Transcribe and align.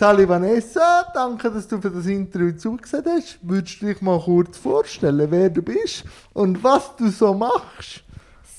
Sali 0.00 0.28
Vanessa, 0.28 1.10
danke, 1.12 1.50
dass 1.50 1.66
du 1.66 1.80
für 1.80 1.90
das 1.90 2.06
Interview 2.06 2.52
zugesehen 2.56 3.02
hast. 3.04 3.40
Würdest 3.42 3.82
du 3.82 3.86
dich 3.86 4.00
mal 4.00 4.20
kurz 4.20 4.56
vorstellen, 4.56 5.28
wer 5.28 5.50
du 5.50 5.60
bist 5.60 6.04
und 6.34 6.62
was 6.62 6.94
du 6.94 7.08
so 7.08 7.34
machst? 7.34 8.04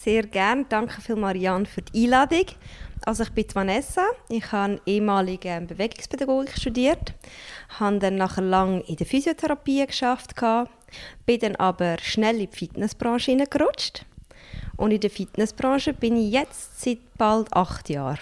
Sehr 0.04 0.24
gerne. 0.24 0.66
Danke 0.68 1.00
viel 1.00 1.16
Marianne 1.16 1.66
für 1.66 1.82
die 1.82 2.04
Einladung. 2.04 2.46
Also 3.06 3.24
ich 3.24 3.32
bin 3.32 3.46
Vanessa. 3.54 4.06
Ich 4.28 4.52
habe 4.52 4.82
ehemalige 4.86 5.64
Bewegungspädagogik 5.66 6.58
studiert, 6.58 7.14
habe 7.80 8.00
dann 8.00 8.18
nachher 8.18 8.44
lang 8.44 8.82
in 8.82 8.98
der 8.98 9.08
Physiotherapie 9.08 9.88
geschafft, 9.88 10.36
bin 11.26 11.40
dann 11.40 11.56
aber 11.56 11.96
schnell 12.02 12.42
in 12.42 12.50
die 12.50 12.58
Fitnessbranche 12.58 13.32
hineingerutscht. 13.32 14.06
Und 14.76 14.92
in 14.92 15.00
der 15.00 15.10
Fitnessbranche 15.10 15.94
bin 15.94 16.18
ich 16.18 16.34
jetzt 16.34 16.82
seit 16.82 17.00
bald 17.18 17.54
acht 17.54 17.88
Jahren. 17.88 18.20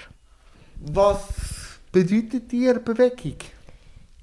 Was 0.93 1.66
bedeutet 1.91 2.51
dir 2.51 2.79
Bewegung? 2.79 3.37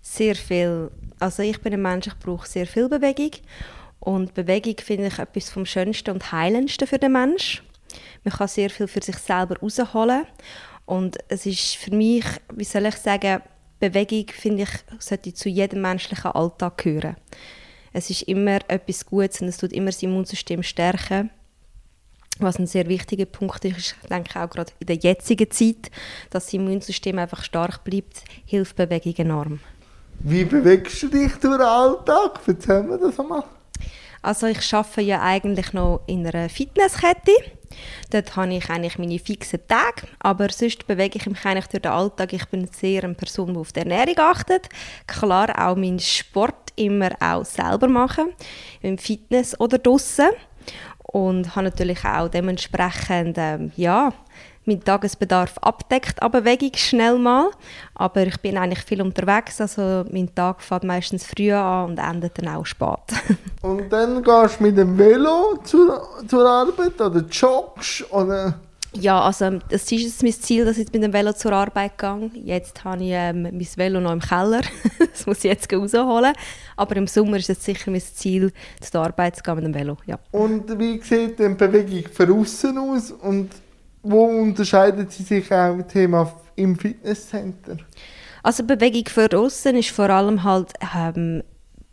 Sehr 0.03 0.35
viel. 0.35 0.91
Also 1.19 1.43
ich 1.43 1.61
bin 1.61 1.73
ein 1.73 1.83
Mensch, 1.83 2.07
ich 2.07 2.19
brauche 2.19 2.47
sehr 2.47 2.67
viel 2.67 2.89
Bewegung. 2.89 3.31
Und 4.01 4.35
Bewegung 4.35 4.77
finde 4.79 5.07
ich 5.07 5.19
etwas 5.19 5.51
vom 5.51 5.65
Schönsten 5.65 6.11
und 6.11 6.31
Heilendsten 6.31 6.87
für 6.87 6.99
den 6.99 7.13
Mensch. 7.13 7.63
Man 8.23 8.35
kann 8.35 8.49
sehr 8.49 8.71
viel 8.71 8.87
für 8.87 9.03
sich 9.03 9.17
selber 9.17 9.59
rausholen. 9.59 10.27
Und 10.87 11.17
es 11.29 11.47
ist 11.47 11.77
für 11.77 11.95
mich, 11.95 12.25
wie 12.55 12.65
soll 12.65 12.87
ich 12.87 12.97
sagen, 12.97 13.41
Bewegung, 13.81 14.27
finde 14.29 14.65
ich, 14.65 14.71
sollte 14.99 15.33
zu 15.33 15.49
jedem 15.49 15.81
menschlichen 15.81 16.31
Alltag 16.31 16.79
gehören. 16.79 17.17
Es 17.93 18.11
ist 18.11 18.23
immer 18.23 18.59
etwas 18.69 19.07
Gutes 19.07 19.41
und 19.41 19.49
es 19.49 19.57
tut 19.57 19.73
immer 19.73 19.87
das 19.87 20.03
Immunsystem 20.03 20.63
stärken. 20.63 21.31
Was 22.41 22.59
ein 22.59 22.67
sehr 22.67 22.89
wichtiger 22.89 23.27
Punkt 23.27 23.65
ist, 23.65 23.79
ich 24.03 24.09
denke 24.09 24.41
auch 24.41 24.51
gerade 24.51 24.73
in 24.81 24.89
der 24.89 24.97
jetzigen 24.97 25.51
Zeit, 25.51 25.91
dass 26.31 26.47
das 26.47 26.55
Immunsystem 26.55 27.19
einfach 27.19 27.45
stark 27.45 27.85
bleibt, 27.85 28.25
hilft 28.45 28.75
Bewegung 28.77 29.15
enorm. 29.17 29.61
Wie 30.21 30.45
bewegst 30.45 31.03
du 31.03 31.09
dich 31.09 31.33
durch 31.35 31.59
den 31.59 31.61
Alltag? 31.61 32.41
Erzähl 32.47 32.83
mir 32.83 32.99
das 32.99 33.21
einmal. 33.21 33.45
Also 34.23 34.47
ich 34.47 34.73
arbeite 34.73 35.03
ja 35.03 35.21
eigentlich 35.21 35.73
noch 35.75 36.01
in 36.07 36.27
einer 36.27 36.49
Fitnesskette. 36.49 37.33
Dort 38.11 38.35
habe 38.37 38.55
ich 38.55 38.71
eigentlich 38.71 38.99
meine 38.99 39.19
fixen 39.19 39.61
Tage, 39.69 40.07
aber 40.21 40.49
sonst 40.51 40.87
bewege 40.87 41.19
ich 41.19 41.27
mich 41.27 41.45
eigentlich 41.45 41.67
durch 41.67 41.83
den 41.83 41.93
Alltag. 41.93 42.33
Ich 42.33 42.47
bin 42.47 42.67
sehr 42.69 43.05
eine 43.05 43.15
Person, 43.15 43.53
die 43.53 43.61
auf 43.61 43.73
die 43.73 43.81
Ernährung 43.81 44.19
achtet. 44.19 44.69
Klar 45.07 45.51
auch 45.59 45.77
meinen 45.77 45.99
Sport 45.99 46.73
immer 46.77 47.11
auch 47.21 47.45
selber 47.45 47.89
machen, 47.89 48.33
im 48.81 48.97
Fitness 48.97 49.59
oder 49.61 49.79
draussen 49.79 50.31
und 51.05 51.55
habe 51.55 51.67
natürlich 51.67 52.05
auch 52.05 52.29
dementsprechend 52.29 53.37
ähm, 53.39 53.73
ja, 53.77 54.13
meinen 54.65 54.83
Tagesbedarf 54.83 55.59
abdeckt, 55.59 56.23
aber 56.23 56.41
Bewegung 56.41 56.73
schnell 56.75 57.19
mal. 57.19 57.51
Aber 57.95 58.27
ich 58.27 58.41
bin 58.41 58.57
eigentlich 58.57 58.83
viel 58.83 59.03
unterwegs, 59.03 59.61
also 59.61 60.05
mein 60.11 60.35
Tag 60.35 60.63
fängt 60.63 60.85
meistens 60.85 61.25
früh 61.25 61.53
an 61.53 61.91
und 61.91 61.99
endet 61.99 62.39
dann 62.39 62.57
auch 62.57 62.67
spät. 62.67 62.99
und 63.63 63.93
dann 63.93 64.23
gehst 64.23 64.61
du 64.61 64.65
mit 64.65 64.79
dem 64.79 64.97
Velo 64.99 65.59
zur, 65.65 66.09
zur 66.27 66.49
Arbeit 66.49 67.01
oder 67.01 67.21
joggst 67.21 68.11
oder... 68.13 68.55
Ja, 68.97 69.23
also 69.23 69.59
das 69.69 69.83
ist 69.83 69.91
jetzt 69.91 70.23
mein 70.23 70.33
Ziel, 70.33 70.65
dass 70.65 70.79
ich 70.79 70.93
mit 70.93 71.03
dem 71.03 71.13
Velo 71.13 71.33
zur 71.33 71.53
Arbeit 71.53 71.99
gehe. 71.99 72.31
Jetzt 72.35 72.85
habe 72.85 73.03
ich 73.03 73.11
ähm, 73.11 73.43
mein 73.43 73.67
Velo 73.77 74.01
noch 74.01 74.13
im 74.13 74.21
Keller. 74.21 74.61
das 74.99 75.27
muss 75.27 75.39
ich 75.39 75.45
jetzt 75.45 75.73
rausholen. 75.73 76.33
Aber 76.77 76.97
im 76.97 77.07
Sommer 77.07 77.37
ist 77.37 77.51
es 77.51 77.65
sicher 77.65 77.91
mein 77.91 78.01
Ziel, 78.01 78.53
zur 78.81 79.03
Arbeit 79.03 79.37
zu 79.37 79.43
gehen 79.43 79.57
mit 79.57 79.65
dem 79.65 79.75
Velo. 79.75 79.97
Ja. 80.07 80.19
Und 80.31 80.79
wie 80.79 81.01
sieht 81.01 81.39
denn 81.39 81.57
Bewegung 81.57 82.11
von 82.13 82.41
außen 82.41 82.79
aus? 82.79 83.11
Und 83.11 83.51
wo 84.03 84.25
unterscheidet 84.27 85.11
sie 85.11 85.25
sich 85.25 85.53
auch 85.53 85.73
im 85.73 85.89
Thema 85.89 86.33
im 86.55 86.77
Fitnesscenter? 86.79 87.79
Also 88.43 88.63
Bewegung 88.63 89.09
von 89.09 89.29
außen 89.33 89.77
ist 89.77 89.91
vor 89.91 90.11
allem 90.11 90.45
halt 90.45 90.73
ähm, 90.95 91.43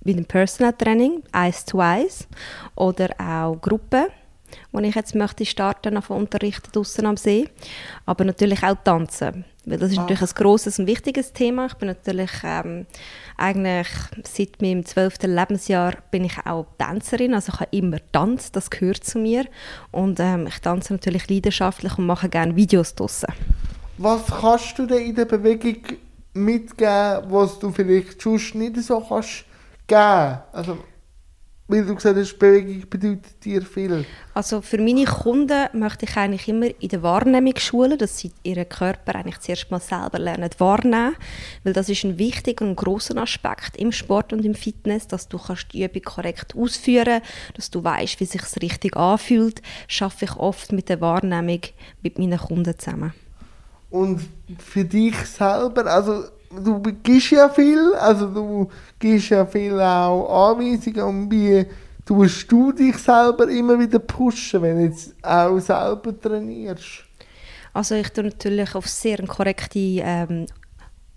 mit 0.03 0.17
dem 0.17 0.25
Personal 0.25 0.73
Training, 0.73 1.23
eins 1.31 1.65
zu 1.65 1.79
eins 1.79 2.27
oder 2.75 3.09
auch 3.19 3.55
Gruppen 3.59 4.07
wo 4.71 4.79
ich 4.79 4.95
jetzt 4.95 5.15
möchte 5.15 5.45
starten 5.45 5.97
auf 5.97 6.09
unterrichten 6.09 6.71
draußen 6.71 7.05
am 7.05 7.17
See, 7.17 7.49
aber 8.05 8.25
natürlich 8.25 8.63
auch 8.63 8.75
tanzen, 8.83 9.45
weil 9.65 9.77
das 9.77 9.91
ist 9.91 9.97
ah. 9.97 10.01
natürlich 10.01 10.21
ein 10.21 10.35
großes 10.35 10.79
und 10.79 10.87
wichtiges 10.87 11.33
Thema. 11.33 11.67
Ich 11.67 11.75
bin 11.75 11.87
natürlich 11.87 12.31
ähm, 12.43 12.85
eigentlich 13.37 13.87
seit 14.23 14.61
meinem 14.61 14.85
zwölften 14.85 15.35
Lebensjahr 15.35 15.93
bin 16.11 16.25
ich 16.25 16.37
auch 16.45 16.65
Tänzerin, 16.77 17.33
also 17.33 17.51
ich 17.53 17.59
habe 17.59 17.75
immer 17.75 17.97
Tanz, 18.11 18.51
das 18.51 18.69
gehört 18.69 19.03
zu 19.03 19.19
mir 19.19 19.45
und 19.91 20.19
ähm, 20.19 20.47
ich 20.47 20.59
tanze 20.59 20.93
natürlich 20.93 21.29
leidenschaftlich 21.29 21.97
und 21.97 22.05
mache 22.05 22.29
gerne 22.29 22.55
Videos 22.55 22.95
draußen. 22.95 23.29
Was 23.97 24.25
kannst 24.27 24.79
du 24.79 24.85
denn 24.85 25.05
in 25.05 25.15
der 25.15 25.25
Bewegung 25.25 25.77
mitgeben, 26.33 27.23
was 27.29 27.59
du 27.59 27.71
vielleicht 27.71 28.21
sonst 28.21 28.55
nicht 28.55 28.77
so 28.77 28.99
kannst 29.07 29.45
geben? 29.87 30.39
Also 30.53 30.77
du 31.79 31.95
gesagt 31.95 32.17
hast, 32.17 32.37
Bewegung 32.37 32.89
bedeutet 32.89 33.43
dir 33.43 33.61
viel. 33.61 34.05
Also 34.33 34.61
für 34.61 34.77
meine 34.77 35.05
Kunden 35.05 35.67
möchte 35.73 36.05
ich 36.05 36.17
eigentlich 36.17 36.47
immer 36.47 36.67
in 36.79 36.89
der 36.89 37.01
Wahrnehmung 37.01 37.57
schulen, 37.57 37.97
dass 37.97 38.17
sie 38.17 38.31
ihren 38.43 38.67
Körper 38.67 39.15
eigentlich 39.15 39.39
zuerst 39.39 39.71
mal 39.71 39.79
selber 39.79 40.19
lernen 40.19 40.49
wahrnehmen, 40.57 41.15
weil 41.63 41.73
das 41.73 41.89
ist 41.89 42.03
ein 42.03 42.17
wichtiger 42.17 42.65
und 42.65 42.75
großer 42.75 43.15
Aspekt 43.17 43.77
im 43.77 43.91
Sport 43.91 44.33
und 44.33 44.43
im 44.43 44.55
Fitness, 44.55 45.07
dass 45.07 45.27
du 45.27 45.37
kannst 45.37 45.73
die 45.73 45.83
Übung 45.83 46.01
korrekt 46.03 46.55
ausführen, 46.55 47.21
dass 47.55 47.71
du 47.71 47.83
weißt, 47.83 48.19
wie 48.19 48.25
sich 48.25 48.43
richtig 48.61 48.97
anfühlt, 48.97 49.61
schaffe 49.87 50.25
ich 50.25 50.35
oft 50.35 50.71
mit 50.71 50.89
der 50.89 50.99
Wahrnehmung 50.99 51.61
mit 52.01 52.19
meinen 52.19 52.39
Kunden 52.39 52.77
zusammen. 52.77 53.13
Und 53.89 54.21
für 54.59 54.85
dich 54.85 55.15
selber, 55.17 55.85
also 55.85 56.25
du 56.63 56.81
gibst 57.03 57.31
ja 57.31 57.49
viel, 57.49 57.93
also 57.95 58.27
du 58.27 58.69
gibst 58.99 59.29
ja 59.29 59.45
viel 59.45 59.79
auch 59.79 60.51
Anweisungen 60.51 61.01
und 61.01 61.31
wie 61.31 61.65
tust 62.05 62.51
du 62.51 62.71
dich 62.71 62.97
selber 62.97 63.47
immer 63.49 63.79
wieder 63.79 63.99
pushen, 63.99 64.61
wenn 64.61 64.77
du 64.77 64.83
jetzt 64.85 65.13
auch 65.23 65.59
selber 65.59 66.19
trainierst? 66.19 67.05
Also 67.73 67.95
ich 67.95 68.09
tue 68.09 68.25
natürlich 68.25 68.75
auf 68.75 68.87
sehr 68.87 69.25
korrekte 69.25 69.79
ähm, 69.79 70.45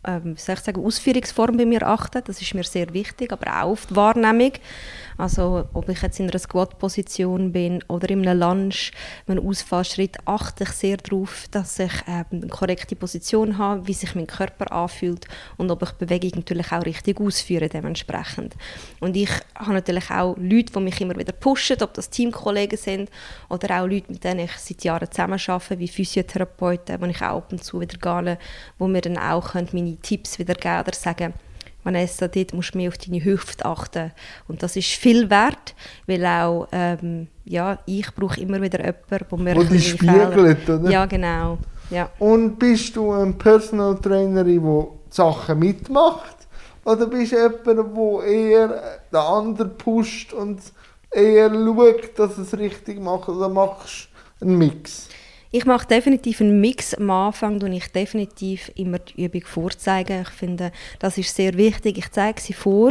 ähm, 0.06 0.36
soll 0.36 0.54
ich 0.54 0.60
sagen, 0.60 0.84
Ausführungsform 0.84 1.56
bei 1.56 1.66
mir 1.66 1.86
achten. 1.86 2.22
Das 2.24 2.40
ist 2.40 2.54
mir 2.54 2.64
sehr 2.64 2.92
wichtig, 2.92 3.32
aber 3.32 3.50
auch 3.50 3.72
auf 3.72 3.86
die 3.86 3.96
Wahrnehmung. 3.96 4.52
Also 5.16 5.66
ob 5.72 5.88
ich 5.88 6.02
jetzt 6.02 6.18
in 6.20 6.28
einer 6.28 6.38
Squat-Position 6.38 7.52
bin 7.52 7.82
oder 7.88 8.10
in 8.10 8.26
einem 8.26 8.38
Lunge, 8.38 8.74
einem 9.26 9.46
Ausfallschritt, 9.46 10.16
achte 10.24 10.64
ich 10.64 10.70
sehr 10.70 10.96
darauf, 10.96 11.46
dass 11.50 11.78
ich 11.78 11.92
ähm, 12.08 12.24
eine 12.30 12.46
korrekte 12.48 12.96
Position 12.96 13.58
habe, 13.58 13.86
wie 13.86 13.92
sich 13.92 14.14
mein 14.14 14.26
Körper 14.26 14.72
anfühlt 14.72 15.26
und 15.56 15.70
ob 15.70 15.82
ich 15.82 15.92
Bewegung 15.92 16.32
natürlich 16.36 16.72
auch 16.72 16.84
richtig 16.84 17.20
ausführe 17.20 17.68
dementsprechend. 17.68 18.54
Und 19.00 19.16
ich 19.16 19.30
habe 19.54 19.74
natürlich 19.74 20.10
auch 20.10 20.36
Leute, 20.36 20.72
die 20.72 20.80
mich 20.80 21.00
immer 21.00 21.16
wieder 21.16 21.32
pushen, 21.32 21.82
ob 21.82 21.94
das 21.94 22.10
Teamkollegen 22.10 22.78
sind 22.78 23.10
oder 23.48 23.80
auch 23.80 23.86
Leute, 23.86 24.10
mit 24.10 24.24
denen 24.24 24.40
ich 24.40 24.52
seit 24.52 24.84
Jahren 24.84 25.10
zusammen 25.10 25.40
arbeite, 25.46 25.78
wie 25.78 25.88
Physiotherapeuten, 25.88 27.00
wo 27.00 27.06
ich 27.06 27.22
auch 27.22 27.36
ab 27.38 27.52
und 27.52 27.62
zu 27.62 27.80
wieder 27.80 27.98
gehe, 27.98 28.38
wo 28.78 28.86
mir 28.86 29.00
dann 29.00 29.18
auch 29.18 29.54
meine 29.54 29.96
Tipps 29.96 30.38
wieder 30.38 30.54
geben 30.54 30.80
oder 30.80 30.94
sagen, 30.94 31.34
Vanessa, 31.84 32.28
dort 32.28 32.52
musst 32.54 32.74
du 32.74 32.78
mehr 32.78 32.88
auf 32.88 32.98
deine 32.98 33.22
Hüfte 33.22 33.64
achten. 33.64 34.12
Und 34.48 34.62
das 34.62 34.76
ist 34.76 34.88
viel 34.88 35.30
wert, 35.30 35.74
weil 36.06 36.24
auch 36.24 36.66
ähm, 36.72 37.28
ja, 37.44 37.78
ich 37.86 38.12
brauche 38.14 38.40
immer 38.40 38.60
wieder 38.60 38.80
jemanden, 38.80 39.28
der 39.30 39.38
mir 39.38 39.56
Wo 39.56 39.62
die 39.62 39.80
spiegelt, 39.80 40.68
oder? 40.68 40.90
Ja, 40.90 41.06
genau. 41.06 41.58
Ja. 41.90 42.08
Und 42.18 42.58
bist 42.58 42.96
du 42.96 43.12
eine 43.12 43.32
Personal 43.34 43.98
Trainerin, 44.00 44.46
die 44.46 45.14
Sachen 45.14 45.58
mitmacht? 45.58 46.36
Oder 46.84 47.06
bist 47.06 47.32
du 47.32 47.36
jemand, 47.36 47.66
der 47.66 48.26
eher 48.26 49.00
den 49.12 49.16
anderen 49.18 49.76
pusht 49.76 50.32
und 50.32 50.60
eher 51.10 51.50
schaut, 51.50 52.18
dass 52.18 52.38
es 52.38 52.56
richtig 52.56 53.00
macht? 53.00 53.28
Oder 53.28 53.48
machst 53.48 54.08
du 54.40 54.46
einen 54.46 54.58
Mix? 54.58 55.08
Ich 55.56 55.66
mache 55.66 55.86
definitiv 55.86 56.40
einen 56.40 56.60
Mix. 56.60 56.94
Am 56.94 57.08
Anfang 57.10 57.60
tue 57.60 57.72
ich 57.76 57.86
definitiv 57.92 58.72
immer 58.74 58.98
die 58.98 59.24
Übung 59.24 59.44
vorzeigen. 59.44 60.22
Ich 60.22 60.30
finde, 60.30 60.72
das 60.98 61.16
ist 61.16 61.32
sehr 61.32 61.54
wichtig. 61.54 61.96
Ich 61.96 62.10
zeige 62.10 62.40
sie 62.40 62.54
vor 62.54 62.90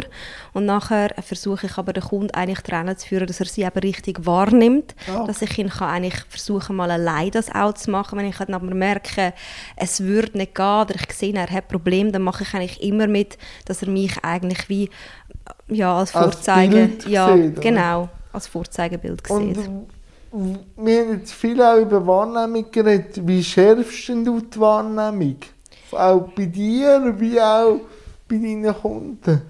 und 0.54 0.64
nachher 0.64 1.10
versuche 1.20 1.66
ich 1.66 1.76
aber 1.76 1.92
den 1.92 2.04
Kunden 2.04 2.30
eigentlich 2.30 2.62
daran 2.62 2.96
zu 2.96 3.06
führen, 3.06 3.26
dass 3.26 3.40
er 3.40 3.44
sie 3.44 3.64
eben 3.64 3.78
richtig 3.80 4.24
wahrnimmt. 4.24 4.94
Oh. 5.14 5.26
Dass 5.26 5.42
ich 5.42 5.58
ihn 5.58 5.68
kann 5.68 5.90
eigentlich 5.90 6.24
versuchen 6.26 6.76
mal 6.76 6.90
allein 6.90 7.32
das 7.32 7.54
auch 7.54 7.74
zu 7.74 7.90
machen. 7.90 8.18
Wenn 8.18 8.30
ich 8.30 8.40
aber 8.40 8.74
merke, 8.74 9.34
es 9.76 10.00
würde 10.00 10.38
nicht 10.38 10.54
gehen 10.54 10.64
oder 10.64 10.94
ich 10.94 11.12
sehe, 11.12 11.34
er 11.34 11.50
hat 11.50 11.68
Probleme, 11.68 12.12
dann 12.12 12.22
mache 12.22 12.44
ich 12.44 12.54
eigentlich 12.54 12.82
immer 12.82 13.08
mit, 13.08 13.36
dass 13.66 13.82
er 13.82 13.90
mich 13.90 14.24
eigentlich 14.24 14.70
wie 14.70 14.88
ja, 15.68 15.98
als 15.98 16.12
Vorzeige, 16.12 16.92
als 16.96 17.06
ja, 17.08 17.36
sieht, 17.36 17.60
genau, 17.60 18.08
als 18.32 18.46
Vorzeigebild 18.46 19.26
sieht 19.26 19.58
wir 20.34 21.00
haben 21.00 21.18
jetzt 21.18 21.32
viel 21.32 21.60
auch 21.62 21.76
über 21.76 22.04
Wahrnehmung 22.06 22.70
geredet. 22.70 23.26
Wie 23.26 23.42
schärfst 23.42 24.08
du 24.08 24.40
die 24.40 24.60
Wahrnehmung? 24.60 25.36
Auch 25.92 26.28
bei 26.34 26.46
dir, 26.46 27.14
wie 27.18 27.40
auch 27.40 27.80
bei 28.28 28.36
deinen 28.36 28.74
Kunden? 28.74 29.42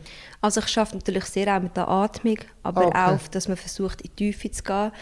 Also 0.42 0.60
ich 0.60 0.78
arbeite 0.78 0.96
natürlich 0.96 1.24
sehr 1.24 1.56
auch 1.56 1.62
mit 1.62 1.74
der 1.74 1.88
Atmung, 1.88 2.36
aber 2.62 2.88
Okay. 2.88 2.98
auch, 2.98 3.28
dass 3.28 3.48
man 3.48 3.56
versucht, 3.56 4.02
in 4.02 4.10
die 4.10 4.30
Tiefe 4.30 4.50
zu 4.50 4.62
gehen, 4.62 4.92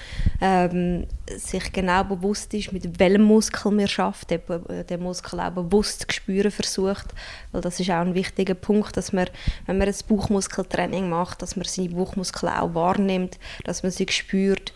ähm, 0.41 1.07
sich 1.37 1.73
genau 1.73 2.05
bewusst 2.05 2.55
ist, 2.55 2.73
mit 2.73 3.01
welchem 3.01 3.25
Muskel 3.25 3.73
man 3.73 3.89
schafft, 3.89 4.31
den, 4.31 4.41
den 4.89 5.03
Muskel 5.03 5.41
auch 5.41 5.51
bewusst 5.51 6.03
zu 6.03 6.07
spüren 6.15 6.53
versucht, 6.53 7.07
weil 7.51 7.61
das 7.61 7.81
ist 7.81 7.91
auch 7.91 8.03
ein 8.03 8.15
wichtiger 8.15 8.55
Punkt, 8.55 8.97
dass 8.97 9.13
man, 9.13 9.27
wenn 9.67 9.79
man 9.79 9.89
ein 9.89 9.95
Bauchmuskeltraining 10.07 11.11
macht, 11.11 11.43
dass 11.43 11.57
man 11.57 11.65
seine 11.65 11.89
Bauchmuskeln 11.89 12.53
auch 12.53 12.73
wahrnimmt, 12.77 13.41
dass 13.65 13.83
man 13.83 13.91
sie 13.91 14.07
spürt. 14.11 14.73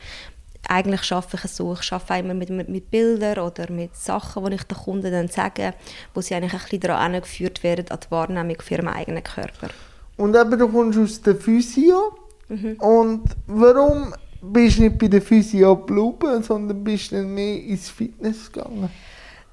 Eigentlich 0.69 1.13
arbeite 1.13 1.37
ich 1.37 1.45
es 1.45 1.57
so, 1.57 1.77
ich 1.81 1.93
arbeite 1.93 2.15
auch 2.15 2.19
immer 2.19 2.35
mit, 2.35 2.51
mit, 2.51 2.69
mit 2.69 2.91
Bildern 2.91 3.39
oder 3.39 3.71
mit 3.71 3.95
Sachen, 3.97 4.45
die 4.47 4.55
ich 4.55 4.63
den 4.65 4.77
Kunden 4.77 5.13
dann 5.13 5.29
sage, 5.29 5.75
wo 6.15 6.21
sie 6.21 6.35
eigentlich 6.35 6.55
ein 6.55 6.61
bisschen 6.61 6.81
daran 6.81 7.15
angeführt 7.15 7.63
werden, 7.63 7.87
an 7.91 7.99
die 8.05 8.11
Wahrnehmung 8.11 8.57
für 8.61 8.75
ihren 8.75 8.89
eigenen 8.89 9.23
Körper. 9.23 9.69
Und 10.17 10.35
eben, 10.35 10.59
du 10.59 10.69
kommst 10.69 10.99
aus 10.99 11.23
der 11.23 11.37
Physio. 11.37 12.17
Und 12.79 13.25
warum 13.47 14.15
bist 14.41 14.79
du 14.79 14.83
nicht 14.83 14.99
bei 14.99 15.09
der 15.09 15.23
Physio 15.23 15.77
geblieben, 15.77 16.43
sondern 16.43 16.83
bist 16.85 17.13
dann 17.13 17.35
mehr 17.35 17.63
ins 17.63 17.91
Fitness 17.91 18.51
gegangen? 18.51 18.89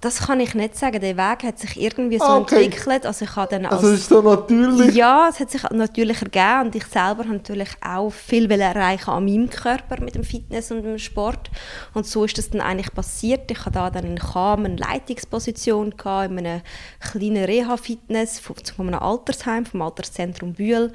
Das 0.03 0.19
kann 0.27 0.41
ich 0.41 0.53
nicht 0.53 0.75
sagen. 0.77 0.99
Der 0.99 1.15
Weg 1.15 1.43
hat 1.43 1.57
sich 1.59 1.79
irgendwie 1.79 2.17
so 2.17 2.25
Ah, 2.25 2.37
okay. 2.39 2.65
entwickelt. 2.65 3.05
Also 3.05 3.23
ich 3.23 3.35
habe 3.37 3.49
dann 3.49 3.65
als 3.65 3.75
Also 3.75 3.93
ist 3.93 4.09
so 4.09 4.21
natürlich. 4.21 4.93
ja, 4.95 5.29
es 5.29 5.39
hat 5.39 5.49
sich 5.49 5.63
natürlich 5.71 6.21
ergeben 6.21 6.67
und 6.67 6.75
ich 6.75 6.83
selber 6.83 7.23
habe 7.23 7.29
natürlich 7.31 7.69
auch 7.81 8.09
viel 8.11 8.51
erreichen 8.51 9.09
an 9.09 9.23
meinem 9.23 9.49
Körper 9.49 10.01
mit 10.03 10.15
dem 10.15 10.25
Fitness 10.25 10.71
und 10.71 10.83
dem 10.83 10.97
Sport 10.99 11.49
und 11.93 12.05
so 12.05 12.25
ist 12.25 12.37
das 12.37 12.49
dann 12.49 12.59
eigentlich 12.59 12.93
passiert. 12.93 13.49
Ich 13.49 13.59
hatte 13.59 13.71
da 13.71 13.89
dann 13.89 14.03
in 14.05 14.17
Cham 14.17 14.65
eine 14.65 14.75
Leitungsposition 14.75 15.91
gehabt, 15.95 16.31
in 16.31 16.39
einem 16.39 16.61
kleinen 16.99 17.45
Reha-Fitness 17.45 18.39
von, 18.39 18.57
von 18.75 18.87
einem 18.89 18.99
Altersheim, 19.01 19.65
vom 19.65 19.81
Alterszentrum 19.81 20.51
Bühl 20.51 20.91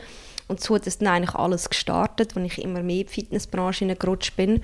und 0.48 0.60
so 0.62 0.74
hat 0.74 0.86
es 0.86 0.98
dann 0.98 1.08
eigentlich 1.08 1.34
alles 1.34 1.68
gestartet, 1.70 2.36
als 2.36 2.44
ich 2.46 2.62
immer 2.62 2.82
mehr 2.82 3.00
in 3.00 3.06
die 3.06 3.12
Fitnessbranche 3.12 3.80
hineingerutscht 3.80 4.36
bin. 4.36 4.62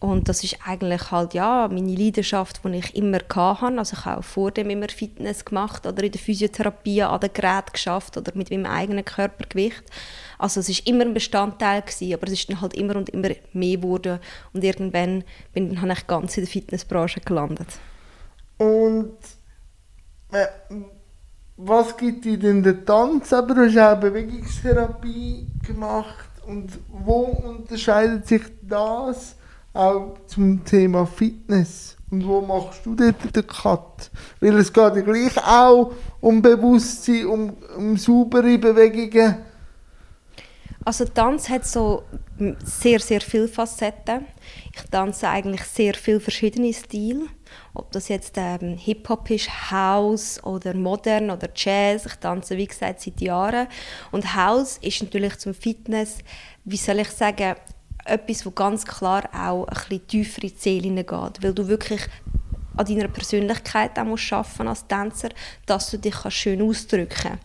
Und 0.00 0.28
das 0.28 0.44
ist 0.44 0.58
eigentlich 0.64 1.10
halt, 1.10 1.34
ja, 1.34 1.66
meine 1.66 1.92
Leidenschaft, 1.92 2.60
die 2.64 2.76
ich 2.76 2.94
immer 2.94 3.18
hatte. 3.18 3.78
Also 3.78 3.96
ich 3.98 4.04
habe 4.04 4.20
auch 4.20 4.24
vor 4.24 4.52
dem 4.52 4.70
immer 4.70 4.88
Fitness 4.88 5.44
gemacht 5.44 5.86
oder 5.86 6.04
in 6.04 6.12
der 6.12 6.20
Physiotherapie 6.20 7.02
an 7.02 7.20
den 7.20 7.32
Geräten 7.32 7.72
geschafft 7.72 8.16
oder 8.16 8.30
mit 8.36 8.50
meinem 8.50 8.66
eigenen 8.66 9.04
Körpergewicht. 9.04 9.82
Also 10.38 10.60
es 10.60 10.68
ist 10.68 10.86
immer 10.86 11.04
ein 11.04 11.14
Bestandteil 11.14 11.82
gewesen, 11.82 12.14
aber 12.14 12.28
es 12.28 12.34
ist 12.34 12.48
dann 12.48 12.60
halt 12.60 12.74
immer 12.74 12.94
und 12.94 13.08
immer 13.08 13.30
mehr 13.52 13.76
geworden. 13.76 14.20
Und 14.52 14.62
irgendwann 14.62 15.24
bin 15.52 15.74
dann 15.74 15.90
ich 15.90 16.06
ganz 16.06 16.36
in 16.36 16.44
der 16.44 16.52
Fitnessbranche 16.52 17.20
gelandet. 17.20 17.66
Und 18.58 19.16
äh, 20.30 20.46
was 21.56 21.96
gibt 21.96 22.24
dir 22.24 22.38
denn 22.38 22.62
der 22.62 22.84
Tanz? 22.84 23.32
Aber 23.32 23.52
du 23.52 23.66
hast 23.66 23.76
auch 23.76 24.00
Bewegungstherapie 24.00 25.48
gemacht. 25.66 26.28
Und 26.46 26.78
wo 26.88 27.22
unterscheidet 27.22 28.28
sich 28.28 28.42
das 28.62 29.34
auch 29.78 30.14
zum 30.26 30.64
Thema 30.64 31.06
Fitness? 31.06 31.96
Und 32.10 32.26
wo 32.26 32.40
machst 32.40 32.84
du 32.84 32.94
dort 32.94 33.36
den 33.36 33.46
Cut? 33.46 34.10
Weil 34.40 34.56
es 34.56 34.72
geht 34.72 34.96
ja 34.96 35.02
gleich 35.02 35.36
auch 35.38 35.92
um 36.20 36.40
Bewusstsein, 36.40 37.26
um, 37.26 37.52
um 37.76 37.96
saubere 37.96 38.58
Bewegungen. 38.58 39.36
Also 40.84 41.04
Tanz 41.04 41.50
hat 41.50 41.66
so 41.66 42.02
sehr, 42.64 42.98
sehr 43.00 43.20
viele 43.20 43.46
Facetten. 43.46 44.24
Ich 44.74 44.82
tanze 44.90 45.28
eigentlich 45.28 45.64
sehr 45.64 45.92
viele 45.92 46.20
verschiedene 46.20 46.72
Stile. 46.72 47.26
Ob 47.74 47.92
das 47.92 48.08
jetzt 48.08 48.36
ähm, 48.38 48.78
Hip-Hop 48.78 49.30
ist, 49.30 49.70
House 49.70 50.42
oder 50.44 50.74
Modern 50.74 51.30
oder 51.30 51.50
Jazz. 51.54 52.06
Ich 52.06 52.14
tanze, 52.14 52.56
wie 52.56 52.66
gesagt, 52.66 53.02
seit 53.02 53.20
Jahren. 53.20 53.68
Und 54.12 54.34
House 54.34 54.78
ist 54.78 55.02
natürlich 55.02 55.36
zum 55.38 55.52
Fitness, 55.52 56.18
wie 56.64 56.76
soll 56.78 57.00
ich 57.00 57.10
sagen, 57.10 57.56
etwas, 58.08 58.44
wo 58.46 58.50
ganz 58.50 58.84
klar 58.84 59.28
auch 59.34 59.66
ein 59.66 59.74
bisschen 59.74 60.06
tiefer 60.06 60.42
in 60.42 60.48
die 60.50 60.54
Seele 60.56 60.82
hineingeht. 60.88 61.42
Weil 61.42 61.52
du 61.54 61.66
wirklich 61.68 62.00
an 62.76 62.86
deiner 62.86 63.08
Persönlichkeit 63.08 63.98
auch 63.98 64.04
musst 64.04 64.32
arbeiten 64.32 64.68
als 64.68 64.86
Tänzer, 64.86 65.30
dass 65.66 65.90
du 65.90 65.98
dich 65.98 66.14
schön 66.30 66.62
ausdrücken 66.62 67.08
kannst. 67.08 67.42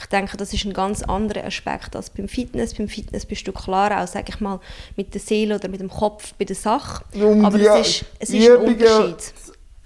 Ich 0.00 0.06
denke, 0.06 0.36
das 0.36 0.52
ist 0.52 0.64
ein 0.64 0.72
ganz 0.72 1.02
anderer 1.02 1.44
Aspekt 1.44 1.96
als 1.96 2.10
beim 2.10 2.28
Fitness. 2.28 2.74
Beim 2.74 2.88
Fitness 2.88 3.26
bist 3.26 3.48
du 3.48 3.52
klar 3.52 4.00
auch, 4.00 4.06
sage 4.06 4.26
ich 4.28 4.40
mal, 4.40 4.60
mit 4.96 5.12
der 5.12 5.20
Seele 5.20 5.56
oder 5.56 5.68
mit 5.68 5.80
dem 5.80 5.90
Kopf 5.90 6.34
bei 6.38 6.44
der 6.44 6.54
Sache. 6.54 7.02
Um 7.14 7.44
Aber 7.44 7.58
es 7.58 7.88
ist, 8.02 8.04
es 8.20 8.30
ist 8.30 8.48
ein 8.48 8.56
Unterschied. 8.58 9.34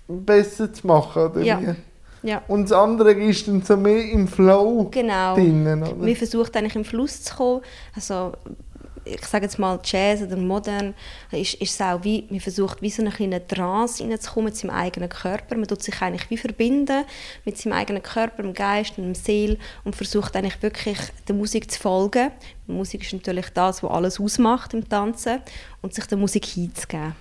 besser 0.08 0.70
zu 0.70 0.86
machen, 0.86 1.22
oder 1.30 1.40
Ja. 1.40 1.60
wie? 1.62 1.74
Ja. 2.28 2.42
Und 2.46 2.64
das 2.64 2.72
andere 2.72 3.12
ist 3.14 3.48
dann 3.48 3.62
so 3.62 3.76
mehr 3.76 4.04
im 4.10 4.28
Flow 4.28 4.88
Genau. 4.92 5.34
drinnen, 5.34 5.82
oder? 5.82 5.94
Man 5.96 6.14
versucht 6.14 6.54
eigentlich 6.56 6.76
im 6.76 6.84
Fluss 6.84 7.22
zu 7.22 7.34
kommen. 7.34 7.62
Also, 7.96 8.32
ich 9.04 9.24
sage 9.24 9.44
jetzt 9.44 9.58
mal 9.58 9.78
Jazz 9.82 10.22
oder 10.22 10.36
Modern, 10.36 10.94
ist, 11.30 11.54
ist 11.54 11.74
es 11.74 11.80
auch 11.80 12.02
wie, 12.02 12.26
man 12.30 12.40
versucht 12.40 12.82
wie 12.82 12.90
so 12.90 13.02
eine 13.02 13.10
kleine 13.10 13.46
Trance 13.46 14.02
reinzukommen 14.02 14.46
mit 14.46 14.56
seinem 14.56 14.70
eigenen 14.70 15.08
Körper. 15.08 15.56
Man 15.56 15.66
tut 15.66 15.82
sich 15.82 16.00
eigentlich 16.00 16.30
wie 16.30 16.36
verbinden 16.36 17.04
mit 17.44 17.58
seinem 17.58 17.74
eigenen 17.74 18.02
Körper, 18.02 18.42
dem 18.42 18.54
Geist 18.54 18.98
und 18.98 19.04
dem 19.04 19.14
Seele 19.14 19.58
und 19.84 19.96
versucht 19.96 20.36
eigentlich 20.36 20.62
wirklich 20.62 20.98
der 21.26 21.34
Musik 21.34 21.70
zu 21.70 21.80
folgen. 21.80 22.30
Die 22.68 22.72
Musik 22.72 23.02
ist 23.02 23.12
natürlich 23.12 23.50
das, 23.50 23.82
was 23.82 23.90
alles 23.90 24.20
ausmacht 24.20 24.74
im 24.74 24.88
Tanzen 24.88 25.40
und 25.80 25.94
sich 25.94 26.06
der 26.06 26.18
Musik 26.18 26.46
hinzugeben. 26.46 27.14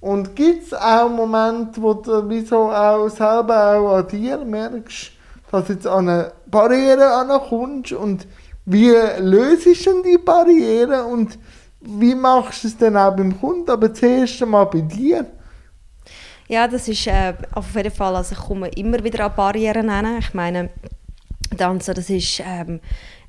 Und 0.00 0.36
gibt 0.36 0.64
es 0.64 0.74
auch 0.74 1.08
Momente, 1.08 1.82
wo 1.82 1.94
du 1.94 2.28
wieso 2.28 2.70
auch 2.70 3.08
selber 3.08 3.76
auch 3.76 3.96
an 3.96 4.08
dir 4.08 4.38
merkst, 4.38 5.10
dass 5.50 5.68
jetzt 5.68 5.86
an 5.86 6.08
eine 6.08 6.32
Barriere 6.46 7.12
ankommst 7.12 7.92
und 7.92 8.26
wie 8.70 8.90
löst 9.20 9.66
du 9.66 9.72
denn 9.72 10.02
die 10.02 10.18
Barriere 10.18 11.04
und 11.04 11.38
wie 11.80 12.14
machst 12.14 12.64
du 12.64 12.68
es 12.68 12.76
dann 12.76 12.96
auch 12.96 13.16
beim 13.16 13.38
Kunden, 13.40 13.70
aber 13.70 13.94
zuerst 13.94 14.42
einmal 14.42 14.66
bei 14.66 14.82
dir? 14.82 15.26
Ja, 16.48 16.68
das 16.68 16.88
ist 16.88 17.06
äh, 17.06 17.34
auf 17.52 17.74
jeden 17.74 17.90
Fall, 17.90 18.16
also 18.16 18.34
ich 18.34 18.40
komme 18.40 18.68
immer 18.68 19.02
wieder 19.02 19.24
an 19.24 19.32
Barrieren 19.34 19.90
hin. 19.90 20.18
Ich 20.18 20.34
meine, 20.34 20.70
Tanzen, 21.56 21.94
das 21.94 22.10
ist, 22.10 22.42
ähm, 22.44 22.80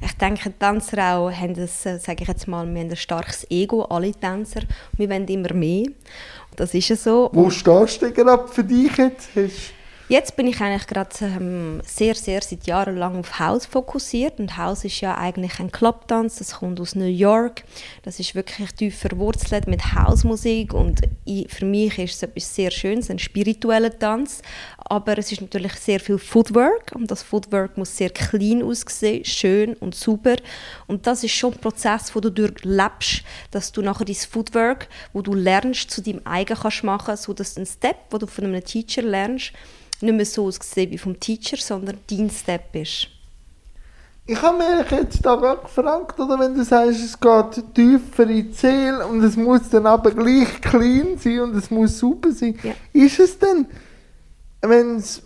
ich 0.01 0.13
denke, 0.18 0.51
Tänzer 0.57 1.15
auch 1.15 1.31
haben 1.31 1.53
das, 1.53 1.85
äh, 1.85 2.00
sage 2.00 2.24
ich 2.24 2.27
jetzt 2.27 2.47
mal, 2.47 2.65
wir 2.68 2.81
haben 2.81 2.89
ein 2.89 2.95
starkes 2.95 3.45
Ego, 3.50 3.83
alle 3.83 4.12
Tänzer. 4.12 4.62
Wir 4.97 5.09
wollen 5.09 5.27
immer 5.27 5.53
mehr. 5.53 5.85
Und 5.85 6.59
das 6.59 6.74
ist 6.74 6.89
ja 6.89 6.95
so. 6.95 7.30
Wo 7.31 7.50
stehst 7.50 8.01
du 8.01 8.12
gerade 8.12 8.47
für 8.47 8.63
dich 8.63 8.95
jetzt? 8.97 9.30
Hast 9.35 9.74
Jetzt 10.09 10.35
bin 10.35 10.47
ich 10.47 10.59
eigentlich 10.59 10.88
gerade 10.88 11.15
ähm, 11.21 11.81
sehr, 11.85 12.15
sehr 12.15 12.41
seit 12.41 12.65
Jahren 12.65 12.97
lang 12.97 13.19
auf 13.19 13.38
House 13.38 13.67
fokussiert 13.67 14.39
und 14.39 14.57
House 14.57 14.83
ist 14.83 15.01
ja 15.01 15.15
eigentlich 15.15 15.59
ein 15.59 15.71
Clubtanz, 15.71 16.39
das 16.39 16.56
kommt 16.56 16.79
aus 16.79 16.95
New 16.95 17.06
York, 17.06 17.63
das 18.01 18.19
ist 18.19 18.33
wirklich 18.33 18.71
tief 18.71 18.97
verwurzelt 18.97 19.67
mit 19.67 19.94
Housemusik 19.94 20.73
und 20.73 21.01
ich, 21.25 21.47
für 21.53 21.65
mich 21.65 22.00
ist 22.00 22.15
es 22.15 22.23
etwas 22.23 22.56
sehr 22.56 22.71
Schönes, 22.71 23.11
ein 23.11 23.19
spiritueller 23.19 24.00
Tanz, 24.00 24.41
aber 24.79 25.15
es 25.19 25.31
ist 25.31 25.41
natürlich 25.41 25.73
sehr 25.73 26.00
viel 26.00 26.17
Footwork 26.17 26.91
und 26.95 27.11
das 27.11 27.21
Footwork 27.21 27.77
muss 27.77 27.95
sehr 27.95 28.09
clean 28.09 28.63
aussehen, 28.63 29.23
schön 29.25 29.75
und 29.75 29.94
super. 29.94 30.38
Und 30.88 31.06
das 31.06 31.23
ist 31.23 31.33
schon 31.33 31.54
ein 31.54 31.59
Prozess, 31.59 32.16
wo 32.16 32.19
du 32.19 32.31
durchlebst, 32.31 33.21
dass 33.51 33.71
du 33.71 33.83
nachher 33.83 34.06
dein 34.06 34.16
Footwork, 34.16 34.87
wo 35.13 35.21
du 35.21 35.35
lernst, 35.35 35.92
zu 35.92 36.01
deinem 36.01 36.21
eigen 36.25 36.57
kannst 36.57 36.83
machen, 36.83 37.16
so 37.16 37.31
dass 37.33 37.57
ein 37.57 37.68
Step, 37.68 37.97
wo 38.09 38.18
du 38.18 38.25
von 38.25 38.45
einem 38.45 38.66
Teacher 38.66 39.04
lernst, 39.04 39.54
nicht 40.01 40.15
mehr 40.15 40.25
so 40.25 40.45
aussehen 40.45 40.91
wie 40.91 40.97
vom 40.97 41.19
Teacher, 41.19 41.57
sondern 41.57 41.97
dein 42.09 42.29
Step 42.29 42.75
ist. 42.75 43.07
Ich 44.25 44.39
habe 44.44 44.59
mich 44.59 44.91
jetzt 44.91 45.25
da 45.25 45.35
gerade 45.35 45.61
gefragt, 45.61 46.19
oder 46.19 46.39
wenn 46.39 46.53
du 46.53 46.63
sagst, 46.63 47.03
es 47.03 47.19
geht 47.19 47.73
tiefer 47.73 48.29
in 48.29 48.51
die 48.51 48.53
Seele 48.53 49.07
und 49.07 49.23
es 49.23 49.35
muss 49.35 49.69
dann 49.69 49.87
aber 49.87 50.11
gleich 50.11 50.61
clean 50.61 51.18
sein 51.18 51.39
und 51.39 51.56
es 51.56 51.71
muss 51.71 51.97
super 51.97 52.31
sein. 52.31 52.57
Ja. 52.61 52.73
Ist 52.94 53.19
es 53.19 53.39
denn, 53.39 53.65
wenn 54.61 54.89
du 54.89 54.95
es 54.97 55.23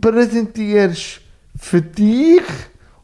präsentierst, 0.00 1.20
für 1.58 1.82
dich 1.82 2.42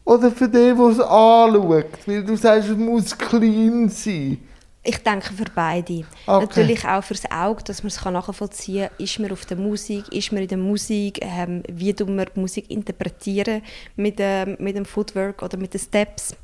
oder 0.05 0.31
für 0.31 0.49
den, 0.49 0.77
der 0.77 0.87
es 0.87 1.01
anschaut? 1.01 2.07
Weil 2.07 2.25
du 2.25 2.35
sagst, 2.35 2.71
es 2.71 2.77
muss 2.79 3.17
clean 3.17 3.91
sein. 3.91 4.39
Ich 4.85 4.99
denke 4.99 5.33
für 5.33 5.45
beide. 5.55 6.05
Okay. 6.27 6.45
Natürlich 6.45 6.85
auch 6.85 7.05
fürs 7.05 7.31
Auge, 7.31 7.63
dass 7.63 7.85
man 7.85 7.89
es 7.89 8.05
nachvollziehen 8.05 8.89
kann, 8.89 8.97
ist 8.99 9.19
man 9.21 9.31
auf 9.31 9.45
der 9.45 9.57
Musik, 9.57 10.09
ist 10.13 10.33
man 10.33 10.43
in 10.43 10.49
der 10.49 10.59
Musik, 10.59 11.21
ähm, 11.23 11.63
wie 11.69 11.95
tun 11.95 12.17
wir 12.17 12.27
die 12.27 12.41
Musik 12.41 12.69
interpretieren 12.69 13.63
mit, 13.95 14.17
ähm, 14.19 14.57
mit 14.59 14.75
dem 14.75 14.85
Footwork 14.85 15.41
oder 15.43 15.57
mit 15.57 15.73
den 15.73 15.81
Steps, 15.81 16.35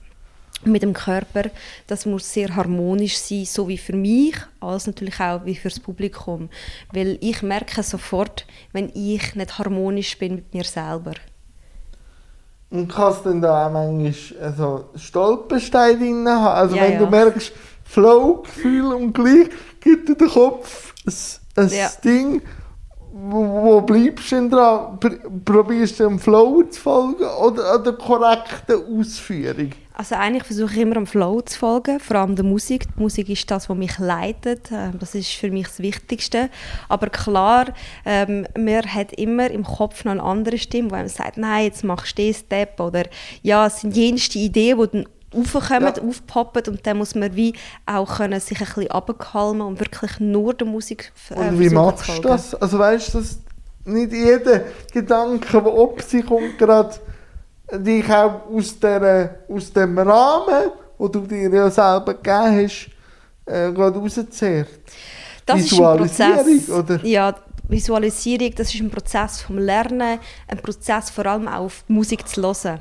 mit 0.64 0.82
dem 0.82 0.92
Körper. 0.92 1.50
Das 1.88 2.06
muss 2.06 2.32
sehr 2.32 2.54
harmonisch 2.54 3.18
sein, 3.18 3.44
so 3.44 3.66
wie 3.66 3.78
für 3.78 3.96
mich, 3.96 4.36
als 4.60 4.86
natürlich 4.86 5.18
auch 5.18 5.44
wie 5.44 5.56
fürs 5.56 5.80
Publikum. 5.80 6.48
Weil 6.92 7.18
ich 7.20 7.42
merke 7.42 7.82
sofort, 7.82 8.46
wenn 8.72 8.88
ich 8.94 9.34
nicht 9.34 9.58
harmonisch 9.58 10.16
bin 10.16 10.36
mit 10.36 10.54
mir 10.54 10.64
selber. 10.64 11.14
Und 12.70 12.86
kannst 12.86 13.24
du 13.24 13.30
dann 13.30 13.40
da 13.40 13.66
auch 13.66 13.72
manchmal 13.72 14.14
also 14.42 14.90
Stolpersteine 14.94 15.98
drin 15.98 16.28
haben? 16.28 16.56
Also 16.56 16.76
Ja, 16.76 16.82
wenn 16.82 16.92
ja. 16.92 16.98
du 16.98 17.06
merkst, 17.06 17.52
Flow-Gefühl 17.88 18.86
und 18.92 19.12
gleich 19.14 19.48
gibt 19.80 20.08
dir 20.08 20.14
der 20.14 20.28
Kopf 20.28 20.94
ein, 21.06 21.14
ein 21.64 21.70
Ja. 21.70 21.88
Ding, 22.04 22.42
wo, 23.10 23.42
wo 23.46 23.80
bleibst 23.80 24.30
du 24.30 24.48
dran? 24.48 25.00
Pr 25.00 25.10
probierst 25.44 25.98
du 25.98 26.04
dem 26.04 26.18
Flow 26.18 26.62
zu 26.64 26.80
folgen 26.80 27.24
oder 27.42 27.72
an 27.72 27.84
der 27.84 27.94
korrekten 27.94 29.00
Ausführung? 29.00 29.70
Also 29.94 30.14
eigentlich 30.14 30.44
versuche 30.44 30.74
ich 30.74 30.80
immer 30.80 30.96
am 30.98 31.06
Flow 31.06 31.40
zu 31.40 31.58
folgen, 31.58 31.98
vor 31.98 32.16
allem 32.18 32.36
der 32.36 32.44
Musik. 32.44 32.84
Die 32.94 33.00
Musik 33.02 33.28
ist 33.30 33.50
das, 33.50 33.68
was 33.68 33.76
mich 33.76 33.98
leitet. 33.98 34.70
Ähm, 34.70 34.92
das 35.00 35.16
ist 35.16 35.32
für 35.32 35.50
mich 35.50 35.66
das 35.66 35.80
Wichtigste. 35.80 36.50
Aber 36.88 37.08
klar, 37.08 37.66
ähm, 38.04 38.46
man 38.56 38.84
hat 38.94 39.12
immer 39.14 39.50
im 39.50 39.64
Kopf 39.64 40.04
noch 40.04 40.12
eine 40.12 40.22
andere 40.22 40.58
Stimme, 40.58 40.88
die 40.90 40.94
einem 40.94 41.08
sagt, 41.08 41.38
nein, 41.38 41.64
jetzt 41.64 41.82
machst 41.82 42.16
du 42.16 42.22
den 42.22 42.34
Step 42.34 42.78
oder 42.78 43.04
ja, 43.42 43.66
es 43.66 43.80
sind 43.80 43.96
jenste 43.96 44.38
Ideen, 44.38 44.78
die 44.78 44.88
dann 44.92 45.08
aufkommen, 45.34 45.92
ja. 45.96 46.02
aufpoppen 46.02 46.62
und 46.68 46.86
dann 46.86 46.98
muss 46.98 47.14
man 47.14 47.34
wie 47.36 47.54
auch 47.86 48.16
können 48.16 48.40
sich 48.40 48.60
ein 48.60 48.66
bisschen 48.66 48.90
abkalmen 48.90 49.66
und 49.66 49.80
wirklich 49.80 50.20
nur 50.20 50.54
der 50.54 50.66
Musik 50.66 51.12
äh, 51.30 51.34
Und 51.34 51.60
wie 51.60 51.70
machst 51.70 52.08
du 52.08 52.22
das? 52.22 52.54
Also 52.54 52.78
weißt 52.78 53.14
du, 53.14 53.18
dass 53.18 53.38
nicht 53.84 54.12
jeder 54.12 54.62
Gedanke, 54.92 55.46
der 55.50 55.66
ob 55.66 56.02
sich 56.02 56.24
kommt, 56.24 56.58
gerade 56.58 56.94
dich 57.72 58.10
auch 58.10 58.46
aus, 58.50 58.78
der, 58.78 59.40
aus 59.48 59.72
dem 59.72 59.98
Rahmen, 59.98 60.70
wo 60.96 61.08
du 61.08 61.20
dir 61.20 61.50
ja 61.50 61.70
selber 61.70 62.14
gegeben 62.14 62.64
hast, 62.64 62.90
äh, 63.46 63.72
gerade 63.72 63.98
rauszehrt? 63.98 64.68
Das 65.44 65.60
ist 65.60 65.80
ein 65.80 65.98
Prozess. 65.98 66.70
Oder? 66.70 67.04
Ja, 67.04 67.34
Visualisierung, 67.68 68.54
das 68.54 68.74
ist 68.74 68.80
ein 68.80 68.90
Prozess 68.90 69.42
vom 69.42 69.58
Lernen, 69.58 70.18
ein 70.46 70.58
Prozess 70.58 71.10
vor 71.10 71.26
allem 71.26 71.48
auch 71.48 71.64
auf 71.64 71.84
Musik 71.88 72.26
zu 72.26 72.42
hören. 72.42 72.80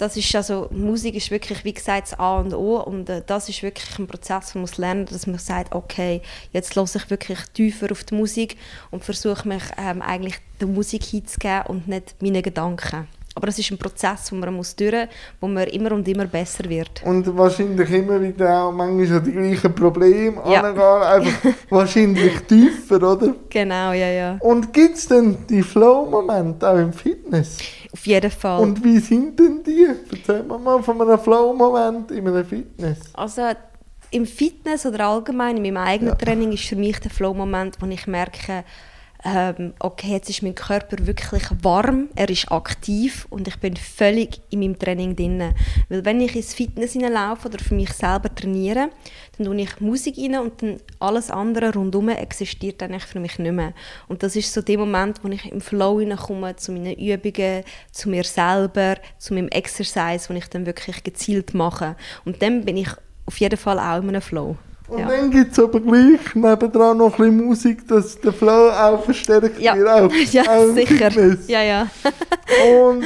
Das 0.00 0.16
ist 0.16 0.34
also, 0.34 0.66
Musik 0.70 1.14
ist 1.14 1.30
wirklich, 1.30 1.62
wie 1.62 1.74
gesagt, 1.74 2.10
das 2.10 2.18
A 2.18 2.38
und 2.38 2.54
O 2.54 2.80
und 2.80 3.10
äh, 3.10 3.20
das 3.26 3.50
ist 3.50 3.62
wirklich 3.62 3.98
ein 3.98 4.06
Prozess, 4.06 4.54
man 4.54 4.62
muss 4.62 4.78
lernen, 4.78 5.04
dass 5.04 5.26
man 5.26 5.36
sagt, 5.36 5.74
okay, 5.74 6.22
jetzt 6.54 6.74
höre 6.74 6.84
ich 6.84 7.10
wirklich 7.10 7.38
tiefer 7.52 7.92
auf 7.92 8.02
die 8.04 8.14
Musik 8.14 8.56
und 8.90 9.04
versuche 9.04 9.46
mich 9.46 9.62
ähm, 9.76 10.00
eigentlich 10.00 10.36
der 10.58 10.68
Musik 10.68 11.04
hinzugeben 11.04 11.64
und 11.68 11.86
nicht 11.86 12.14
meine 12.18 12.40
Gedanken. 12.40 13.08
Aber 13.34 13.48
es 13.48 13.58
ist 13.58 13.70
ein 13.70 13.76
Prozess, 13.76 14.30
den 14.30 14.40
man 14.40 14.54
muss 14.54 14.74
durch 14.74 15.06
wo 15.38 15.46
man 15.46 15.68
immer 15.68 15.92
und 15.92 16.08
immer 16.08 16.24
besser 16.24 16.64
wird. 16.68 17.02
Und 17.04 17.36
wahrscheinlich 17.36 17.90
immer 17.90 18.22
wieder 18.22 18.64
auch 18.64 18.72
manchmal 18.72 19.20
die 19.20 19.32
gleichen 19.32 19.74
Probleme 19.74 20.42
ja. 20.48 20.62
angehen, 20.62 20.82
einfach 20.82 21.50
wahrscheinlich 21.68 22.40
tiefer, 22.48 22.96
oder? 22.96 23.34
Genau, 23.50 23.92
ja, 23.92 24.08
ja. 24.08 24.38
Und 24.40 24.72
gibt 24.72 24.96
es 24.96 25.08
denn 25.08 25.36
die 25.48 25.62
Flow-Momente 25.62 26.68
auch 26.68 26.78
im 26.78 26.92
Fitness? 26.94 27.58
Auf 27.92 28.06
jeden 28.06 28.30
Fall. 28.30 28.60
Und 28.60 28.84
wie 28.84 28.98
sind 28.98 29.38
denn 29.38 29.62
die? 29.64 29.86
Erzähl 30.10 30.42
mir 30.42 30.58
mal 30.58 30.82
von 30.82 31.00
einem 31.00 31.18
Flow-Moment 31.18 32.10
in 32.10 32.26
einem 32.28 32.44
Fitness. 32.44 32.98
Also 33.14 33.42
im 34.10 34.26
Fitness 34.26 34.86
oder 34.86 35.06
allgemein 35.06 35.56
in 35.56 35.62
meinem 35.62 35.76
eigenen 35.76 36.12
ja. 36.12 36.14
Training 36.16 36.52
ist 36.52 36.64
für 36.64 36.76
mich 36.76 36.98
der 37.00 37.10
Flow-Moment, 37.10 37.76
wo 37.80 37.86
ich 37.86 38.06
merke, 38.06 38.64
ähm, 39.22 39.74
okay, 39.78 40.12
jetzt 40.12 40.30
ist 40.30 40.42
mein 40.42 40.54
Körper 40.54 41.06
wirklich 41.06 41.42
warm, 41.62 42.08
er 42.14 42.30
ist 42.30 42.50
aktiv 42.50 43.26
und 43.28 43.46
ich 43.48 43.56
bin 43.58 43.76
völlig 43.76 44.40
in 44.50 44.60
meinem 44.60 44.78
Training 44.78 45.14
drin. 45.14 45.54
Weil 45.88 46.04
wenn 46.04 46.20
ich 46.20 46.34
ins 46.36 46.54
Fitness 46.54 46.92
hineinlaufe 46.92 47.48
oder 47.48 47.58
für 47.58 47.74
mich 47.74 47.92
selber 47.92 48.34
trainiere, 48.34 48.88
dann 49.36 49.46
tue 49.46 49.60
ich 49.60 49.80
Musik 49.80 50.16
rein 50.16 50.38
und 50.38 50.62
dann 50.62 50.78
alles 51.00 51.30
andere 51.30 51.72
rundherum 51.74 52.08
existiert 52.08 52.80
dann 52.80 52.98
für 52.98 53.20
mich 53.20 53.38
nicht 53.38 53.52
mehr. 53.52 53.74
Und 54.08 54.22
das 54.22 54.36
ist 54.36 54.52
so 54.52 54.62
der 54.62 54.78
Moment, 54.78 55.22
wo 55.22 55.28
ich 55.28 55.50
im 55.50 55.60
Flow 55.60 56.00
hineinkomme 56.00 56.56
zu 56.56 56.72
meinen 56.72 56.94
Übungen, 56.94 57.64
zu 57.92 58.08
mir 58.08 58.24
selber, 58.24 58.96
zu 59.18 59.34
meinem 59.34 59.48
Exercise, 59.48 60.28
wo 60.28 60.34
ich 60.34 60.48
dann 60.48 60.64
wirklich 60.64 61.04
gezielt 61.04 61.52
mache. 61.52 61.94
Und 62.24 62.40
dann 62.40 62.64
bin 62.64 62.78
ich 62.78 62.88
auf 63.26 63.38
jeden 63.38 63.58
Fall 63.58 63.78
auch 63.78 64.02
in 64.02 64.08
einem 64.08 64.22
Flow. 64.22 64.56
Und 64.90 64.98
ja. 64.98 65.08
dann 65.08 65.30
gibt 65.30 65.52
es 65.52 65.58
aber 65.60 65.78
gleich 65.78 66.34
nebendran 66.34 66.98
noch 66.98 67.16
ein 67.18 67.30
bisschen 67.30 67.46
Musik, 67.46 67.86
dass 67.86 68.20
der 68.20 68.32
Flow 68.32 68.70
auch 68.70 69.04
verstärkt 69.04 69.60
ja. 69.60 69.76
wird. 69.76 69.88
Auch, 69.88 70.12
ja, 70.32 70.42
auch 70.42 70.74
sicher. 70.74 71.10
Fitness. 71.10 71.48
Ja, 71.48 71.62
ja. 71.62 71.86
Und 72.76 73.04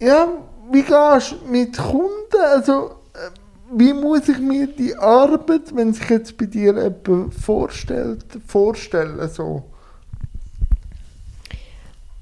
ja, 0.00 0.28
wie 0.72 0.82
gehst 0.82 1.32
du 1.32 1.50
mit 1.50 1.76
Kunden? 1.76 2.40
Also, 2.54 2.92
äh, 3.12 3.30
wie 3.76 3.92
muss 3.92 4.26
ich 4.30 4.38
mir 4.38 4.68
die 4.68 4.96
Arbeit, 4.96 5.76
wenn 5.76 5.92
sich 5.92 6.08
jetzt 6.08 6.38
bei 6.38 6.46
dir 6.46 6.72
jemand 6.72 7.34
vorstellt, 7.34 8.24
vorstellen? 8.46 9.28
So? 9.28 9.64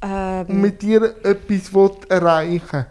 Ähm, 0.02 0.46
Und 0.48 0.60
mit 0.60 0.82
dir 0.82 1.14
etwas 1.22 1.70
erreichen 2.08 2.72
will? 2.72 2.86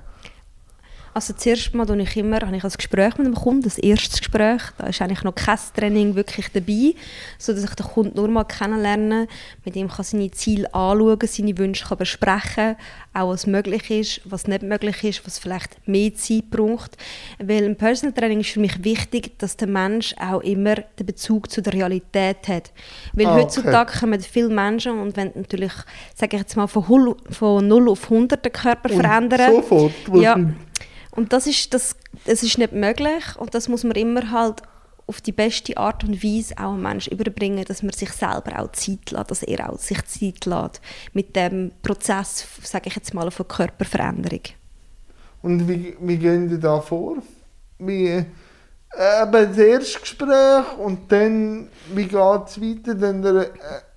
Also 1.18 1.34
zuerst 1.34 1.74
mal 1.74 1.88
habe 1.88 2.00
ich 2.00 2.16
immer 2.16 2.42
habe 2.42 2.56
ich 2.56 2.64
ein 2.64 2.72
Gespräch 2.78 3.18
mit 3.18 3.26
dem 3.26 3.34
Kunden, 3.34 3.64
das 3.64 3.80
erste 3.80 4.20
Gespräch. 4.20 4.62
Da 4.78 4.86
ist 4.86 5.02
eigentlich 5.02 5.24
noch 5.24 5.34
kein 5.34 5.58
Training 5.76 6.14
wirklich 6.14 6.52
dabei, 6.54 6.94
sodass 7.40 7.64
ich 7.64 7.74
den 7.74 7.88
Kunden 7.88 8.16
nur 8.16 8.28
mal 8.28 8.44
kennenlerne, 8.44 9.28
mit 9.66 9.76
ihm 9.76 9.88
kann 9.88 10.06
seine 10.06 10.30
Ziele 10.30 10.72
anschauen, 10.76 11.18
seine 11.24 11.58
Wünsche 11.58 11.88
kann 11.88 11.98
besprechen, 11.98 12.76
auch 13.16 13.30
was 13.30 13.48
möglich 13.48 13.90
ist, 13.90 14.22
was 14.26 14.46
nicht 14.46 14.62
möglich 14.62 15.04
ist, 15.04 15.26
was 15.26 15.40
vielleicht 15.40 15.88
mehr 15.88 16.14
Zeit 16.14 16.52
braucht. 16.52 16.98
Weil 17.40 17.64
im 17.64 17.76
Personal 17.76 18.14
Training 18.14 18.42
ist 18.42 18.52
für 18.52 18.60
mich 18.60 18.84
wichtig, 18.84 19.40
dass 19.40 19.58
der 19.58 19.70
Mensch 19.70 20.14
auch 20.20 20.42
immer 20.42 20.76
den 20.76 21.06
Bezug 21.08 21.50
zu 21.50 21.64
der 21.64 21.74
Realität 21.74 22.48
hat. 22.48 22.72
Weil 23.14 23.26
ah, 23.26 23.34
okay. 23.34 23.42
heutzutage 23.42 24.00
kommen 24.02 24.22
viele 24.22 24.50
Menschen 24.50 25.00
und 25.00 25.18
wenn 25.18 25.32
natürlich, 25.34 25.74
sage 26.14 26.36
ich 26.36 26.44
jetzt 26.44 26.56
mal, 26.56 26.68
von, 26.68 27.16
von 27.32 27.68
0 27.68 27.90
auf 27.90 28.04
100 28.04 28.46
den 28.46 28.52
Körper 28.52 28.92
und 28.92 29.02
verändern. 29.02 29.52
Sofort? 29.56 29.94
Ja, 30.14 30.38
und 31.18 31.34
das 31.34 31.48
ist, 31.48 31.74
das, 31.74 31.96
das 32.26 32.44
ist 32.44 32.58
nicht 32.58 32.72
möglich 32.72 33.24
und 33.38 33.54
das 33.56 33.68
muss 33.68 33.84
man 33.84 33.98
immer 33.98 34.32
halt 34.32 34.62
auf 35.08 35.20
die 35.20 35.32
beste 35.32 35.76
Art 35.76 36.04
und 36.04 36.24
Weise 36.24 36.54
auch 36.58 36.74
einem 36.74 36.84
Menschen 36.84 37.14
überbringen, 37.14 37.66
dass 37.66 37.82
man 37.82 37.92
sich 37.94 38.12
selber 38.12 38.60
auch 38.60 38.72
Zeit 38.74 39.10
lässt, 39.10 39.32
dass 39.32 39.44
er 39.44 39.70
auch 39.70 39.80
sich 39.80 40.06
Zeit 40.06 40.46
lässt 40.46 40.82
mit 41.14 41.36
dem 41.36 41.72
Prozess, 41.82 42.46
sage 42.62 42.90
ich 42.90 42.96
jetzt 42.96 43.14
mal, 43.14 43.32
von 43.32 43.48
Körperveränderung. 43.48 44.42
Und 45.42 45.68
wie, 45.68 45.98
wie 46.00 46.18
gehen 46.18 46.50
Sie 46.50 46.60
da 46.60 46.80
vor? 46.82 47.18
Wie, 47.80 48.08
äh, 48.08 49.32
das 49.32 49.58
erste 49.58 50.00
Gespräch 50.02 50.78
und 50.78 51.12
dann, 51.12 51.70
wie 51.96 52.06
geht 52.06 52.48
es 52.48 52.62
weiter? 52.62 52.94
Dann 52.94 53.24
äh, 53.24 53.48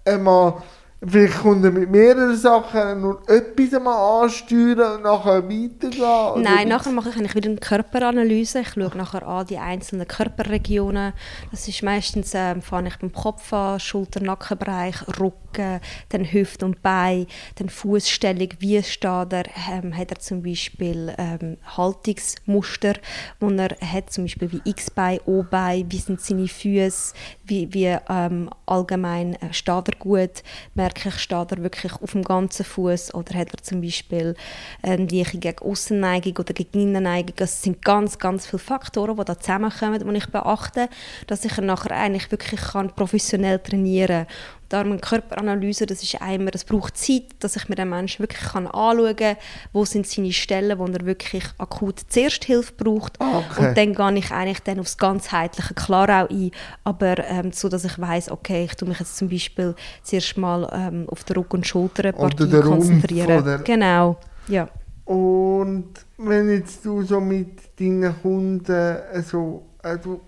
einmal 0.05 0.63
Vielleicht 1.03 1.39
kommt 1.39 1.65
er 1.65 1.71
mit 1.71 1.91
mehreren 1.91 2.37
Sachen 2.37 3.01
nur 3.01 3.23
etwas 3.27 3.73
einmal 3.73 4.25
ansteuern 4.25 4.97
und 4.97 5.03
nachher 5.03 5.43
weitergehen? 5.49 6.43
Nein, 6.43 6.69
nachher 6.69 6.93
mache 6.93 7.09
ich 7.09 7.17
eigentlich 7.17 7.35
wieder 7.35 7.49
eine 7.49 7.59
Körperanalyse. 7.59 8.61
Ich 8.61 8.73
schaue 8.75 8.95
nachher 8.95 9.27
an 9.27 9.47
die 9.47 9.57
einzelnen 9.57 10.07
Körperregionen. 10.07 11.15
Das 11.51 11.67
ist 11.69 11.83
meistens, 11.83 12.33
ähm, 12.35 12.61
fange 12.61 12.89
ich 12.89 12.99
beim 12.99 13.15
Kopf 13.15 13.51
an, 13.51 13.81
Schulter, 13.81 14.21
Nackenbereich, 14.21 14.97
Rücken, 15.19 15.81
dann 16.11 16.31
Hüfte 16.31 16.67
und 16.67 16.83
Bein, 16.83 17.27
dann 17.55 17.71
Fußstellung, 17.71 18.51
wie 18.59 18.83
steht 18.83 19.33
er, 19.33 19.45
ähm, 19.73 19.97
hat 19.97 20.11
er 20.11 20.19
zum 20.19 20.43
Beispiel 20.43 21.15
ähm, 21.17 21.57
Haltungsmuster, 21.79 22.93
wo 23.41 23.49
er 23.49 23.71
hat, 23.81 24.13
zum 24.13 24.25
Beispiel 24.25 24.53
wie 24.53 24.61
X-Bein, 24.65 25.21
O-Bein, 25.25 25.91
wie 25.91 25.99
sind 25.99 26.21
seine 26.21 26.47
Füße, 26.47 27.15
wie, 27.47 27.73
wie 27.73 27.97
ähm, 28.11 28.51
allgemein 28.67 29.35
äh, 29.37 29.53
steht 29.53 29.89
er 29.89 29.99
gut, 29.99 30.43
merke 30.91 31.09
ich, 31.09 31.19
steht 31.19 31.53
er 31.53 31.63
wirklich 31.63 31.93
auf 32.01 32.13
dem 32.13 32.23
ganzen 32.23 32.65
Fuß 32.65 33.15
oder 33.15 33.35
hat 33.35 33.53
er 33.53 33.63
zum 33.63 33.81
Beispiel 33.81 34.35
eine 34.83 35.07
Leiche 35.07 35.39
gegen 35.39 35.59
Aussenneigung 35.59 36.37
oder 36.39 36.53
gegen 36.53 36.81
Innenneigung. 36.81 37.35
Das 37.37 37.63
sind 37.63 37.85
ganz, 37.85 38.19
ganz 38.19 38.47
viele 38.47 38.59
Faktoren, 38.59 39.17
die 39.17 39.25
da 39.25 39.39
zusammenkommen, 39.39 40.03
die 40.05 40.17
ich 40.19 40.27
beachte, 40.27 40.89
dass 41.27 41.45
ich 41.45 41.57
nachher 41.59 41.97
eigentlich 41.97 42.31
wirklich 42.31 42.61
kann 42.61 42.95
professionell 42.95 43.59
trainieren 43.59 44.27
kann. 44.27 44.60
Darum 44.71 44.93
eine 44.93 45.01
Körperanalyse, 45.01 45.85
das 45.85 46.01
ist 46.05 46.23
einmal, 46.23 46.53
das 46.53 46.65
braucht 46.65 46.97
Zeit, 46.97 47.25
dass 47.41 47.57
ich 47.57 47.69
mir 47.69 47.75
den 47.75 47.89
Menschen 47.89 48.21
wirklich 48.21 48.41
kann 48.41 48.69
anschauen 48.69 49.17
kann, 49.17 49.37
wo 49.73 49.85
sind 49.85 50.07
seine 50.07 50.33
Stellen, 50.33 50.79
wo 50.79 50.87
er 50.87 51.05
wirklich 51.05 51.43
akut 51.59 52.01
zuerst 52.09 52.45
Hilfe 52.45 52.73
braucht. 52.77 53.21
Ah, 53.21 53.39
okay. 53.39 53.67
Und 53.67 53.77
dann 53.77 53.95
gehe 53.95 54.19
ich 54.21 54.31
eigentlich 54.31 54.61
dann 54.61 54.79
aufs 54.79 54.97
ganzheitliche 54.97 55.75
klar 55.75 56.09
auch 56.09 56.31
ein, 56.31 56.53
aber 56.85 57.19
ähm, 57.19 57.51
so, 57.51 57.69
dass 57.69 57.85
ich 57.85 57.99
weiß, 57.99 58.31
okay, 58.31 58.67
ich 58.67 58.77
tue 58.77 58.89
mich 58.89 59.01
jetzt 59.01 59.17
zum 59.17 59.29
Beispiel 59.29 59.75
zuerst 60.05 60.39
mal 60.39 60.71
ähm, 60.73 61.09
auf 61.09 61.25
den 61.25 61.37
Rücken 61.39 61.57
und 61.57 61.67
Schultern 61.67 62.15
konzentrieren. 62.15 63.49
Rumpf, 63.49 63.65
genau, 63.65 64.19
ja. 64.47 64.69
Und 65.05 65.89
wenn 66.17 66.49
jetzt 66.49 66.87
du 66.87 67.03
so 67.03 67.21
mit 67.21 67.81
deinen 67.81 68.15
Kunden 68.23 68.97
so, 69.29 69.67
also, 69.83 70.21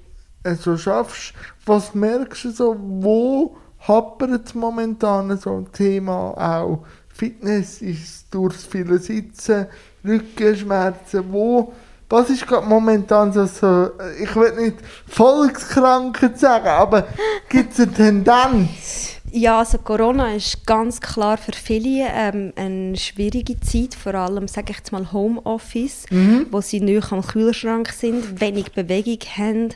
also 0.43 0.77
schaffst, 0.77 1.33
was 1.65 1.95
merkst 1.95 2.47
du 2.47 2.51
so, 2.51 2.77
wo 2.77 3.57
hapert 3.87 4.55
momentan 4.55 5.37
so 5.37 5.57
ein 5.57 5.73
Thema 5.73 6.31
auch. 6.37 6.85
Fitness 7.09 7.83
ist 7.83 8.33
durch 8.33 8.55
viele 8.55 8.99
Sitzen, 8.99 9.67
Rückenschmerzen, 10.05 11.25
wo 11.31 11.73
was 12.13 12.29
ist 12.29 12.47
gerade 12.47 12.67
momentan 12.67 13.33
so, 13.33 13.47
so, 13.47 13.91
ich 14.23 14.37
will 14.37 14.53
nicht 14.57 14.77
Volkskrankheit 15.09 16.39
sagen, 16.39 16.69
aber 16.69 17.07
gibt 17.49 17.73
es 17.73 17.81
eine 17.81 17.93
Tendenz? 17.93 19.22
Ja, 19.35 19.61
also 19.61 19.79
Corona 19.79 20.35
ist 20.35 20.67
ganz 20.67 21.01
klar 21.01 21.39
für 21.39 21.53
viele 21.53 22.07
ähm, 22.13 22.53
eine 22.55 22.99
schwierige 22.99 23.59
Zeit, 23.61 23.95
vor 23.95 24.15
allem, 24.15 24.47
sage 24.47 24.73
ich 24.73 24.77
jetzt 24.77 24.93
mal, 24.93 25.11
Homeoffice, 25.11 26.05
mhm. 26.11 26.49
wo 26.51 26.61
sie 26.61 26.81
nicht 26.81 27.11
am 27.13 27.23
Kühlschrank 27.23 27.89
sind, 27.89 28.43
wenig 28.43 28.73
Bewegung 28.73 29.21
haben, 29.39 29.69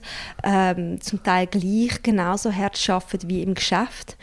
ähm, 0.44 1.00
zum 1.00 1.22
Teil 1.22 1.46
gleich 1.46 2.02
genauso 2.02 2.52
hart 2.52 2.78
arbeiten 2.90 3.30
wie 3.30 3.42
im 3.42 3.54
Geschäft. 3.54 4.18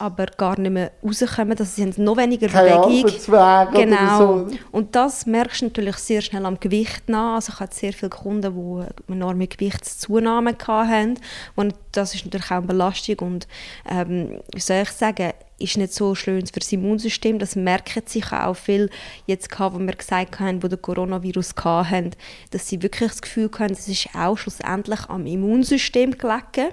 Aber 0.00 0.26
gar 0.26 0.58
nicht 0.58 0.72
mehr 0.72 0.92
rauskommen, 1.02 1.56
dass 1.56 1.76
sie 1.76 1.82
haben 1.82 1.92
noch 1.96 2.16
weniger 2.16 2.48
Kein 2.48 2.80
Bewegung. 2.80 3.04
Genau. 3.72 4.18
so. 4.18 4.56
Und 4.72 4.94
das 4.94 5.26
merkst 5.26 5.62
du 5.62 5.66
natürlich 5.66 5.96
sehr 5.96 6.20
schnell 6.20 6.46
am 6.46 6.58
Gewicht 6.60 7.08
nach. 7.08 7.36
Also 7.36 7.52
ich 7.54 7.60
hatte 7.60 7.76
sehr 7.76 7.92
viele 7.92 8.10
Kunden, 8.10 8.42
die 8.42 8.82
eine 9.12 9.16
enorme 9.16 9.46
Gewichtszunahme 9.46 10.56
hatten. 10.66 11.18
Und 11.54 11.74
das 11.92 12.14
ist 12.14 12.24
natürlich 12.24 12.46
auch 12.46 12.56
eine 12.56 12.66
Belastung. 12.66 13.18
Und 13.20 13.48
ähm, 13.88 14.40
wie 14.54 14.60
soll 14.60 14.82
ich 14.82 14.90
sagen, 14.90 15.32
ist 15.58 15.76
nicht 15.78 15.92
so 15.94 16.14
schön 16.14 16.46
für 16.46 16.60
das 16.60 16.72
Immunsystem. 16.72 17.38
Das 17.38 17.56
merken 17.56 18.02
sich 18.06 18.30
auch 18.32 18.54
viel 18.56 18.90
jetzt 19.26 19.48
wo 19.58 19.78
wir 19.78 19.94
gesagt 19.94 20.38
haben, 20.38 20.62
wo 20.62 20.68
der 20.68 20.78
Coronavirus 20.78 21.54
hatten, 21.64 22.10
dass 22.50 22.68
sie 22.68 22.82
wirklich 22.82 23.10
das 23.10 23.22
Gefühl 23.22 23.50
hatten, 23.58 23.72
es 23.72 23.88
ist 23.88 24.08
auch 24.14 24.36
schlussendlich 24.36 25.00
am 25.08 25.24
Immunsystem 25.26 26.16
gelegen, 26.18 26.68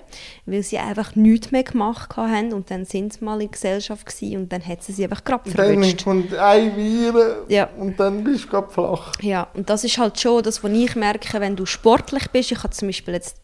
weil 0.45 0.63
sie 0.63 0.77
einfach 0.77 1.15
nichts 1.15 1.51
mehr 1.51 1.63
gemacht 1.63 2.17
haben 2.17 2.51
und 2.53 2.69
dann 2.71 2.85
sind 2.85 3.13
sie 3.13 3.23
mal 3.23 3.35
in 3.35 3.47
der 3.47 3.47
Gesellschaft 3.49 4.05
gewesen 4.05 4.37
und 4.41 4.51
dann 4.51 4.65
hat 4.65 4.83
sie 4.83 4.91
sie 4.91 5.03
einfach 5.05 5.23
gerade 5.23 5.43
Dann 5.51 5.53
verwünscht. 5.55 6.03
kommt 6.03 6.33
ein 6.33 6.75
Viren 6.75 7.35
Ja. 7.47 7.69
und 7.77 7.99
dann 7.99 8.23
bist 8.23 8.45
du 8.45 8.47
gerade 8.49 8.69
flach. 8.69 9.13
Ja, 9.21 9.47
und 9.53 9.69
das 9.69 9.83
ist 9.83 9.97
halt 9.97 10.19
schon 10.19 10.43
das, 10.43 10.63
was 10.63 10.71
ich 10.71 10.95
merke, 10.95 11.39
wenn 11.39 11.55
du 11.55 11.65
sportlich 11.65 12.29
bist. 12.31 12.51
Ich 12.51 12.61
hatte 12.63 12.75
zum 12.75 12.89
Beispiel 12.89 13.13
jetzt 13.13 13.37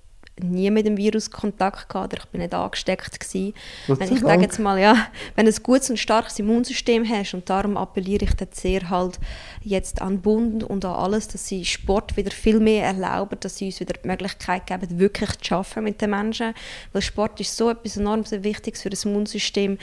nie 0.43 0.71
mit 0.71 0.85
dem 0.85 0.97
Virus 0.97 1.31
Kontakt 1.31 1.89
gehabt, 1.89 2.13
oder 2.13 2.23
ich 2.23 2.29
bin 2.29 2.41
nicht 2.41 2.53
angesteckt 2.53 3.19
gewesen. 3.19 3.53
Wenn 3.87 4.13
ich 4.13 4.19
sage 4.21 4.41
jetzt 4.41 4.59
mal, 4.59 4.79
ja, 4.79 4.95
wenn 5.35 5.45
du 5.45 5.51
ein 5.51 5.63
gutes 5.63 5.89
und 5.89 5.97
starkes 5.97 6.39
Immunsystem 6.39 7.07
hast 7.07 7.33
und 7.33 7.49
darum 7.49 7.77
appelliere 7.77 8.25
ich 8.25 8.33
dort 8.35 8.55
sehr 8.55 8.89
halt 8.89 9.19
jetzt 9.61 10.01
an 10.01 10.21
Bund 10.21 10.63
und 10.63 10.85
an 10.85 10.93
alles, 10.93 11.27
dass 11.27 11.47
sie 11.47 11.65
Sport 11.65 12.17
wieder 12.17 12.31
viel 12.31 12.59
mehr 12.59 12.85
erlauben, 12.85 13.37
dass 13.39 13.57
sie 13.57 13.65
uns 13.65 13.79
wieder 13.79 13.93
die 14.01 14.07
Möglichkeit 14.07 14.67
geben, 14.67 14.99
wirklich 14.99 15.37
zu 15.39 15.55
arbeiten 15.55 15.83
mit 15.83 16.01
den 16.01 16.11
Menschen, 16.11 16.53
weil 16.93 17.01
Sport 17.01 17.39
ist 17.39 17.55
so 17.55 17.69
etwas 17.69 17.97
enorm 17.97 18.23
Wichtiges 18.29 18.81
für 18.81 18.89
das 18.89 19.05
Immunsystem. 19.05 19.77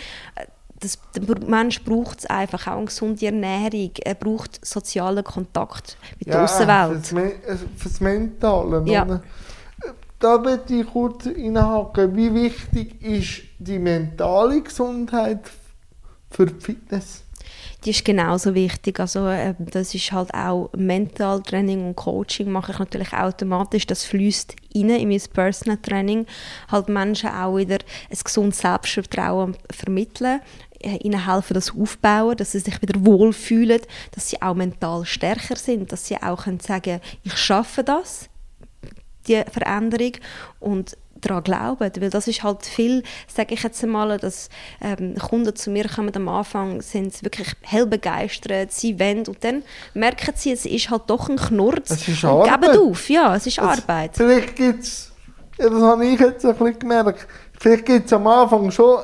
Das, 0.78 0.98
der 1.14 1.22
Mensch 1.48 1.82
braucht 1.84 2.18
es 2.18 2.26
einfach, 2.26 2.66
auch 2.66 2.76
eine 2.76 2.84
gesunde 2.84 3.24
Ernährung. 3.24 3.92
Er 4.04 4.14
braucht 4.14 4.64
sozialen 4.64 5.24
Kontakt 5.24 5.96
mit 6.18 6.28
der 6.28 6.44
Außenwelt. 6.44 7.12
Me 7.12 7.32
äh, 7.46 7.56
fürs 7.76 8.00
Mentale. 8.00 8.82
Ja. 8.86 9.04
Oder? 9.04 9.22
Da 10.18 10.38
möchte 10.38 10.74
ich 10.74 10.86
kurz 10.86 11.26
reinhaken. 11.26 12.16
Wie 12.16 12.32
wichtig 12.34 13.02
ist 13.02 13.42
die 13.58 13.78
mentale 13.78 14.62
Gesundheit 14.62 15.50
für 16.30 16.46
die 16.46 16.60
Fitness? 16.60 17.26
die 17.86 17.90
ist 17.90 18.04
genauso 18.04 18.54
wichtig. 18.54 18.98
Also 18.98 19.28
äh, 19.28 19.54
das 19.58 19.94
ist 19.94 20.10
halt 20.12 20.34
auch 20.34 20.70
Mentaltraining 20.76 21.86
und 21.86 21.96
Coaching 21.96 22.50
mache 22.50 22.72
ich 22.72 22.78
natürlich 22.78 23.12
automatisch. 23.12 23.86
Das 23.86 24.04
fließt 24.04 24.56
in 24.74 24.88
mein 24.88 25.22
Personal 25.32 25.78
Training. 25.78 26.26
Halt 26.70 26.88
Menschen 26.88 27.30
auch 27.30 27.56
wieder 27.56 27.78
ein 28.10 28.18
gesundes 28.22 28.58
Selbstvertrauen 28.58 29.56
vermitteln 29.70 30.40
äh, 30.80 30.96
ihnen 30.96 31.26
helfen, 31.26 31.54
das 31.54 31.72
aufbauen, 31.74 32.36
dass 32.36 32.52
sie 32.52 32.58
sich 32.58 32.82
wieder 32.82 33.04
wohlfühlen, 33.04 33.80
dass 34.12 34.30
sie 34.30 34.42
auch 34.42 34.54
mental 34.54 35.04
stärker 35.04 35.56
sind, 35.56 35.92
dass 35.92 36.06
sie 36.06 36.20
auch 36.20 36.44
können 36.44 36.60
sagen, 36.60 37.00
ich 37.22 37.36
schaffe 37.36 37.84
das, 37.84 38.28
die 39.28 39.42
Veränderung 39.50 40.12
und 40.60 40.96
daran 41.20 41.42
glauben, 41.44 41.90
weil 41.98 42.10
das 42.10 42.28
ist 42.28 42.42
halt 42.42 42.64
viel, 42.66 43.02
sage 43.26 43.54
ich 43.54 43.62
jetzt 43.62 43.82
einmal, 43.82 44.18
dass 44.18 44.50
ähm, 44.82 45.14
Kunden 45.16 45.56
zu 45.56 45.70
mir 45.70 45.88
kommen 45.88 46.14
am 46.14 46.28
Anfang, 46.28 46.82
sind 46.82 47.14
sie 47.14 47.24
wirklich 47.24 47.48
hell 47.62 47.86
begeistert, 47.86 48.70
sie 48.70 49.00
wollen 49.00 49.26
und 49.26 49.42
dann 49.42 49.62
merken 49.94 50.34
sie, 50.36 50.52
es 50.52 50.66
ist 50.66 50.90
halt 50.90 51.04
doch 51.06 51.30
ein 51.30 51.36
Knurz 51.36 51.90
Es 51.90 52.06
ist 52.08 52.22
und 52.22 52.30
Arbeit. 52.50 52.72
geben 52.72 52.90
auf, 52.90 53.08
ja, 53.08 53.34
es 53.34 53.46
ist 53.46 53.58
Es- 53.58 53.64
Arbeit. 53.64 54.10
Vielleicht 54.14 54.56
gibt 54.56 54.82
es, 54.84 55.10
ja, 55.58 55.70
das 55.70 55.82
habe 55.82 56.04
ich 56.06 56.20
jetzt 56.20 56.44
ein 56.44 56.54
bisschen 56.54 56.78
gemerkt, 56.78 57.26
vielleicht 57.58 57.86
gibt 57.86 58.06
es 58.06 58.12
am 58.12 58.26
Anfang 58.26 58.70
schon 58.70 58.98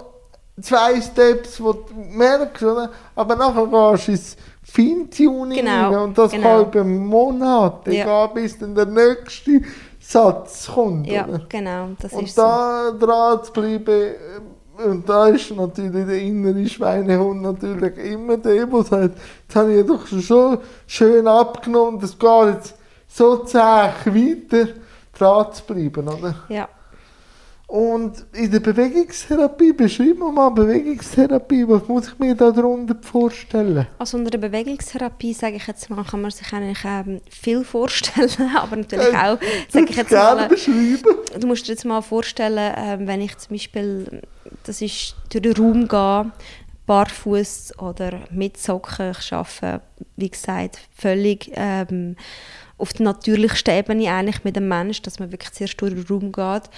zwei 0.60 1.00
Steps, 1.00 1.56
die 1.56 1.62
du 1.62 1.84
merkst, 1.94 2.62
oder? 2.62 2.90
aber 3.16 3.36
nachher 3.36 3.66
gehst 3.96 4.06
du 4.08 4.12
ins 4.12 4.36
Feintuning 4.64 5.58
Genau, 5.64 6.04
und 6.04 6.16
das 6.18 6.30
genau. 6.32 6.58
kann 6.64 6.66
über 6.68 6.84
Monate 6.84 7.94
Ja. 7.94 8.26
gehen, 8.26 8.34
bis 8.34 8.58
dann 8.58 8.74
der 8.74 8.86
nächste 8.86 9.62
Satz 10.02 10.70
kommt. 10.72 11.06
Ja, 11.06 11.26
oder? 11.26 11.46
genau, 11.48 11.88
das 12.00 12.12
Und 12.12 12.24
ist 12.24 12.34
so. 12.34 12.42
da 12.42 12.90
dran 12.98 13.44
zu 13.44 13.52
bleiben, 13.52 13.88
äh, 13.88 14.84
und 14.84 15.08
da 15.08 15.28
ist 15.28 15.54
natürlich 15.54 16.06
der 16.06 16.18
innere 16.18 16.66
Schweinehund 16.66 17.42
natürlich 17.42 17.96
immer 17.98 18.36
der, 18.38 18.66
der 18.66 18.82
sagt, 18.82 19.18
jetzt 19.42 19.56
habe 19.56 19.74
ich 19.74 19.86
doch 19.86 20.06
schon 20.06 20.58
schön 20.86 21.26
abgenommen, 21.28 22.00
das 22.00 22.18
geht 22.18 22.54
jetzt 22.54 22.74
so 23.06 23.44
zäh 23.44 23.58
weiter, 23.58 24.68
dran 25.16 25.52
zu 25.52 25.62
bleiben, 25.64 26.08
oder? 26.08 26.34
Ja. 26.48 26.68
Und 27.72 28.26
in 28.34 28.50
der 28.50 28.60
Bewegungstherapie, 28.60 29.72
beschreib 29.72 30.18
mir 30.18 30.30
mal 30.30 30.50
Bewegungstherapie, 30.50 31.66
was 31.66 31.88
muss 31.88 32.08
ich 32.08 32.18
mir 32.18 32.34
da 32.34 32.50
darunter 32.50 32.94
vorstellen? 33.00 33.86
Also 33.98 34.18
unter 34.18 34.30
der 34.30 34.46
Bewegungstherapie, 34.46 35.32
sage 35.32 35.56
ich 35.56 35.66
jetzt 35.66 35.88
mal, 35.88 36.04
kann 36.04 36.20
man 36.20 36.30
sich 36.30 36.52
eigentlich 36.52 36.84
ähm, 36.84 37.22
viel 37.30 37.64
vorstellen, 37.64 38.28
aber 38.56 38.76
natürlich 38.76 39.14
Äh, 39.14 39.16
auch, 39.16 39.38
sage 39.70 39.86
ich 39.88 39.96
jetzt 39.96 40.12
mal, 40.12 40.50
du 41.40 41.46
musst 41.46 41.66
dir 41.66 41.72
jetzt 41.72 41.86
mal 41.86 42.02
vorstellen, 42.02 42.74
ähm, 42.76 43.06
wenn 43.06 43.22
ich 43.22 43.38
zum 43.38 43.56
Beispiel, 43.56 44.20
das 44.64 44.82
ist 44.82 45.16
durch 45.30 45.40
den 45.40 45.56
Raum 45.56 45.88
gehe, 45.88 46.30
barfuß 46.84 47.78
oder 47.78 48.20
mit 48.30 48.58
Socken, 48.58 49.12
ich 49.18 49.32
arbeite, 49.32 49.80
wie 50.16 50.28
gesagt, 50.28 50.78
völlig 50.94 51.50
ähm, 51.54 52.16
auf 52.76 52.92
der 52.92 53.04
natürlichsten 53.04 53.74
Ebene 53.74 54.12
eigentlich 54.12 54.42
mit 54.44 54.56
dem 54.56 54.66
Menschen, 54.66 55.04
dass 55.04 55.20
man 55.20 55.30
wirklich 55.30 55.52
zuerst 55.52 55.80
durch 55.80 55.94
den 55.94 56.04
Raum 56.04 56.32
geht, 56.32 56.68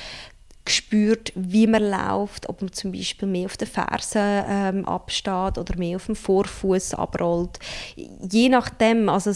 gespürt, 0.64 1.32
wie 1.34 1.66
man 1.66 1.90
läuft, 1.90 2.48
ob 2.48 2.62
man 2.62 2.72
zum 2.72 2.92
Beispiel 2.92 3.28
mehr 3.28 3.46
auf 3.46 3.56
den 3.56 3.68
Fersen 3.68 4.44
ähm, 4.48 4.84
absteht 4.86 5.58
oder 5.58 5.76
mehr 5.76 5.96
auf 5.96 6.06
dem 6.06 6.16
Vorfuß 6.16 6.94
abrollt. 6.94 7.58
Je 7.96 8.48
nachdem, 8.48 9.10
also 9.10 9.30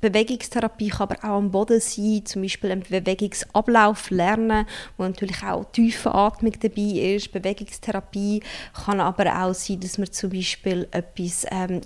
Bewegungstherapie 0.00 0.90
kann 0.90 1.08
aber 1.08 1.24
auch 1.24 1.38
am 1.38 1.50
Boden 1.50 1.80
sein, 1.80 2.22
zum 2.26 2.42
Beispiel 2.42 2.70
einen 2.70 2.82
Bewegungsablauf 2.82 4.10
lernen, 4.10 4.66
wo 4.98 5.04
natürlich 5.04 5.42
auch 5.42 5.64
tiefe 5.72 6.14
Atmung 6.14 6.52
dabei 6.60 7.14
ist. 7.14 7.32
Bewegungstherapie 7.32 8.42
kann 8.84 9.00
aber 9.00 9.42
auch 9.42 9.54
sein, 9.54 9.80
dass 9.80 9.96
man 9.96 10.12
zum 10.12 10.30
Beispiel 10.30 10.86
etwas 10.90 11.46
ähm, 11.50 11.80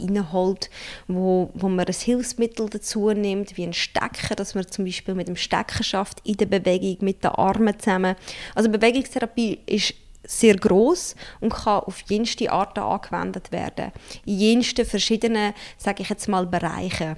wo, 1.07 1.51
wo 1.55 1.69
man 1.69 1.87
ein 1.87 1.95
Hilfsmittel 1.95 2.69
dazu 2.69 3.11
nimmt, 3.11 3.57
wie 3.57 3.65
ein 3.65 3.73
Stecker, 3.73 4.35
dass 4.35 4.57
man 4.57 4.67
zum 4.67 4.85
Beispiel 4.85 5.15
mit 5.15 5.29
dem 5.29 5.37
Stecker 5.37 5.85
schafft 5.85 6.21
in 6.25 6.37
der 6.37 6.47
Bewegung 6.47 6.97
mit 7.01 7.23
den 7.23 7.31
Armen 7.31 7.79
zusammen. 7.79 8.17
Also 8.55 8.72
Bewegungstherapie 8.73 9.61
ist 9.67 9.95
sehr 10.25 10.57
groß 10.57 11.17
und 11.41 11.53
kann 11.53 11.81
auf 11.81 12.03
jenste 12.09 12.51
Arten 12.51 12.81
angewendet 12.81 13.53
werden. 13.53 13.93
In 14.25 14.39
jensten 14.39 14.87
verschiedenen, 14.87 15.53
sage 15.77 16.03
ich 16.03 16.09
jetzt 16.09 16.29
mal, 16.29 16.47
Bereichen. 16.47 17.17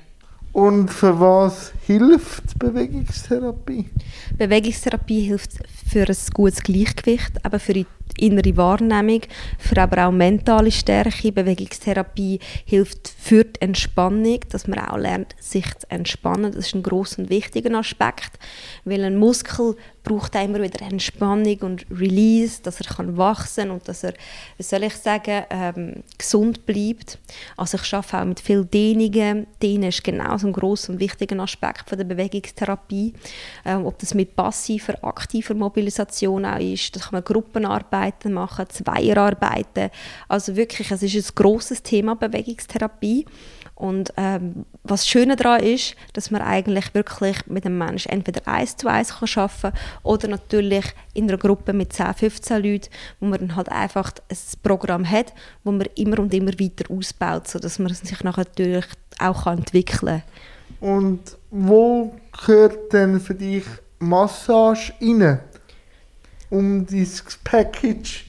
Und 0.53 0.89
für 0.89 1.19
was 1.19 1.73
hilft 1.85 2.57
Bewegungstherapie? 2.61 3.91
Bewegungstherapie 4.39 5.23
hilft 5.23 5.55
für 5.91 6.09
ein 6.09 6.17
gutes 6.33 6.63
Gleichgewicht, 6.63 7.45
aber 7.45 7.59
für 7.59 7.73
die 7.73 7.87
innere 8.19 8.57
Wahrnehmung, 8.57 9.23
für 9.59 9.81
aber 9.81 10.07
auch 10.07 10.13
mentale 10.13 10.71
Stärke. 10.71 11.33
Bewegungstherapie 11.33 12.39
hilft 12.65 13.09
für 13.09 13.45
die 13.45 13.61
Entspannung, 13.61 14.41
dass 14.51 14.69
man 14.69 14.79
auch 14.79 14.97
lernt, 14.97 15.35
sich 15.41 15.67
zu 15.79 15.91
entspannen. 15.91 16.53
Das 16.53 16.67
ist 16.67 16.75
ein 16.75 16.83
großer 16.83 17.23
und 17.23 17.31
wichtiger 17.31 17.77
Aspekt, 17.77 18.39
weil 18.85 19.03
ein 19.05 19.17
Muskel 19.17 19.77
braucht 20.05 20.37
auch 20.37 20.45
immer 20.45 20.63
wieder 20.63 20.83
Entspannung 20.83 21.57
und 21.63 21.87
Release, 21.91 22.61
dass 22.63 22.81
er 22.81 22.87
kann 22.87 23.17
wachsen 23.17 23.71
und 23.71 23.89
dass 23.89 24.05
er, 24.05 24.13
wie 24.59 24.63
soll 24.63 24.85
ich 24.85 24.95
sagen, 24.95 25.45
ähm, 25.49 26.03
gesund 26.19 26.67
bleibt. 26.67 27.19
Also 27.57 27.79
ich 27.83 27.95
arbeite 27.95 28.21
auch 28.21 28.25
mit 28.27 28.41
viel 28.41 28.65
Dehnungen. 28.67 29.47
Dehnen 29.63 29.89
ist 29.89 30.05
genauso 30.05 30.47
ein 30.47 30.53
grosser 30.53 30.93
und 30.93 31.01
wichtiger 31.01 31.41
Aspekt 31.41 31.89
von 31.89 31.97
der 31.97 32.05
Bewegungstherapie. 32.05 33.15
Ähm, 33.65 33.87
ob 33.87 33.99
das 33.99 34.15
mit 34.15 34.37
passiver, 34.37 35.03
aktiver 35.03 35.55
Mobilisation 35.55 36.45
auch 36.45 36.61
ist, 36.61 36.95
da 36.95 37.01
kann 37.01 37.13
man 37.13 37.25
Gruppenarbeiten 37.95 38.33
machen, 38.33 38.67
Zweierarbeiten. 38.69 39.91
Also 40.29 40.57
wirklich, 40.57 40.91
es 40.91 41.03
ist 41.03 41.15
ein 41.15 41.35
grosses 41.35 41.83
Thema 41.83 42.17
Bewegungstherapie. 42.17 43.27
Und 43.75 44.13
ähm, 44.17 44.67
was 44.85 45.07
Schöne 45.07 45.35
daran 45.35 45.61
ist, 45.61 45.97
dass 46.13 46.31
man 46.31 46.43
eigentlich 46.43 46.95
wirklich 46.95 47.45
mit 47.47 47.65
dem 47.65 47.77
Menschen 47.77 48.13
entweder 48.13 48.47
eins 48.47 48.77
zu 48.77 48.87
eins 48.87 49.17
kann 49.19 49.29
arbeiten 49.35 49.77
oder 50.05 50.29
natürlich 50.29 50.85
in 51.13 51.29
einer 51.29 51.39
Gruppe 51.39 51.73
mit 51.73 51.93
10, 51.93 52.15
15 52.15 52.63
Leuten, 52.63 52.89
wo 53.19 53.27
man 53.27 53.41
dann 53.41 53.57
halt 53.57 53.69
einfach 53.71 54.13
ein 54.31 54.37
Programm 54.63 55.11
hat, 55.11 55.35
wo 55.65 55.73
man 55.73 55.89
immer 55.97 56.21
und 56.21 56.33
immer 56.33 56.53
weiter 56.53 56.89
ausbaut, 56.89 57.49
sodass 57.49 57.81
man 57.81 57.93
sich 57.93 58.23
natürlich 58.23 58.85
auch 59.19 59.45
kann 59.45 59.59
entwickeln 59.59 60.23
kann. 60.81 60.89
Und 60.89 61.37
wo 61.51 62.15
gehört 62.47 62.93
denn 62.93 63.19
für 63.19 63.35
dich 63.35 63.65
Massage 63.99 64.93
rein? 65.01 65.41
Um 66.55 66.87
dieses 66.87 67.21
Package 67.43 68.27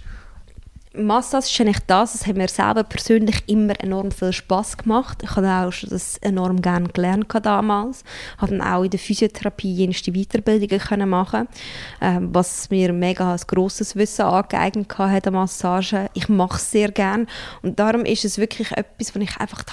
Massage 0.98 1.52
ist 1.52 1.62
eigentlich 1.62 1.86
das, 1.86 2.14
das 2.14 2.26
hat 2.26 2.38
mir 2.38 2.48
selber 2.48 2.84
persönlich 2.84 3.44
immer 3.48 3.80
enorm 3.82 4.12
viel 4.12 4.34
Spaß 4.34 4.78
gemacht. 4.78 5.22
Ich 5.22 5.36
habe 5.36 5.48
auch 5.48 5.72
schon 5.72 5.90
das 5.92 6.18
enorm 6.18 6.60
gerne 6.62 6.88
gelernt 6.88 7.28
damals. 7.44 8.04
Ich 8.36 8.42
habe 8.42 8.58
dann 8.58 8.68
auch 8.68 8.84
in 8.84 8.90
der 8.90 9.00
Physiotherapie 9.00 9.72
jenste 9.72 10.12
Weiterbildungen 10.12 10.80
können 10.80 11.10
machen, 11.10 11.48
ähm, 12.02 12.30
was 12.34 12.70
mir 12.72 12.94
mega 12.94 13.34
ein 13.34 13.40
grosses 13.46 13.96
Wissen 13.96 14.26
angeeignet 14.26 14.98
hat 14.98 15.32
Massage. 15.32 16.10
Ich 16.14 16.30
mache 16.30 16.58
es 16.58 16.72
sehr 16.72 16.92
gerne 16.92 17.28
und 17.62 17.78
darum 17.78 18.06
ist 18.06 18.26
es 18.26 18.40
wirklich 18.40 18.72
etwas, 18.72 19.14
was 19.14 19.22
ich 19.22 19.38
einfach 19.38 19.64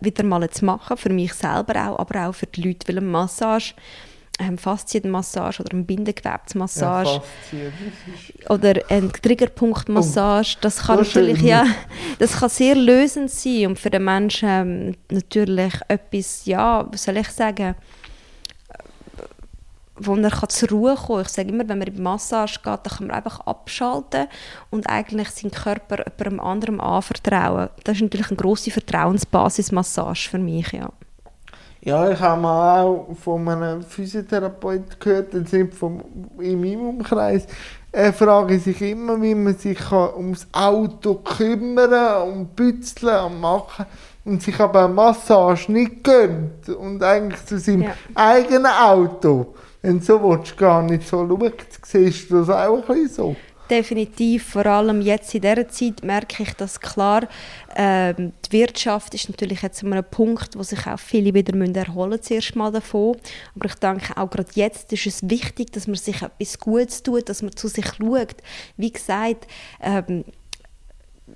wieder 0.00 0.24
mal 0.24 0.42
jetzt 0.42 0.62
machen 0.62 0.96
für 0.96 1.10
mich 1.10 1.34
selber 1.34 1.74
auch, 1.88 1.98
aber 1.98 2.26
auch 2.26 2.34
für 2.34 2.46
die 2.46 2.62
Leute, 2.62 2.88
weil 2.88 2.98
eine 2.98 3.06
Massage 3.06 3.74
ähm, 4.38 4.58
Faszienmassage 4.58 5.60
oder 5.62 5.72
eine 5.72 5.84
Bindegewebsmassage 5.84 7.22
ja, 7.52 8.50
oder 8.50 8.74
eine 8.88 9.12
Triggerpunktmassage, 9.12 10.54
oh, 10.54 10.58
das 10.62 10.78
kann 10.78 10.96
so 10.98 11.02
natürlich 11.02 11.38
schön. 11.38 11.48
ja, 11.48 11.66
das 12.18 12.38
kann 12.38 12.48
sehr 12.48 12.74
lösend 12.74 13.30
sein 13.30 13.68
und 13.68 13.78
für 13.78 13.90
den 13.90 14.04
Menschen 14.04 14.48
ähm, 14.48 14.96
natürlich 15.10 15.74
etwas, 15.88 16.46
ja, 16.46 16.86
was 16.90 17.04
soll 17.04 17.18
ich 17.18 17.28
sagen, 17.28 17.74
wo 19.96 20.16
er 20.16 20.30
kann 20.30 20.48
zur 20.48 20.70
Ruhe 20.70 20.94
kommen 20.94 21.22
Ich 21.22 21.28
sage 21.28 21.50
immer, 21.50 21.68
wenn 21.68 21.78
man 21.78 21.86
in 21.86 21.94
die 21.94 22.00
Massage 22.00 22.60
geht, 22.62 22.80
dann 22.82 22.92
kann 22.96 23.06
man 23.08 23.16
einfach 23.16 23.40
abschalten 23.40 24.26
und 24.70 24.88
eigentlich 24.88 25.28
seinen 25.30 25.52
Körper 25.52 25.98
jemandem 25.98 26.40
anderem 26.40 26.80
anvertrauen. 26.80 27.68
Das 27.84 27.96
ist 27.96 28.02
natürlich 28.02 28.28
eine 28.28 28.36
grosse 28.36 28.70
Vertrauensbasismassage 28.70 30.28
für 30.30 30.38
mich, 30.38 30.72
ja. 30.72 30.90
Ja, 31.84 32.08
ich 32.10 32.20
habe 32.20 32.40
mal 32.40 32.84
auch 32.84 33.08
von 33.20 33.48
einem 33.48 33.82
Physiotherapeuten 33.82 34.94
gehört, 35.00 35.32
der 35.32 35.44
sind 35.44 35.74
vom, 35.74 36.00
in 36.38 36.60
meinem 36.60 36.88
Umkreis, 36.88 37.46
er 37.90 38.12
fragt 38.12 38.62
sich 38.62 38.80
immer, 38.82 39.20
wie 39.20 39.34
man 39.34 39.56
sich 39.56 39.80
ums 39.92 40.46
Auto 40.52 41.14
kümmern 41.16 42.30
und 42.30 42.56
bützeln 42.56 43.24
und 43.24 43.40
machen 43.40 43.84
und 44.24 44.42
sich 44.42 44.58
aber 44.60 44.84
eine 44.84 44.94
Massage 44.94 45.72
nicht 45.72 46.04
gönnt 46.04 46.68
und 46.68 47.02
eigentlich 47.02 47.44
zu 47.44 47.58
seinem 47.58 47.82
ja. 47.82 47.94
eigenen 48.14 48.66
Auto, 48.66 49.54
wenn 49.82 49.98
du 49.98 50.04
so 50.04 50.22
willst, 50.22 50.56
gar 50.56 50.82
nicht 50.82 51.06
so 51.08 51.28
schaut, 51.28 51.66
siehst 51.82 52.30
du 52.30 52.38
das 52.38 52.48
auch 52.48 52.76
ein 52.76 52.86
bisschen 52.86 53.08
so? 53.08 53.36
Definitiv, 53.70 54.50
vor 54.50 54.66
allem 54.66 55.00
jetzt 55.00 55.34
in 55.34 55.40
dieser 55.40 55.68
Zeit, 55.68 56.02
merke 56.02 56.42
ich 56.42 56.52
das 56.54 56.80
klar. 56.80 57.26
Ähm, 57.74 58.32
die 58.46 58.52
Wirtschaft 58.52 59.14
ist 59.14 59.28
natürlich 59.30 59.62
jetzt 59.62 59.82
an 59.82 59.92
einem 59.92 60.04
Punkt, 60.04 60.56
wo 60.56 60.62
sich 60.62 60.86
auch 60.86 60.98
viele 60.98 61.32
wieder 61.32 61.54
erholen 61.54 62.10
müssen, 62.10 62.22
zuerst 62.22 62.56
mal 62.56 62.70
davon. 62.70 63.16
Aber 63.54 63.66
ich 63.66 63.74
denke, 63.76 64.16
auch 64.16 64.30
gerade 64.30 64.50
jetzt 64.54 64.92
ist 64.92 65.06
es 65.06 65.28
wichtig, 65.28 65.72
dass 65.72 65.86
man 65.86 65.96
sich 65.96 66.22
etwas 66.22 66.58
Gutes 66.58 67.02
tut, 67.02 67.28
dass 67.28 67.42
man 67.42 67.56
zu 67.56 67.68
sich 67.68 67.86
schaut. 67.86 68.36
Wie 68.76 68.92
gesagt, 68.92 69.46
ähm, 69.80 70.24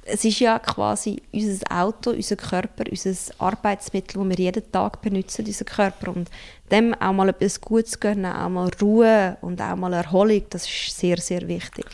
es 0.04 0.24
ist 0.24 0.40
ja 0.40 0.58
quasi 0.58 1.22
unser 1.32 1.64
Auto, 1.70 2.10
unser 2.10 2.36
Körper, 2.36 2.84
unser 2.90 3.14
Arbeitsmittel, 3.38 4.20
das 4.20 4.28
wir 4.28 4.44
jeden 4.44 4.72
Tag 4.72 5.00
benutzen, 5.00 5.46
unser 5.46 5.64
Körper. 5.64 6.14
Und 6.14 6.30
dem 6.70 6.94
auch 6.94 7.12
mal 7.12 7.28
etwas 7.28 7.60
Gutes 7.60 7.98
gönnen, 7.98 8.26
auch 8.26 8.48
mal 8.48 8.70
Ruhe 8.80 9.36
und 9.40 9.60
auch 9.60 9.76
mal 9.76 9.92
Erholung, 9.92 10.42
das 10.50 10.64
ist 10.64 10.98
sehr, 10.98 11.16
sehr 11.18 11.46
wichtig. 11.48 11.86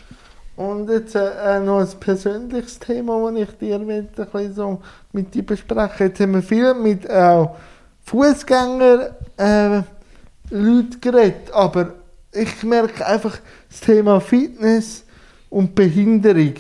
Und 0.63 0.89
jetzt 0.91 1.17
äh, 1.17 1.59
noch 1.59 1.81
ein 1.81 1.89
persönliches 1.99 2.79
Thema, 2.79 3.33
das 3.33 3.41
ich 3.41 3.59
dir 3.59 3.75
ein 3.81 4.09
bisschen 4.15 4.55
so 4.55 4.81
mit 5.13 5.35
dir 5.35 5.45
besprechen 5.45 6.07
Jetzt 6.07 6.21
haben 6.21 6.35
wir 6.35 6.43
viel 6.43 6.73
mit 6.75 7.05
äh, 7.05 7.47
Fußgänger 8.05 9.17
äh, 9.39 9.83
Leuten 10.51 11.01
geredet, 11.01 11.53
aber 11.53 11.95
ich 12.31 12.63
merke 12.63 13.05
einfach 13.05 13.39
das 13.69 13.81
Thema 13.81 14.21
Fitness 14.21 15.05
und 15.51 15.75
Behinderung. 15.75 16.55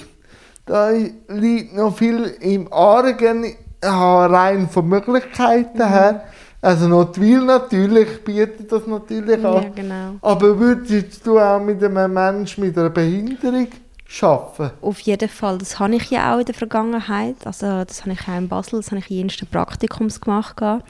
Da 0.66 0.90
liegt 1.28 1.76
noch 1.76 1.96
viel 1.96 2.24
im 2.40 2.72
Argen, 2.72 3.54
rein 3.84 4.68
von 4.68 4.88
Möglichkeiten 4.88 5.78
mhm. 5.78 5.88
her. 5.88 6.24
Also 6.60 6.86
Notwil 6.86 7.40
natürlich 7.40 8.22
bietet 8.24 8.70
das 8.70 8.86
natürlich 8.86 9.44
an. 9.44 9.62
Ja, 9.62 9.68
genau. 9.74 10.14
Aber 10.22 10.58
würdest 10.58 11.26
du 11.26 11.38
auch 11.38 11.60
mit 11.60 11.82
einem 11.82 12.12
Menschen 12.12 12.64
mit 12.64 12.78
einer 12.78 12.90
Behinderung 12.90 13.68
schaffen? 14.12 14.70
Auf 14.83 15.01
jeden 15.01 15.29
Fall. 15.29 15.59
Das 15.59 15.79
habe 15.79 15.96
ich 15.96 16.11
ja 16.11 16.35
auch 16.35 16.38
in 16.38 16.44
der 16.44 16.55
Vergangenheit. 16.55 17.37
Also 17.44 17.85
das 17.85 18.03
habe 18.03 18.12
ich 18.12 18.29
auch 18.29 18.37
in 18.37 18.46
Basel, 18.46 18.79
das 18.79 18.90
habe 18.90 18.98
ich 18.98 19.11
in 19.11 19.16
jensten 19.16 19.46
Praktikums 19.46 20.20
gemacht. 20.20 20.57
Ähm, 20.61 20.81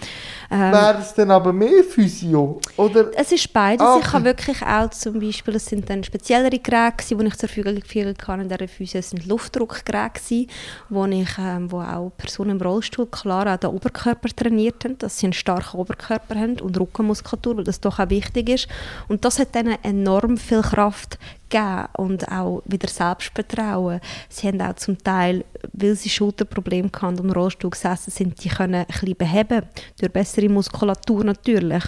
Wäre 0.51 0.99
es 1.01 1.15
dann 1.15 1.31
aber 1.31 1.53
mehr 1.53 1.85
Physio? 1.85 2.61
Oder? 2.77 3.11
Es 3.15 3.31
ist 3.31 3.53
beides. 3.53 3.87
Ach. 3.87 4.01
Ich 4.01 4.13
habe 4.13 4.25
wirklich 4.25 4.61
auch 4.63 4.91
zum 4.91 5.21
Beispiel, 5.21 5.55
es 5.55 5.67
sind 5.67 5.89
dann 5.89 6.03
speziellere 6.03 6.59
Geräte, 6.59 7.15
die 7.15 7.27
ich 7.27 7.37
zur 7.37 7.49
Verfügung 7.49 8.15
kann 8.17 8.41
in 8.41 8.49
dieser 8.49 8.67
Physio. 8.67 8.99
Es 8.99 9.11
sind 9.11 9.25
Luftdruckgeräte, 9.27 10.47
wo, 10.89 11.05
ich, 11.07 11.39
ähm, 11.39 11.71
wo 11.71 11.81
auch 11.81 12.11
Personen 12.17 12.59
im 12.59 12.61
Rollstuhl 12.61 13.07
klar 13.07 13.47
auch 13.47 13.57
den 13.57 13.71
Oberkörper 13.71 14.31
trainiert 14.31 14.85
haben, 14.85 14.99
dass 14.99 15.19
sie 15.19 15.27
einen 15.27 15.33
starken 15.33 15.79
Oberkörper 15.79 16.35
haben 16.35 16.61
und 16.61 16.79
Rückenmuskulatur, 16.79 17.59
weil 17.59 17.65
das 17.65 17.81
doch 17.81 18.01
auch 18.01 18.11
wichtig 18.11 18.49
ist. 18.49 18.69
Und 19.07 19.25
das 19.25 19.39
hat 19.39 19.55
dann 19.55 19.69
enorm 19.83 20.37
viel 20.39 20.63
Kraft 20.63 21.19
gegeben 21.53 21.89
und 21.97 22.29
auch 22.29 22.63
wieder 22.65 22.89
Selbstvertrauen. 22.89 24.01
Sie 24.29 24.49
haben 24.49 24.61
auch 24.61 24.75
zum 24.75 24.99
Teil, 24.99 25.45
weil 25.73 25.95
sie 25.95 26.09
Schulterprobleme 26.09 26.91
hatten 26.93 27.07
und 27.07 27.21
im 27.21 27.31
Rollstuhl 27.31 27.71
gesessen 27.71 28.11
sind, 28.11 28.43
die 28.43 28.49
können 28.49 28.75
ein 28.75 28.87
bisschen 28.87 29.17
beheben, 29.17 29.63
durch 30.01 30.13
bessere 30.13 30.49
Muskulatur 30.49 31.25
natürlich. 31.25 31.85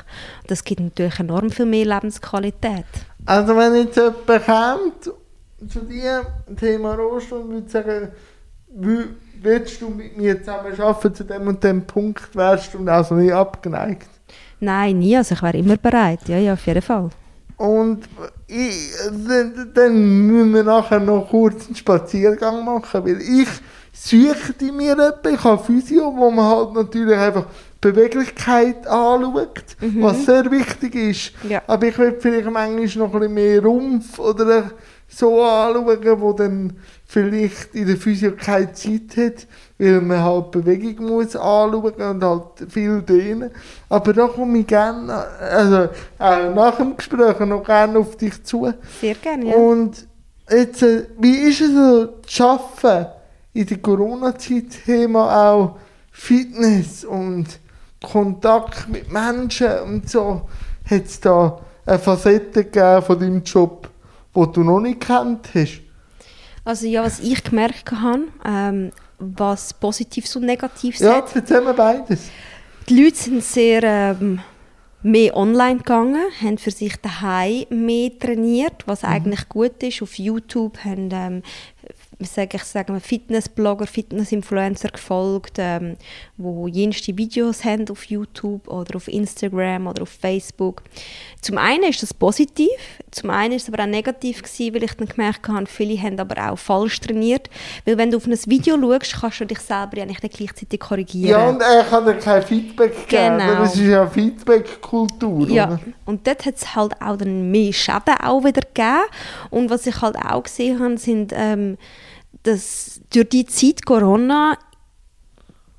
Das 0.46 0.62
gibt 0.62 0.80
natürlich 0.80 1.18
enorm 1.18 1.50
viel 1.50 1.66
mehr 1.66 1.86
Lebensqualität. 1.86 2.84
Also 3.26 3.56
wenn 3.56 3.74
jetzt 3.74 3.96
jemand 3.96 4.46
kommt 4.46 5.10
zu 5.70 5.80
dir, 5.80 6.26
Thema 6.58 6.94
Rollstuhl, 6.94 7.40
und 7.40 7.50
würde 7.50 7.70
sagen, 7.70 8.08
willst 9.44 9.80
du 9.80 9.88
mit 9.88 10.16
mir 10.16 10.38
zusammen 10.38 10.78
arbeiten 10.80 11.14
zu 11.14 11.24
dem 11.24 11.46
und 11.46 11.62
dem 11.62 11.86
Punkt, 11.86 12.34
wärst 12.34 12.74
du 12.74 12.86
also 12.86 13.14
nicht 13.14 13.32
abgeneigt? 13.32 14.08
Nein, 14.60 14.98
nie. 14.98 15.16
Also 15.16 15.34
ich 15.34 15.42
wäre 15.42 15.56
immer 15.58 15.76
bereit. 15.76 16.20
Ja, 16.26 16.38
ja, 16.38 16.54
auf 16.54 16.66
jeden 16.66 16.82
Fall. 16.82 17.10
Und 17.56 18.08
ich, 18.54 18.92
dann, 19.26 19.70
dann 19.74 20.26
müssen 20.26 20.54
wir 20.54 20.62
nachher 20.62 21.00
noch 21.00 21.28
kurz 21.28 21.66
einen 21.66 21.76
Spaziergang 21.76 22.64
machen, 22.64 23.04
weil 23.04 23.20
ich 23.20 23.48
suche 23.92 24.72
mir 24.72 24.92
etwas, 24.92 25.32
ich 25.32 25.44
habe 25.44 25.64
Physio, 25.64 26.14
wo 26.16 26.30
man 26.30 26.44
halt 26.44 26.74
natürlich 26.74 27.16
einfach 27.16 27.46
Beweglichkeit 27.80 28.86
anschaut, 28.86 29.64
mhm. 29.80 30.02
was 30.02 30.24
sehr 30.24 30.50
wichtig 30.50 30.94
ist. 30.94 31.32
Ja. 31.48 31.62
Aber 31.66 31.86
ich 31.86 31.98
will 31.98 32.16
vielleicht 32.18 32.50
manchmal 32.50 33.08
noch 33.08 33.14
ein 33.14 33.20
bisschen 33.20 33.34
mehr 33.34 33.62
Rumpf 33.62 34.18
oder 34.18 34.70
so 35.08 35.42
anschauen, 35.42 36.20
wo 36.20 36.32
dann 36.32 36.72
vielleicht 37.06 37.74
in 37.74 37.86
der 37.86 37.96
Physio 37.96 38.32
keine 38.32 38.72
Zeit 38.72 39.16
hat, 39.16 39.46
weil 39.78 40.00
man 40.00 40.22
halt 40.22 40.50
Bewegung 40.50 41.06
muss 41.06 41.36
anschauen 41.36 41.92
und 41.94 42.24
halt 42.24 42.72
viel 42.72 43.02
dehnen. 43.02 43.50
Aber 43.88 44.12
da 44.12 44.26
komme 44.26 44.58
ich 44.58 44.66
gerne, 44.66 45.12
also 45.12 45.88
auch 46.18 46.54
nach 46.54 46.76
dem 46.76 46.96
Gespräch 46.96 47.38
noch 47.40 47.64
gerne 47.64 47.98
auf 47.98 48.16
dich 48.16 48.42
zu. 48.42 48.72
Sehr 49.00 49.14
gerne, 49.14 49.50
ja. 49.50 49.54
Und 49.54 50.06
jetzt, 50.50 50.82
äh, 50.82 51.06
wie 51.18 51.36
ist 51.36 51.60
es 51.60 51.72
so, 51.72 52.06
zu 52.26 52.44
arbeiten 52.44 53.12
in 53.52 53.66
der 53.66 53.78
Corona-Zeit, 53.78 54.84
Thema 54.84 55.50
auch 55.50 55.76
Fitness 56.10 57.04
und 57.04 57.46
Kontakt 58.02 58.88
mit 58.88 59.10
Menschen 59.10 59.78
und 59.86 60.10
so, 60.10 60.42
hat 60.90 61.04
es 61.04 61.20
da 61.20 61.60
eine 61.86 61.98
Facette 61.98 62.64
gegeben 62.64 63.02
von 63.02 63.18
deinem 63.18 63.42
Job, 63.42 63.88
die 64.34 64.52
du 64.52 64.62
noch 64.62 64.80
nicht 64.80 65.00
kennt 65.00 65.48
hast? 65.54 65.83
Also 66.64 66.86
ja, 66.86 67.02
was 67.02 67.20
ich 67.20 67.44
gemerkt 67.44 67.92
habe, 67.92 68.28
ähm, 68.44 68.90
was 69.18 69.74
Positives 69.74 70.34
und 70.36 70.46
Negatives 70.46 71.00
ja, 71.00 71.16
hat. 71.16 71.34
Ja, 71.34 71.40
erzähl 71.40 71.60
mir 71.60 71.74
beides. 71.74 72.30
Die 72.88 73.02
Leute 73.02 73.16
sind 73.16 73.44
sehr 73.44 73.82
ähm, 73.82 74.40
mehr 75.02 75.36
online 75.36 75.78
gegangen, 75.78 76.22
haben 76.42 76.58
für 76.58 76.70
sich 76.70 76.96
daheim 76.96 77.66
mehr 77.70 78.18
trainiert, 78.18 78.86
was 78.86 79.02
mhm. 79.02 79.08
eigentlich 79.08 79.48
gut 79.48 79.82
ist. 79.82 80.02
Auf 80.02 80.18
YouTube 80.18 80.78
haben 80.84 81.10
ähm, 81.12 81.42
sage 82.20 82.56
ich 82.56 82.64
sage 82.64 82.98
Fitnessblogger, 83.00 83.86
Fitnessinfluencer 83.86 84.88
gefolgt, 84.88 85.56
ähm, 85.58 85.96
wo 86.36 86.68
jenste 86.68 87.16
Videos 87.16 87.64
haben 87.64 87.88
auf 87.90 88.04
YouTube 88.04 88.68
oder 88.68 88.96
auf 88.96 89.08
Instagram 89.08 89.86
oder 89.86 90.02
auf 90.02 90.08
Facebook. 90.08 90.82
Zum 91.40 91.58
einen 91.58 91.84
ist 91.84 92.02
das 92.02 92.14
positiv, 92.14 92.68
zum 93.10 93.30
einen 93.30 93.54
ist 93.54 93.68
es 93.68 93.74
aber 93.74 93.82
auch 93.82 93.88
negativ 93.88 94.42
gewesen, 94.42 94.74
weil 94.74 94.84
ich 94.84 94.94
dann 94.94 95.08
gemerkt 95.08 95.48
habe, 95.48 95.66
viele 95.66 96.00
haben 96.00 96.18
aber 96.18 96.50
auch 96.50 96.58
falsch 96.58 97.00
trainiert, 97.00 97.50
weil 97.84 97.98
wenn 97.98 98.10
du 98.10 98.16
auf 98.16 98.26
ein 98.26 98.38
Video 98.46 98.78
schaust, 98.80 99.20
kannst 99.20 99.40
du 99.40 99.46
dich 99.46 99.60
selber 99.60 99.98
ja 99.98 100.06
nicht 100.06 100.20
gleichzeitig 100.20 100.80
korrigieren. 100.80 101.30
Ja, 101.30 101.48
und 101.48 101.60
er 101.60 101.84
kann 101.84 102.04
dir 102.04 102.14
kein 102.14 102.42
Feedback 102.42 103.08
geben, 103.08 103.38
genau. 103.38 103.56
das 103.56 103.74
ist 103.74 103.82
ja 103.82 104.06
Feedback-Kultur. 104.06 105.48
Ja, 105.48 105.78
und 106.04 106.26
dort 106.26 106.46
hat 106.46 106.56
es 106.56 106.74
halt 106.74 106.92
auch 107.00 107.16
dann 107.16 107.50
mehr 107.50 107.72
Schäden 107.72 108.16
auch 108.22 108.44
wieder 108.44 108.62
gegeben 108.62 109.04
und 109.50 109.70
was 109.70 109.86
ich 109.86 110.00
halt 110.00 110.16
auch 110.16 110.44
gesehen 110.44 110.80
habe, 110.80 110.96
sind 110.96 111.32
ähm, 111.34 111.76
dass 112.44 113.00
durch 113.12 113.28
die 113.28 113.46
Zeit 113.46 113.84
Corona 113.84 114.56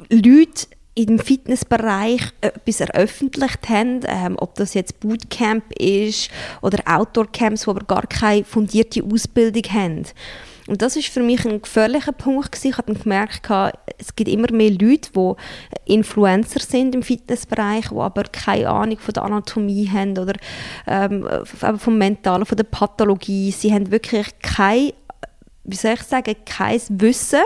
Leute 0.10 0.68
im 0.96 1.20
Fitnessbereich 1.20 2.22
etwas 2.42 2.80
eröffentlicht 2.80 3.68
haben, 3.70 4.02
ähm, 4.08 4.36
ob 4.40 4.56
das 4.56 4.74
jetzt 4.74 5.00
Bootcamp 5.02 5.74
ist 5.78 6.30
oder 6.62 6.80
Outdoor-Camps, 6.86 7.68
wo 7.68 7.72
aber 7.72 7.86
gar 7.86 8.08
keine 8.08 8.46
fundierte 8.46 9.04
Ausbildung 9.04 9.64
haben. 9.72 10.06
Und 10.68 10.82
das 10.82 10.96
ist 10.96 11.10
für 11.10 11.22
mich 11.22 11.46
ein 11.46 11.62
gefährlicher 11.62 12.12
Punkt 12.12 12.52
gewesen. 12.52 12.70
Ich 12.70 12.78
habe 12.78 12.94
gemerkt, 12.96 13.48
es 14.00 14.16
gibt 14.16 14.30
immer 14.30 14.52
mehr 14.52 14.72
Leute, 14.72 15.12
die 15.16 15.94
Influencer 15.94 16.60
sind 16.60 16.96
im 16.96 17.04
Fitnessbereich, 17.04 17.90
die 17.90 17.96
aber 17.96 18.24
keine 18.24 18.70
Ahnung 18.70 18.98
von 18.98 19.14
der 19.14 19.24
Anatomie 19.24 19.88
haben 19.92 20.18
oder 20.18 20.34
ähm, 20.88 21.28
vom 21.78 21.98
Mentalen, 21.98 22.46
von 22.46 22.58
der 22.58 22.64
Pathologie. 22.64 23.52
Sie 23.52 23.72
haben 23.72 23.92
wirklich 23.92 24.28
kein, 24.42 24.94
wie 25.66 25.76
soll 25.76 25.94
ich 25.94 26.04
sagen, 26.04 26.36
kein 26.46 26.80
Wissen, 26.90 27.42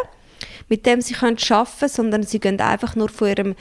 mit 0.67 0.85
dem 0.85 1.01
sie 1.01 1.13
können 1.13 1.37
arbeiten 1.49 1.71
können, 1.79 1.89
sondern 1.89 2.23
sie 2.23 2.39
gehen 2.39 2.59
einfach 2.59 2.95
nur 2.95 3.09
von 3.09 3.27
ihrem 3.27 3.55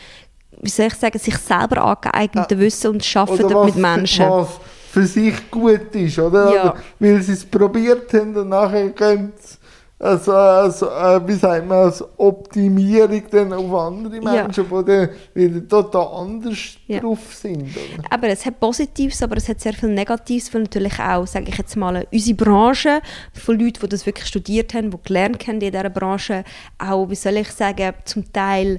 wie 0.61 0.71
soll 0.71 0.87
ich 0.87 0.94
sagen, 0.94 1.18
sich 1.18 1.37
selber 1.37 1.85
angeeigneten 1.85 2.59
Wissen 2.59 2.90
und 2.90 3.16
arbeiten 3.16 3.64
mit 3.64 3.77
Menschen. 3.77 4.29
Was 4.29 4.49
für 4.90 5.07
sich 5.07 5.51
gut 5.51 5.94
ist, 5.94 6.18
oder? 6.18 6.53
Ja. 6.53 6.62
oder 6.62 6.77
weil 6.99 7.23
sie 7.23 7.33
es 7.33 7.44
probiert 7.44 8.12
haben 8.14 8.37
und 8.37 8.49
nachher 8.49 8.90
können 8.90 9.33
sie 9.38 9.58
also, 10.01 10.33
also 10.33 10.87
äh, 10.91 11.27
wie 11.27 11.35
sagt 11.35 11.67
man, 11.67 11.79
als 11.79 12.05
Optimierung 12.19 13.23
dann 13.33 13.53
auf 13.53 13.75
andere 13.75 14.21
Menschen, 14.21 14.67
ja. 14.71 14.83
die 14.83 14.87
dann 14.87 15.09
wieder 15.35 15.69
total 15.69 16.21
anders 16.21 16.59
ja. 16.87 17.01
drauf 17.01 17.35
sind. 17.35 17.63
Oder? 17.63 18.05
Aber 18.09 18.29
es 18.29 18.47
hat 18.47 18.61
Positives, 18.61 19.21
aber 19.25 19.39
es 19.39 19.49
hat 19.49 19.61
sehr 19.61 19.73
viel 19.73 19.89
Negatives, 19.89 20.55
weil 20.55 20.63
natürlich 20.63 21.01
auch, 21.01 21.27
sage 21.27 21.47
ich 21.49 21.59
jetzt 21.59 21.77
mal, 21.77 22.07
unsere 22.13 22.37
Branche 22.37 23.01
von 23.33 23.59
Leuten, 23.59 23.81
die 23.83 23.89
das 23.89 24.07
wirklich 24.07 24.27
studiert 24.27 24.73
haben, 24.73 24.93
die 24.93 24.99
gelernt 25.03 25.47
haben 25.49 25.61
in 25.61 25.73
dieser 25.73 25.91
Branche, 25.91 26.45
auch, 26.79 27.11
wie 27.11 27.17
soll 27.17 27.39
ich 27.39 27.51
sagen, 27.51 27.93
zum 28.05 28.33
Teil, 28.33 28.79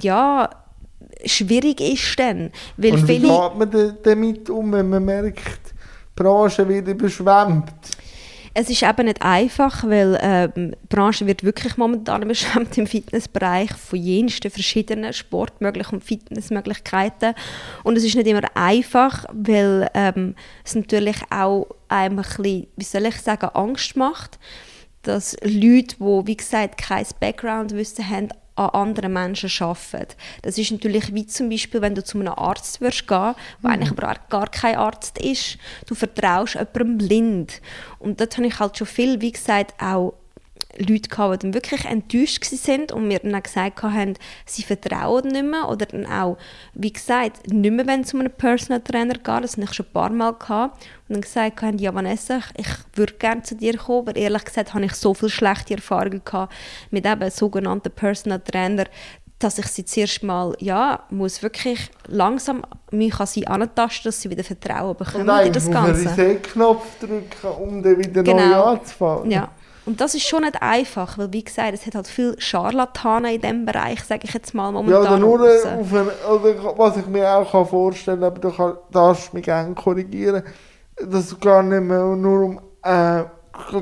ja, 0.00 0.48
schwierig 1.26 1.82
ist 1.82 2.18
dann. 2.18 2.50
Weil 2.78 2.94
Und 2.94 3.02
wie 3.08 3.20
viele, 3.20 3.28
geht 3.28 3.58
man 3.58 3.96
damit 4.02 4.48
um, 4.48 4.72
wenn 4.72 4.88
man 4.88 5.04
merkt, 5.04 5.36
die 5.38 6.22
Branche 6.22 6.66
wird 6.66 6.88
überschwemmt? 6.88 7.72
Es 8.58 8.70
ist 8.70 8.82
eben 8.82 9.04
nicht 9.04 9.20
einfach, 9.20 9.84
weil 9.84 10.18
ähm, 10.22 10.70
die 10.82 10.86
Branche 10.88 11.26
wird 11.26 11.44
wirklich 11.44 11.76
momentan 11.76 12.22
überschwemmt 12.22 12.78
im 12.78 12.86
Fitnessbereich 12.86 13.70
von 13.74 13.98
jensten 13.98 14.50
verschiedenen 14.50 15.12
Sportmöglichkeiten 15.12 15.98
und 15.98 16.02
Fitnessmöglichkeiten. 16.02 17.34
Und 17.84 17.98
es 17.98 18.04
ist 18.04 18.14
nicht 18.14 18.26
immer 18.26 18.40
einfach, 18.54 19.26
weil 19.30 19.90
ähm, 19.92 20.34
es 20.64 20.74
natürlich 20.74 21.18
auch 21.28 21.66
einem 21.88 22.18
ein 22.18 22.24
bisschen, 22.24 22.66
wie 22.76 22.84
soll 22.84 23.04
ich 23.04 23.20
sagen, 23.20 23.50
Angst 23.52 23.94
macht, 23.94 24.38
dass 25.02 25.36
Leute, 25.42 25.96
die, 26.00 26.26
wie 26.26 26.36
gesagt, 26.38 26.78
kein 26.78 27.04
Background-Wissen 27.20 28.08
haben, 28.08 28.28
an 28.56 28.70
anderen 28.70 29.12
Menschen 29.12 29.50
arbeiten. 29.60 30.14
Das 30.42 30.58
ist 30.58 30.72
natürlich 30.72 31.14
wie 31.14 31.26
zum 31.26 31.48
Beispiel, 31.48 31.82
wenn 31.82 31.94
du 31.94 32.02
zu 32.02 32.18
einem 32.18 32.32
Arzt 32.32 32.80
wirst 32.80 33.06
gehen, 33.06 33.34
der 33.34 33.34
mhm. 33.60 33.66
eigentlich 33.70 33.90
aber 33.90 34.14
gar 34.28 34.48
kein 34.48 34.76
Arzt 34.76 35.18
ist. 35.18 35.58
Du 35.86 35.94
vertraust 35.94 36.54
jemandem 36.54 36.98
blind. 36.98 37.60
Und 37.98 38.20
dort 38.20 38.36
habe 38.36 38.46
ich 38.46 38.58
halt 38.58 38.76
schon 38.76 38.86
viel, 38.86 39.20
wie 39.20 39.32
gesagt, 39.32 39.74
auch 39.80 40.14
Leute 40.78 41.08
gehabt, 41.08 41.42
die 41.42 41.46
dann 41.46 41.54
wirklich 41.54 41.84
enttäuscht 41.84 42.44
waren 42.52 42.90
und 42.92 43.08
mir 43.08 43.18
dann 43.18 43.42
gesagt 43.42 43.82
haben, 43.82 44.14
sie 44.44 44.62
vertrauen 44.62 45.28
nicht 45.28 45.44
mehr 45.44 45.68
oder 45.68 45.86
dann 45.86 46.06
auch, 46.06 46.36
wie 46.74 46.92
gesagt, 46.92 47.50
nicht 47.52 47.72
mehr 47.72 47.86
wenn 47.86 48.04
zu 48.04 48.18
einem 48.18 48.32
Personal 48.32 48.80
Trainer 48.80 49.14
gehen, 49.14 49.42
das 49.42 49.56
habe 49.56 49.64
ich 49.64 49.72
schon 49.72 49.86
ein 49.86 49.92
paar 49.92 50.10
Mal 50.10 50.32
gehabt 50.34 50.86
und 51.08 51.14
dann 51.14 51.22
gesagt 51.22 51.62
haben, 51.62 51.78
ja 51.78 51.94
Vanessa, 51.94 52.40
ich 52.56 52.68
würde 52.94 53.14
gerne 53.14 53.42
zu 53.42 53.54
dir 53.54 53.76
kommen, 53.76 54.08
aber 54.08 54.16
ehrlich 54.16 54.44
gesagt 54.44 54.74
habe 54.74 54.84
ich 54.84 54.92
so 54.92 55.14
viele 55.14 55.30
schlechte 55.30 55.74
Erfahrungen 55.74 56.22
gehabt 56.24 56.52
mit 56.90 57.06
eben 57.06 57.30
sogenannten 57.30 57.90
Personal 57.90 58.40
Trainer, 58.40 58.84
dass 59.38 59.58
ich 59.58 59.66
sie 59.66 59.84
zuerst 59.84 60.22
mal, 60.22 60.54
ja, 60.60 61.04
muss 61.10 61.42
wirklich 61.42 61.90
langsam 62.06 62.62
mich 62.90 63.18
an 63.20 63.26
sie 63.26 63.46
antasten, 63.46 64.08
dass 64.08 64.22
sie 64.22 64.30
wieder 64.30 64.44
Vertrauen 64.44 64.96
bekommen 64.96 65.28
in 65.44 65.52
das 65.52 65.70
Ganze. 65.70 66.08
Und 66.08 66.16
den 66.16 66.26
Reset-Knopf 66.26 66.98
drücken, 67.00 67.48
um 67.60 67.82
dann 67.82 67.98
wieder 67.98 68.22
genau. 68.22 68.48
neu 68.48 68.54
anzufangen. 68.54 69.30
Ja. 69.30 69.50
Und 69.86 70.00
das 70.00 70.14
ist 70.14 70.26
schon 70.26 70.42
nicht 70.42 70.60
einfach, 70.60 71.16
weil 71.16 71.32
wie 71.32 71.44
gesagt, 71.44 71.72
es 71.72 71.86
hat 71.86 71.94
halt 71.94 72.08
viele 72.08 72.40
Scharlatane 72.40 73.34
in 73.34 73.40
diesem 73.40 73.64
Bereich, 73.64 74.02
sage 74.02 74.22
ich 74.24 74.34
jetzt 74.34 74.52
mal 74.52 74.72
momentan. 74.72 75.04
Ja, 75.04 75.10
oder 75.10 75.18
nur 75.18 75.40
auf 75.40 75.94
ein, 75.94 76.08
oder 76.28 76.78
was 76.78 76.96
ich 76.96 77.06
mir 77.06 77.30
auch 77.30 77.68
vorstellen 77.68 78.20
kann, 78.20 78.26
aber 78.26 78.40
du 78.40 78.50
kann, 78.50 78.74
darfst 78.90 79.32
mich 79.32 79.44
gerne 79.44 79.74
korrigieren, 79.74 80.42
dass 80.96 81.26
es 81.26 81.40
gar 81.40 81.62
nicht 81.62 81.82
mehr 81.82 82.04
nur 82.16 82.44
um 82.44 82.60
äh, 82.82 83.24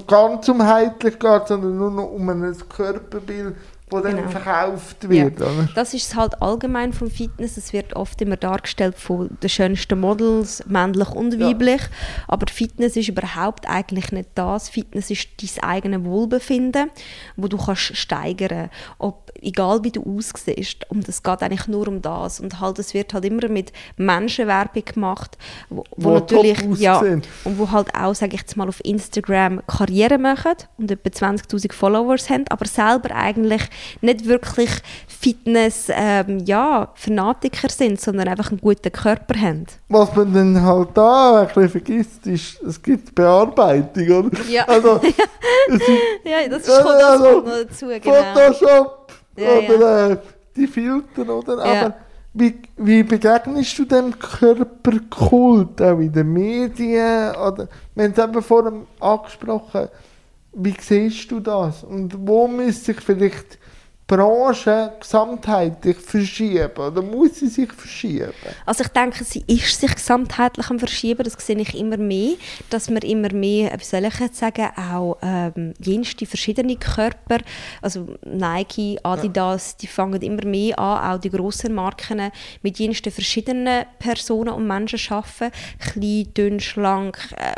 ganz 0.07 0.49
umheitlich 0.49 1.19
geht, 1.19 1.49
sondern 1.49 1.77
nur 1.77 1.91
noch 1.91 2.11
um 2.11 2.29
ein 2.29 2.57
Körperbild, 2.69 3.57
wo 3.95 4.01
dann 4.01 4.17
genau. 4.17 4.29
verkauft 4.29 5.09
wird. 5.09 5.39
Ja. 5.39 5.47
Das 5.77 5.95
ist 5.95 6.17
halt 6.17 6.43
allgemein 6.43 6.93
vom 6.93 7.09
Fitness. 7.09 7.57
Es 7.57 7.73
wird 7.73 7.95
oft 7.95 8.21
immer 8.21 8.37
dargestellt 8.37 8.97
von 8.99 9.31
den 9.41 9.49
schönsten 9.49 10.01
Models, 10.01 10.65
männlich 10.67 11.11
und 11.11 11.39
weiblich. 11.41 11.81
Ja. 11.81 11.89
Aber 12.27 12.47
Fitness 12.51 12.97
ist 12.97 13.09
überhaupt 13.09 13.69
eigentlich 13.69 14.11
nicht 14.11 14.31
das. 14.35 14.69
Fitness 14.69 15.11
ist 15.11 15.29
dein 15.41 15.63
eigenes 15.63 16.05
Wohlbefinden, 16.05 16.91
wo 17.37 17.47
du 17.47 17.57
kannst 17.57 17.97
steigern. 17.97 18.69
Ob 18.99 19.31
egal 19.45 19.85
wie 19.85 19.91
du 19.91 20.03
aussiehst. 20.03 20.91
Und 20.91 21.09
es 21.09 21.23
geht 21.23 21.43
eigentlich 21.43 21.69
nur 21.69 21.89
um 21.89 22.03
das. 22.03 22.41
Und 22.41 22.61
halt, 22.61 22.79
es 22.79 22.95
wird 22.95 23.15
halt 23.15 23.25
immer 23.25 23.49
mit 23.49 23.73
Menschenwerbung 23.97 24.85
gemacht, 24.85 25.39
wo, 25.69 25.85
wo, 25.97 26.11
wo 26.11 26.15
natürlich 26.15 26.59
ja 26.81 27.01
und 27.01 27.59
wo 27.59 27.71
halt 27.71 27.95
auch, 27.95 28.15
sage 28.15 28.35
ich 28.35 28.41
jetzt 28.41 28.57
mal, 28.57 28.69
auf 28.69 28.85
Instagram 28.85 29.61
Karriere 29.67 30.19
machen 30.19 30.55
und 30.79 30.91
etwa 30.91 31.09
20.000 31.09 31.73
Followers 31.73 32.31
haben, 32.31 32.45
aber 32.49 32.67
selber 32.67 33.15
eigentlich 33.15 33.63
nicht 34.01 34.27
wirklich 34.27 34.71
Fitness, 35.07 35.89
ähm, 35.91 36.41
ja, 36.45 36.89
Fanatiker 36.95 37.69
sind, 37.69 38.01
sondern 38.01 38.29
einfach 38.29 38.51
einen 38.51 38.61
guten 38.61 38.93
Körper 38.93 39.41
haben. 39.41 39.67
Was 39.89 40.15
man 40.15 40.33
dann 40.33 40.63
halt 40.63 40.89
da 40.95 41.41
ein 41.41 41.47
bisschen 41.47 41.69
vergisst, 41.69 42.27
ist, 42.27 42.63
es 42.63 42.83
gibt 42.83 43.15
Bearbeitung, 43.15 44.09
oder? 44.11 44.41
Ja, 44.49 44.65
also, 44.65 45.01
ja 46.25 46.49
das 46.49 46.63
ist 46.63 46.69
ja, 46.69 46.85
das 46.85 47.05
also, 47.09 47.25
kommt 47.25 47.47
noch 47.47 47.53
dazu, 47.55 47.87
genau. 47.87 48.35
Photoshop 48.35 49.04
ja, 49.37 49.75
oder 49.75 50.11
äh, 50.11 50.17
die 50.57 50.67
Filter, 50.67 51.29
oder? 51.29 51.65
Aber 51.65 51.95
wie, 52.33 52.61
wie 52.77 53.03
begegnest 53.03 53.79
du 53.79 53.85
dem 53.85 54.19
Körperkult 54.19 55.81
auch 55.81 55.99
in 55.99 56.13
den 56.13 56.33
Medien? 56.33 57.31
Oder, 57.37 57.69
wir 57.95 58.05
haben 58.05 58.13
es 58.13 58.19
eben 58.19 58.43
vorhin 58.43 58.87
angesprochen, 59.01 59.89
wie 60.53 60.75
siehst 60.79 61.31
du 61.31 61.41
das? 61.41 61.85
Und 61.85 62.27
wo 62.27 62.49
müsste 62.49 62.93
sich 62.93 63.01
vielleicht 63.01 63.59
Branche 64.07 64.93
gesamtheitlich 65.01 65.97
verschieben 65.97 66.77
oder 66.77 67.01
muss 67.01 67.37
sie 67.37 67.49
sich 67.49 67.73
verschieben? 67.73 68.33
Also 68.67 68.85
ich 68.85 68.89
denke, 68.89 69.25
sie 69.25 69.43
ist 69.47 69.81
sich 69.81 69.95
gesamtheitlich 69.95 70.69
am 70.69 70.79
verschieben, 70.79 71.25
das 71.25 71.35
sehe 71.39 71.57
ich 71.59 71.75
immer 71.75 71.97
mehr, 71.97 72.35
dass 72.69 72.91
man 72.91 73.03
immer 73.03 73.33
mehr, 73.33 73.73
wie 73.79 73.85
soll 73.85 74.05
ich 74.05 74.21
jetzt 74.21 74.37
sagen, 74.37 74.69
auch 74.77 75.17
ähm, 75.23 75.73
jenste 75.81 76.27
verschiedene 76.27 76.77
Körper, 76.77 77.39
also 77.81 78.07
Nike, 78.27 78.99
Adidas, 79.03 79.71
ja. 79.71 79.77
die 79.81 79.87
fangen 79.87 80.21
immer 80.21 80.45
mehr 80.45 80.79
an, 80.79 81.15
auch 81.15 81.21
die 81.21 81.31
grossen 81.31 81.75
Marken 81.75 82.31
mit 82.63 82.79
jensten 82.79 83.11
verschiedenen 83.11 83.87
Personen 83.99 84.53
und 84.53 84.67
Menschen 84.67 85.01
arbeiten, 85.09 85.51
klein, 85.79 86.29
dünn, 86.35 86.61
schlank, 86.61 87.19
äh, 87.37 87.55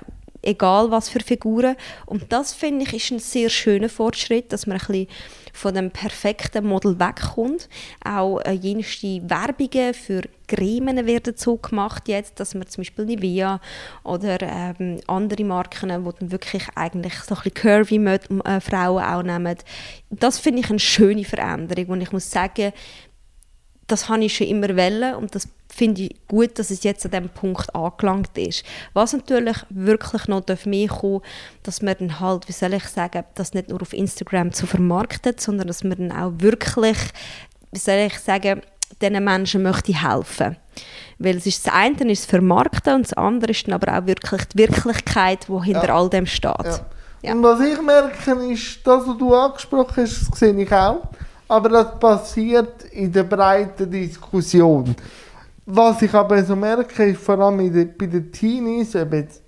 egal 0.46 0.90
was 0.90 1.09
für 1.09 1.20
Figuren 1.20 1.76
und 2.06 2.32
das 2.32 2.54
finde 2.54 2.85
ich 2.85 2.94
ist 2.94 3.11
ein 3.11 3.18
sehr 3.18 3.50
schöner 3.50 3.88
Fortschritt, 3.88 4.52
dass 4.52 4.66
man 4.66 4.78
ein 4.78 4.87
bisschen 4.87 5.09
von 5.56 5.74
dem 5.74 5.90
perfekten 5.90 6.66
Model 6.66 7.00
wegkommt. 7.00 7.68
Auch 8.04 8.40
äh, 8.40 8.52
jenste 8.52 9.22
Werbungen 9.28 9.94
für 9.94 10.22
Cremen 10.46 11.06
werden 11.06 11.35
so 11.37 11.56
gemacht 11.56 12.09
jetzt, 12.09 12.38
dass 12.38 12.54
man 12.54 12.66
zum 12.68 12.82
Beispiel 12.82 13.06
Nivea 13.06 13.61
oder 14.04 14.38
ähm, 14.42 15.00
andere 15.06 15.44
Marken, 15.44 15.88
die 15.88 16.18
dann 16.18 16.30
wirklich 16.30 16.64
eigentlich 16.74 17.14
so 17.14 17.35
ein 17.35 17.42
bisschen 17.42 17.54
curvy 17.54 17.96
äh, 17.96 18.61
Frauen 18.61 19.02
auch 19.02 19.22
nehmen. 19.22 19.56
Das 20.11 20.38
finde 20.38 20.61
ich 20.61 20.70
eine 20.70 20.78
schöne 20.78 21.24
Veränderung 21.24 21.87
und 21.87 22.00
ich 22.02 22.12
muss 22.12 22.30
sagen, 22.30 22.72
das 23.87 24.09
habe 24.09 24.24
ich 24.24 24.37
schon 24.37 24.48
immer 24.48 24.76
wollen 24.76 25.14
und 25.14 25.35
das 25.35 25.48
finde 25.76 26.02
ich 26.02 26.16
gut, 26.26 26.58
dass 26.58 26.70
es 26.70 26.82
jetzt 26.82 27.04
an 27.04 27.10
diesem 27.12 27.28
Punkt 27.28 27.74
angelangt 27.74 28.36
ist. 28.36 28.64
Was 28.92 29.12
natürlich 29.12 29.58
wirklich 29.70 30.26
noch 30.28 30.44
mehr 30.64 30.88
kommen 30.88 31.22
dass 31.62 31.82
man 31.82 31.96
dann 31.98 32.20
halt, 32.20 32.48
wie 32.48 32.52
soll 32.52 32.74
ich 32.74 32.84
sagen, 32.84 33.24
das 33.34 33.54
nicht 33.54 33.68
nur 33.68 33.82
auf 33.82 33.92
Instagram 33.92 34.52
zu 34.52 34.66
vermarktet, 34.66 35.40
sondern 35.40 35.66
dass 35.66 35.84
man 35.84 35.98
dann 35.98 36.12
auch 36.12 36.32
wirklich, 36.38 36.98
wie 37.72 37.78
soll 37.78 38.06
ich 38.06 38.18
sagen, 38.18 38.62
diesen 39.00 39.24
Menschen 39.24 39.62
möchte 39.62 39.92
helfen. 39.92 40.56
Weil 41.18 41.36
es 41.36 41.46
ist 41.46 41.66
das 41.66 41.74
eine 41.74 42.12
ist 42.12 42.24
das 42.24 42.30
Vermarkten 42.30 42.94
und 42.94 43.06
das 43.06 43.14
andere 43.14 43.50
ist 43.50 43.66
dann 43.66 43.74
aber 43.74 43.98
auch 43.98 44.06
wirklich 44.06 44.44
die 44.46 44.58
Wirklichkeit, 44.58 45.46
die 45.48 45.64
hinter 45.64 45.88
ja. 45.88 45.96
all 45.96 46.08
dem 46.08 46.26
steht. 46.26 46.64
Ja. 46.64 46.86
Ja. 47.22 47.32
Und 47.32 47.42
was 47.42 47.60
ich 47.60 47.80
merke, 47.82 48.52
ist, 48.52 48.86
das, 48.86 49.06
was 49.06 49.18
du 49.18 49.34
angesprochen 49.34 50.04
hast, 50.04 50.30
das 50.30 50.38
sehe 50.38 50.54
ich 50.54 50.72
auch, 50.72 51.08
aber 51.48 51.68
das 51.68 51.98
passiert 51.98 52.84
in 52.92 53.12
der 53.12 53.24
breiten 53.24 53.90
Diskussion. 53.90 54.94
Was 55.66 56.02
ich 56.02 56.14
aber 56.14 56.42
so 56.44 56.57
merke, 56.57 57.05
ist 57.05 57.20
vor 57.20 57.38
allem 57.38 57.72
den, 57.72 57.96
bei 57.96 58.07
den 58.07 58.33
Teenies, 58.33 58.94
ob 58.96 59.12
jetzt 59.12 59.42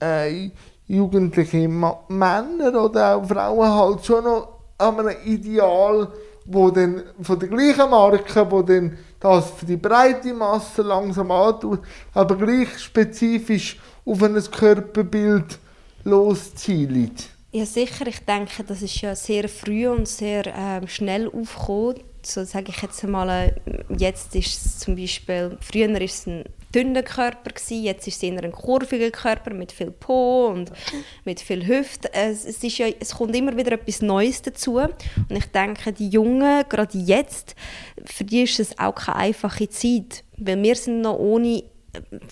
äh, 0.00 0.50
jugendliche 0.86 1.68
Männer 1.68 2.84
oder 2.84 3.16
auch 3.16 3.26
Frauen 3.26 3.68
halt 3.68 4.04
schon 4.04 4.24
noch 4.24 4.60
an 4.78 5.00
einem 5.00 5.16
Ideal 5.24 6.08
wo 6.48 6.70
dann 6.70 7.02
von 7.20 7.38
der 7.38 7.48
gleichen 7.48 7.90
Marke, 7.90 8.50
wo 8.50 8.62
dann 8.62 8.96
das 9.20 9.50
für 9.50 9.66
die 9.66 9.76
breite 9.76 10.32
Masse 10.32 10.82
langsam 10.82 11.30
antut, 11.30 11.80
aber 12.14 12.36
gleich 12.36 12.78
spezifisch 12.78 13.78
auf 14.04 14.22
ein 14.22 14.34
Körperbild 14.34 15.58
loszielt. 16.04 17.28
Ja, 17.52 17.66
sicher. 17.66 18.06
Ich 18.06 18.24
denke, 18.24 18.64
das 18.64 18.82
ist 18.82 19.00
ja 19.00 19.14
sehr 19.14 19.48
früh 19.48 19.88
und 19.88 20.08
sehr 20.08 20.46
ähm, 20.46 20.88
schnell 20.88 21.28
aufgekommen. 21.28 22.00
So 22.22 22.44
sage 22.44 22.70
ich 22.70 22.82
jetzt 22.82 23.02
äh, 23.04 23.52
jetzt 23.96 24.34
ist 24.34 24.66
es 24.66 24.78
zum 24.78 24.96
Beispiel, 24.96 25.56
früher 25.60 25.92
war 25.92 26.00
es 26.00 26.26
ein 26.26 26.44
dünner 26.74 27.02
Körper, 27.02 27.50
gewesen, 27.50 27.82
jetzt 27.82 28.06
ist 28.06 28.16
es 28.16 28.22
eher 28.22 28.42
ein 28.42 28.52
kurviger 28.52 29.10
Körper 29.10 29.54
mit 29.54 29.72
viel 29.72 29.90
Po 29.90 30.48
und 30.48 30.70
mit 31.24 31.40
viel 31.40 31.66
Hüfte. 31.66 32.12
Es, 32.12 32.44
es, 32.44 32.62
ist 32.62 32.78
ja, 32.78 32.88
es 33.00 33.14
kommt 33.14 33.34
immer 33.34 33.56
wieder 33.56 33.72
etwas 33.72 34.02
Neues 34.02 34.42
dazu. 34.42 34.78
Und 34.78 34.96
ich 35.30 35.46
denke, 35.46 35.92
die 35.92 36.08
Jungen, 36.08 36.64
gerade 36.68 36.98
jetzt, 36.98 37.54
für 38.04 38.24
die 38.24 38.42
ist 38.42 38.60
es 38.60 38.78
auch 38.78 38.94
keine 38.94 39.18
einfache 39.18 39.68
Zeit. 39.68 40.24
Weil 40.36 40.62
wir 40.62 40.76
sind 40.76 41.00
noch 41.00 41.18
ohne 41.18 41.64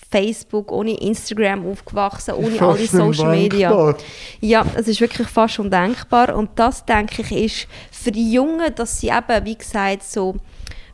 Facebook, 0.09 0.71
ohne 0.71 0.99
Instagram 0.99 1.69
aufgewachsen, 1.69 2.33
ohne 2.35 2.51
fast 2.51 2.79
alle 2.79 2.87
Social 2.87 3.31
Media. 3.31 3.95
Ja, 4.41 4.65
es 4.75 4.87
ist 4.87 5.01
wirklich 5.01 5.27
fast 5.27 5.59
undenkbar. 5.59 6.35
Und 6.35 6.51
das, 6.55 6.85
denke 6.85 7.21
ich, 7.21 7.31
ist 7.31 7.67
für 7.91 8.11
die 8.11 8.31
Jungen, 8.31 8.73
dass 8.75 8.99
sie 8.99 9.09
eben, 9.09 9.45
wie 9.45 9.57
gesagt, 9.57 10.03
so 10.03 10.35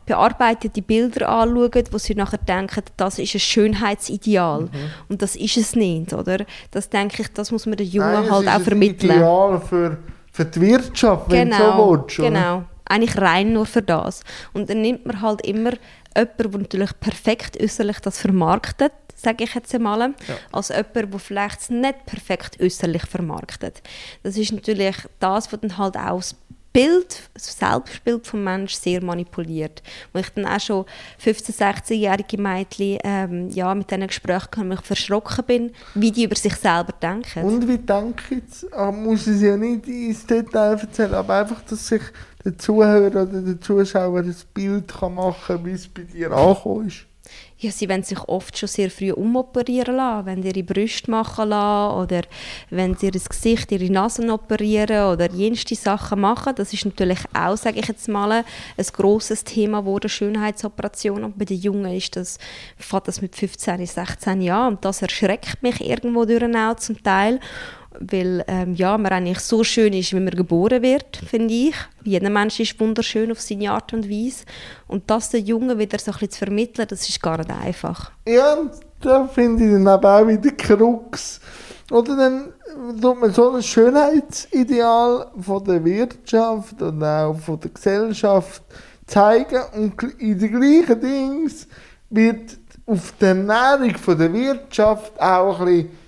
bearbeitete 0.06 0.82
Bilder 0.82 1.28
anschauen, 1.28 1.84
wo 1.90 1.98
sie 1.98 2.14
nachher 2.14 2.38
denken, 2.38 2.82
das 2.96 3.18
ist 3.18 3.34
ein 3.34 3.40
Schönheitsideal. 3.40 4.62
Mhm. 4.62 4.70
Und 5.08 5.22
das 5.22 5.36
ist 5.36 5.56
es 5.56 5.74
nicht, 5.74 6.12
oder? 6.12 6.44
Das 6.70 6.90
denke 6.90 7.22
ich, 7.22 7.32
das 7.32 7.50
muss 7.50 7.66
man 7.66 7.76
den 7.76 7.86
Jungen 7.86 8.12
Nein, 8.12 8.30
halt 8.30 8.48
auch 8.48 8.60
vermitteln. 8.60 9.10
Ein 9.10 9.16
Ideal 9.18 9.60
für, 9.60 9.98
für 10.32 10.44
die 10.44 10.60
Wirtschaft, 10.60 11.30
wenn 11.30 11.50
genau, 11.50 11.58
du 11.58 11.64
so 11.64 11.72
genau, 11.72 11.90
willst. 11.90 12.18
Oder? 12.18 12.28
Genau, 12.28 12.64
eigentlich 12.86 13.16
rein 13.18 13.52
nur 13.52 13.66
für 13.66 13.82
das. 13.82 14.22
Und 14.52 14.70
dann 14.70 14.82
nimmt 14.82 15.06
man 15.06 15.20
halt 15.20 15.40
immer 15.42 15.72
jemand, 16.16 16.42
der 16.42 16.50
natürlich 16.50 17.00
perfekt 17.00 17.60
äußerlich 17.60 17.98
das 18.00 18.20
vermarktet, 18.20 18.92
sage 19.14 19.44
ich 19.44 19.54
jetzt 19.54 19.74
einmal, 19.74 20.00
ja. 20.00 20.36
als 20.52 20.70
jemand, 20.70 21.12
der 21.12 21.18
vielleicht 21.18 21.60
es 21.62 21.70
nicht 21.70 22.06
perfekt 22.06 22.60
äußerlich 22.60 23.06
vermarktet. 23.06 23.82
Das 24.22 24.36
ist 24.36 24.52
natürlich 24.52 24.96
das, 25.18 25.52
was 25.52 25.60
dann 25.60 25.78
halt 25.78 25.96
auch 25.96 26.16
das 26.18 26.36
Bild, 26.74 27.30
das 27.32 27.56
Selbstbild 27.56 28.26
des 28.26 28.32
Menschen 28.32 28.80
sehr 28.82 29.02
manipuliert. 29.02 29.80
Wo 30.12 30.18
ich 30.18 30.28
dann 30.30 30.44
auch 30.44 30.58
schon 30.58 30.84
15-, 31.24 31.56
16-jährige 31.56 32.36
Mädchen 32.36 32.98
ähm, 33.04 33.48
ja, 33.50 33.72
mit 33.72 33.88
diesen 33.88 34.08
Gesprächen 34.08 34.66
mich 34.66 34.80
verschrocken 34.80 35.44
bin, 35.44 35.72
wie 35.94 36.10
die 36.10 36.24
über 36.24 36.34
sich 36.34 36.56
selber 36.56 36.92
denken. 37.00 37.44
Und 37.44 37.68
wie 37.68 37.78
denken 37.78 38.42
sie? 38.50 38.72
Ah, 38.72 38.90
muss 38.90 39.28
es 39.28 39.40
ja 39.40 39.56
nicht 39.56 39.86
ins 39.86 40.26
Detail 40.26 40.76
erzählen, 40.76 41.14
aber 41.14 41.42
einfach, 41.42 41.62
dass 41.62 41.86
sich 41.86 42.02
der 42.44 42.58
Zuhörer 42.58 43.06
oder 43.06 43.26
der 43.26 43.60
Zuschauer 43.60 44.18
ein 44.18 44.34
Bild 44.52 44.92
kann 44.92 45.14
machen 45.14 45.36
kann, 45.46 45.64
wie 45.64 45.72
es 45.72 45.86
bei 45.86 46.02
dir 46.02 46.32
angekommen 46.32 46.88
ist? 46.88 47.06
Ja, 47.64 47.70
sie 47.70 47.88
wollen 47.88 48.02
sich 48.02 48.20
oft 48.28 48.58
schon 48.58 48.68
sehr 48.68 48.90
früh 48.90 49.10
umoperieren 49.10 49.96
lassen, 49.96 50.26
wenn 50.26 50.42
sie 50.42 50.50
ihre 50.50 50.62
Brüste 50.62 51.10
machen 51.10 51.48
lassen 51.48 51.96
oder 51.96 52.20
wenn 52.68 52.94
sie 52.94 53.06
ihr 53.06 53.12
Gesicht, 53.12 53.72
ihre 53.72 53.90
Nasen 53.90 54.28
operieren 54.28 55.14
oder 55.14 55.30
jenste 55.30 55.74
Sachen 55.74 56.20
machen. 56.20 56.54
Das 56.56 56.74
ist 56.74 56.84
natürlich 56.84 57.20
auch, 57.32 57.56
sage 57.56 57.80
ich 57.80 57.88
jetzt 57.88 58.06
mal, 58.06 58.32
ein 58.32 58.86
grosses 58.92 59.44
Thema 59.44 59.80
geworden, 59.80 60.10
Schönheitsoperation. 60.10 61.24
Und 61.24 61.38
bei 61.38 61.46
den 61.46 61.58
Jungen 61.58 61.96
ist 61.96 62.16
das, 62.16 62.36
fängt 62.76 63.08
das 63.08 63.22
mit 63.22 63.34
15, 63.34 63.86
16 63.86 64.42
Jahren 64.42 64.74
und 64.74 64.84
das 64.84 65.00
erschreckt 65.00 65.62
mich 65.62 65.80
irgendwo 65.80 66.26
durch 66.26 66.44
auch 66.44 66.76
zum 66.76 67.02
Teil 67.02 67.40
weil 68.00 68.44
ähm, 68.48 68.74
ja, 68.74 68.96
man 68.98 69.12
eigentlich 69.12 69.40
so 69.40 69.64
schön 69.64 69.92
ist, 69.92 70.12
wie 70.12 70.20
man 70.20 70.34
geboren 70.34 70.82
wird, 70.82 71.16
finde 71.16 71.54
ich. 71.54 71.74
Jeder 72.02 72.30
Mensch 72.30 72.60
ist 72.60 72.78
wunderschön 72.80 73.30
auf 73.30 73.40
seine 73.40 73.70
Art 73.70 73.92
und 73.92 74.08
Weise. 74.10 74.44
Und 74.86 75.10
das 75.10 75.30
den 75.30 75.44
Jungen 75.46 75.78
wieder 75.78 75.98
so 75.98 76.10
ein 76.10 76.14
bisschen 76.14 76.30
zu 76.30 76.38
vermitteln, 76.38 76.86
das 76.88 77.08
ist 77.08 77.22
gar 77.22 77.38
nicht 77.38 77.50
einfach. 77.50 78.10
Ja, 78.26 78.56
da 79.00 79.26
finde 79.28 79.64
ich 79.64 79.72
dann 79.72 79.88
aber 79.88 80.20
auch 80.20 80.26
wieder 80.26 80.50
Krux. 80.52 81.40
Oder 81.90 82.16
dann 82.16 82.52
tut 83.00 83.20
man 83.20 83.32
so 83.32 83.52
ein 83.52 83.62
Schönheitsideal 83.62 85.30
von 85.38 85.64
der 85.64 85.84
Wirtschaft 85.84 86.80
und 86.80 87.02
auch 87.02 87.38
von 87.38 87.60
der 87.60 87.70
Gesellschaft 87.70 88.62
zeigen 89.06 89.62
und 89.74 90.02
in 90.18 90.38
den 90.38 90.50
gleichen 90.50 91.00
Dings 91.00 91.68
wird 92.08 92.58
auf 92.86 93.12
die 93.20 93.26
Ernährung 93.26 93.96
von 93.96 94.18
der 94.18 94.32
Wirtschaft 94.32 95.20
auch 95.20 95.60
ein 95.60 95.66
bisschen 95.66 96.03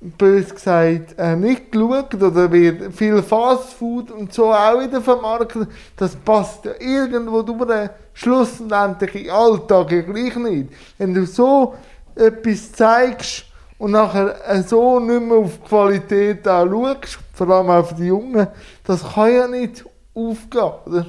bös 0.00 0.54
gesagt, 0.54 1.18
äh, 1.18 1.34
nicht 1.34 1.72
geschaut 1.72 2.14
oder 2.14 2.50
wird 2.52 2.94
viel 2.94 3.22
Fastfood 3.22 4.10
und 4.10 4.32
so 4.32 4.52
auch 4.52 4.80
wieder 4.80 5.00
vermarktet. 5.00 5.68
Das 5.96 6.14
passt 6.14 6.64
ja 6.64 6.72
irgendwo 6.78 7.42
durch, 7.42 7.90
schlussendlich 8.14 9.26
im 9.26 9.30
Alltag 9.32 9.90
ja 9.90 10.02
gleich 10.02 10.36
nicht. 10.36 10.72
Wenn 10.98 11.14
du 11.14 11.26
so 11.26 11.74
etwas 12.14 12.72
zeigst 12.72 13.46
und 13.78 13.90
nachher 13.92 14.36
äh, 14.48 14.62
so 14.62 15.00
nicht 15.00 15.20
mehr 15.20 15.38
auf 15.38 15.58
die 15.58 15.68
Qualität 15.68 16.46
auch 16.46 16.68
schaust, 16.68 17.18
vor 17.34 17.48
allem 17.50 17.70
auf 17.70 17.94
die 17.94 18.06
Jungen, 18.06 18.46
das 18.84 19.14
kann 19.14 19.32
ja 19.32 19.48
nicht 19.48 19.84
aufgehen, 20.14 20.72
oder? 20.86 21.06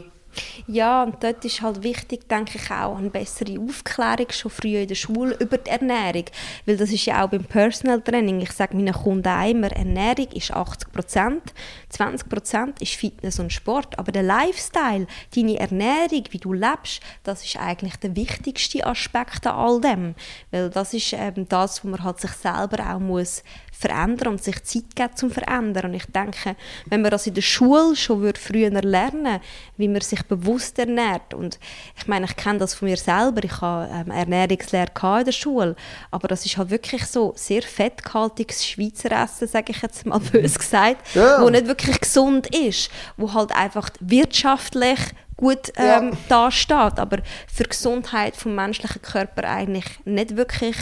Ja, 0.68 1.04
und 1.04 1.24
dort 1.24 1.44
ist 1.46 1.62
halt 1.62 1.84
wichtig, 1.84 2.28
denke 2.30 2.58
ich, 2.58 2.72
auch 2.72 2.98
eine 2.98 3.10
bessere 3.10 3.60
Aufklärung 3.60 4.28
schon 4.32 4.52
früh 4.52 4.78
in 4.78 4.88
der 4.88 4.96
Schule 4.96 5.36
über 5.40 5.58
die 5.58 5.70
Ernährung. 5.70 6.26
Weil 6.66 6.78
das 6.78 6.92
ist 6.92 7.06
ja 7.06 7.24
auch 7.24 7.30
beim 7.30 7.44
Personal 7.44 8.02
Training. 8.02 8.42
Ich 8.42 8.52
sage 8.52 8.76
meinen 8.76 8.94
Kunden 8.94 9.50
immer, 9.50 9.72
Ernährung 9.72 10.28
ist 10.34 10.52
80 10.52 10.92
Prozent, 10.92 11.54
20 11.90 12.30
Prozent 12.30 12.82
ist 12.82 12.96
Fitness 12.96 13.40
und 13.40 13.52
Sport. 13.52 13.98
Aber 13.98 14.12
der 14.12 14.24
Lifestyle, 14.24 15.08
deine 15.36 15.60
Ernährung, 15.60 16.24
wie 16.30 16.38
du 16.38 16.54
lebst, 16.54 17.02
das 17.24 17.44
ist 17.44 17.58
eigentlich 17.58 17.96
der 17.98 18.16
wichtigste 18.16 18.86
Aspekt 18.86 19.48
an 19.48 19.56
all 19.56 19.82
dem. 19.82 20.16
Weil 20.52 20.70
das 20.70 20.94
ist 20.94 21.14
eben 21.14 21.48
das, 21.50 21.84
wo 21.84 21.90
man 21.90 22.04
halt 22.04 22.20
sich 22.20 22.32
selber 22.32 22.94
auch 22.94 23.00
muss 23.00 23.44
verändern 23.80 24.34
und 24.34 24.44
sich 24.44 24.62
Zeit 24.64 24.94
geben 24.96 25.16
zum 25.16 25.32
Verändern. 25.32 25.86
Und 25.86 25.94
ich 25.94 26.06
denke, 26.06 26.58
wenn 26.88 27.02
man 27.02 27.12
das 27.12 27.28
in 27.28 27.34
der 27.34 27.42
Schule 27.42 27.96
schon 27.96 28.34
früher 28.36 28.70
lernen 28.70 29.40
wie 29.78 29.88
man 29.88 30.02
sich 30.02 30.22
bewusst 30.24 30.78
ernährt. 30.78 31.34
Und 31.34 31.58
ich 31.98 32.06
meine, 32.08 32.26
ich 32.26 32.36
kenne 32.36 32.60
das 32.60 32.74
von 32.74 32.90
mir 32.90 32.98
selber. 32.98 33.42
Ich 33.44 33.62
habe 33.62 33.90
ähm, 33.92 34.12
Ernährungslehre 34.12 34.90
in 35.20 35.26
der 35.26 35.32
Schule. 35.32 35.76
Aber 36.12 36.28
das 36.28 36.46
ist 36.46 36.58
halt 36.58 36.70
wirklich 36.70 37.06
so 37.06 37.34
sehr 37.38 37.62
fettgehaltiges 37.62 38.68
Schweizer 38.68 39.12
Essen, 39.12 39.48
sage 39.48 39.72
ich 39.72 39.82
jetzt 39.82 40.06
mal 40.06 40.20
bös 40.20 40.60
gesagt, 40.60 41.16
ja. 41.16 41.42
wo 41.42 41.50
nicht 41.50 41.68
wirklich 41.68 42.02
gesund 42.02 42.54
ist. 42.54 42.90
Wo 43.16 43.34
halt 43.34 43.56
einfach 43.56 43.90
wirtschaftlich 44.02 45.00
gut 45.40 45.72
ähm, 45.78 46.12
ja. 46.12 46.18
dasteht, 46.28 47.00
aber 47.00 47.20
für 47.48 47.64
die 47.64 47.70
Gesundheit 47.70 48.36
des 48.36 48.44
menschlichen 48.44 49.02
Körper 49.02 49.46
eigentlich 49.46 49.86
nicht 50.04 50.36
wirklich 50.36 50.76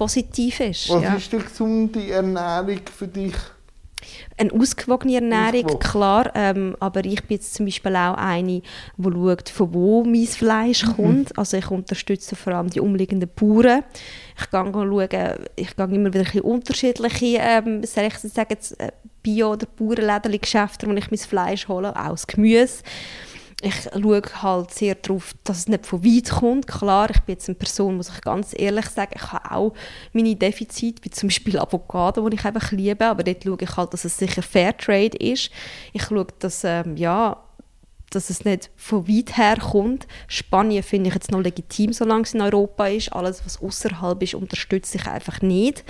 positiv 0.00 0.60
ist. 0.60 0.88
Was 0.88 1.02
ja. 1.02 1.14
ist 1.14 1.30
die 1.30 1.36
gesunde 1.36 2.10
Ernährung 2.10 2.80
für 2.96 3.06
dich? 3.06 3.34
Eine 4.38 4.50
ausgewogene 4.54 5.16
Ernährung, 5.16 5.66
Ausgewogen. 5.66 5.78
klar. 5.78 6.30
Ähm, 6.34 6.74
aber 6.80 7.04
ich 7.04 7.22
bin 7.24 7.36
jetzt 7.36 7.52
zum 7.52 7.66
Beispiel 7.66 7.94
auch 7.96 8.14
eine, 8.14 8.62
die 8.96 9.10
schaut, 9.12 9.50
von 9.50 9.74
wo 9.74 10.02
mein 10.02 10.26
Fleisch 10.26 10.86
mhm. 10.86 10.92
kommt. 10.96 11.38
Also 11.38 11.58
ich 11.58 11.70
unterstütze 11.70 12.34
vor 12.34 12.54
allem 12.54 12.70
die 12.70 12.80
umliegenden 12.80 13.28
Bauern. 13.28 13.84
Ich 14.38 14.50
gehe 14.50 14.72
schauen, 14.72 15.46
ich 15.56 15.76
gehe 15.76 15.84
immer 15.84 16.14
wieder 16.14 16.24
ein 16.32 16.40
unterschiedliche, 16.40 17.38
ähm, 17.38 17.84
soll 17.84 18.04
ich 18.04 18.14
sagen, 18.14 18.56
äh, 18.78 18.92
Bio- 19.22 19.52
oder 19.52 19.66
Bauernläden-Geschäfte, 19.66 20.86
wo 20.86 20.92
ich 20.92 21.10
mein 21.10 21.18
Fleisch 21.18 21.68
hole, 21.68 21.94
auch 21.94 22.12
das 22.12 22.26
Gemüse 22.26 22.82
ich 23.62 23.74
schaue 23.82 24.22
halt 24.42 24.72
sehr 24.72 24.94
darauf, 24.94 25.34
dass 25.44 25.58
es 25.58 25.68
nicht 25.68 25.86
von 25.86 26.04
weit 26.04 26.30
kommt. 26.30 26.66
Klar, 26.66 27.10
ich 27.10 27.20
bin 27.20 27.34
jetzt 27.34 27.48
eine 27.48 27.56
Person, 27.56 27.96
muss 27.96 28.08
ich 28.08 28.20
ganz 28.22 28.54
ehrlich 28.56 28.86
sagen, 28.86 29.12
ich 29.14 29.32
habe 29.32 29.50
auch 29.50 29.74
meine 30.12 30.34
Defizite, 30.34 31.04
wie 31.04 31.10
zum 31.10 31.28
Beispiel 31.28 31.58
Avocado, 31.58 32.26
die 32.28 32.36
ich 32.36 32.44
einfach 32.44 32.72
liebe, 32.72 33.04
aber 33.04 33.22
dort 33.22 33.44
schaue 33.44 33.58
ich 33.60 33.76
halt, 33.76 33.92
dass 33.92 34.04
es 34.04 34.16
sicher 34.16 34.42
Fairtrade 34.42 35.16
ist. 35.18 35.50
Ich 35.92 36.04
schaue, 36.04 36.26
dass, 36.38 36.64
ähm, 36.64 36.96
ja, 36.96 37.36
dass 38.10 38.30
es 38.30 38.44
nicht 38.44 38.70
von 38.76 39.06
weit 39.06 39.36
her 39.36 39.58
kommt. 39.58 40.06
Spanien 40.26 40.82
finde 40.82 41.08
ich 41.08 41.14
jetzt 41.14 41.30
noch 41.30 41.40
legitim, 41.40 41.92
solange 41.92 42.22
es 42.22 42.34
in 42.34 42.40
Europa 42.40 42.86
ist. 42.86 43.12
Alles, 43.12 43.44
was 43.44 43.60
außerhalb 43.60 44.22
ist, 44.22 44.34
unterstütze 44.34 44.98
ich 44.98 45.06
einfach 45.06 45.42
nicht. 45.42 45.84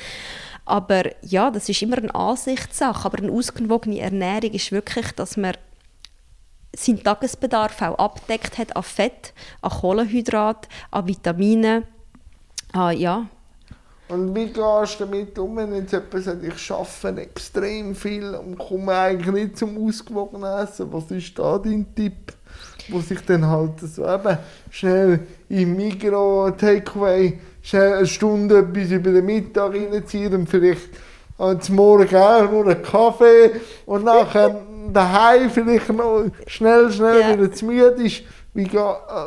Aber 0.65 1.05
ja, 1.25 1.51
das 1.51 1.69
ist 1.69 1.83
immer 1.83 1.99
eine 1.99 2.15
Ansichtssache. 2.15 3.07
Aber 3.07 3.19
eine 3.19 3.33
ausgewogene 3.33 4.01
Ernährung 4.01 4.51
ist 4.53 4.73
wirklich, 4.73 5.13
dass 5.13 5.37
man 5.37 5.55
seinen 6.75 7.03
Tagesbedarf 7.03 7.83
auch 7.83 7.99
abdeckt 7.99 8.59
hat 8.59 8.77
an 8.77 8.83
Fett, 8.83 9.33
an 9.63 9.71
Kohlenhydrat, 9.71 10.69
an 10.91 11.07
Vitaminen, 11.07 11.85
an, 12.73 12.97
ja. 12.97 13.27
Und 14.09 14.35
wie 14.35 14.47
gehst 14.47 14.99
du 14.99 15.05
damit 15.05 15.39
um, 15.39 15.57
wenn 15.57 15.73
jetzt 15.75 15.93
jemand 15.93 16.25
sagt, 16.25 16.43
ich 16.43 16.71
arbeite 16.73 17.21
extrem 17.21 17.95
viel 17.95 18.35
und 18.35 18.59
komme 18.59 18.93
eigentlich 18.93 19.33
nicht 19.33 19.59
zum 19.59 19.87
ausgewogenen 19.87 20.65
Essen? 20.65 20.93
Was 20.93 21.13
ist 21.13 21.39
da 21.39 21.59
dein 21.59 21.95
Tipp? 21.95 22.33
Wo 22.89 22.99
sich 22.99 23.21
dann 23.25 23.47
halt 23.47 23.79
so 23.79 24.05
eben 24.05 24.39
schnell 24.71 25.21
im 25.49 25.77
Migros, 25.77 26.55
Takeaway, 26.59 27.39
schnell 27.63 27.93
eine 27.99 28.07
Stunde 28.07 28.59
etwas 28.59 28.91
über 28.91 29.13
den 29.13 29.27
Mittag 29.27 29.75
reinziehen 29.75 30.35
und 30.35 30.49
vielleicht 30.49 30.89
am 31.39 31.59
Morgen 31.71 32.17
auch 32.17 32.51
nur 32.51 32.67
einen 32.67 32.83
Kaffee 32.83 33.53
und 33.87 34.05
nachher 34.05 34.61
daheim 34.93 35.51
vielleicht 35.51 35.89
noch 35.91 36.25
schnell, 36.47 36.91
schnell 36.91 37.21
Ja. 37.21 37.33
wieder 37.33 37.53
zu 37.53 37.65
müde 37.67 38.03
ist. 38.03 38.23
Wie 38.55 38.65
geht, 38.65 38.75
äh, 38.75 38.81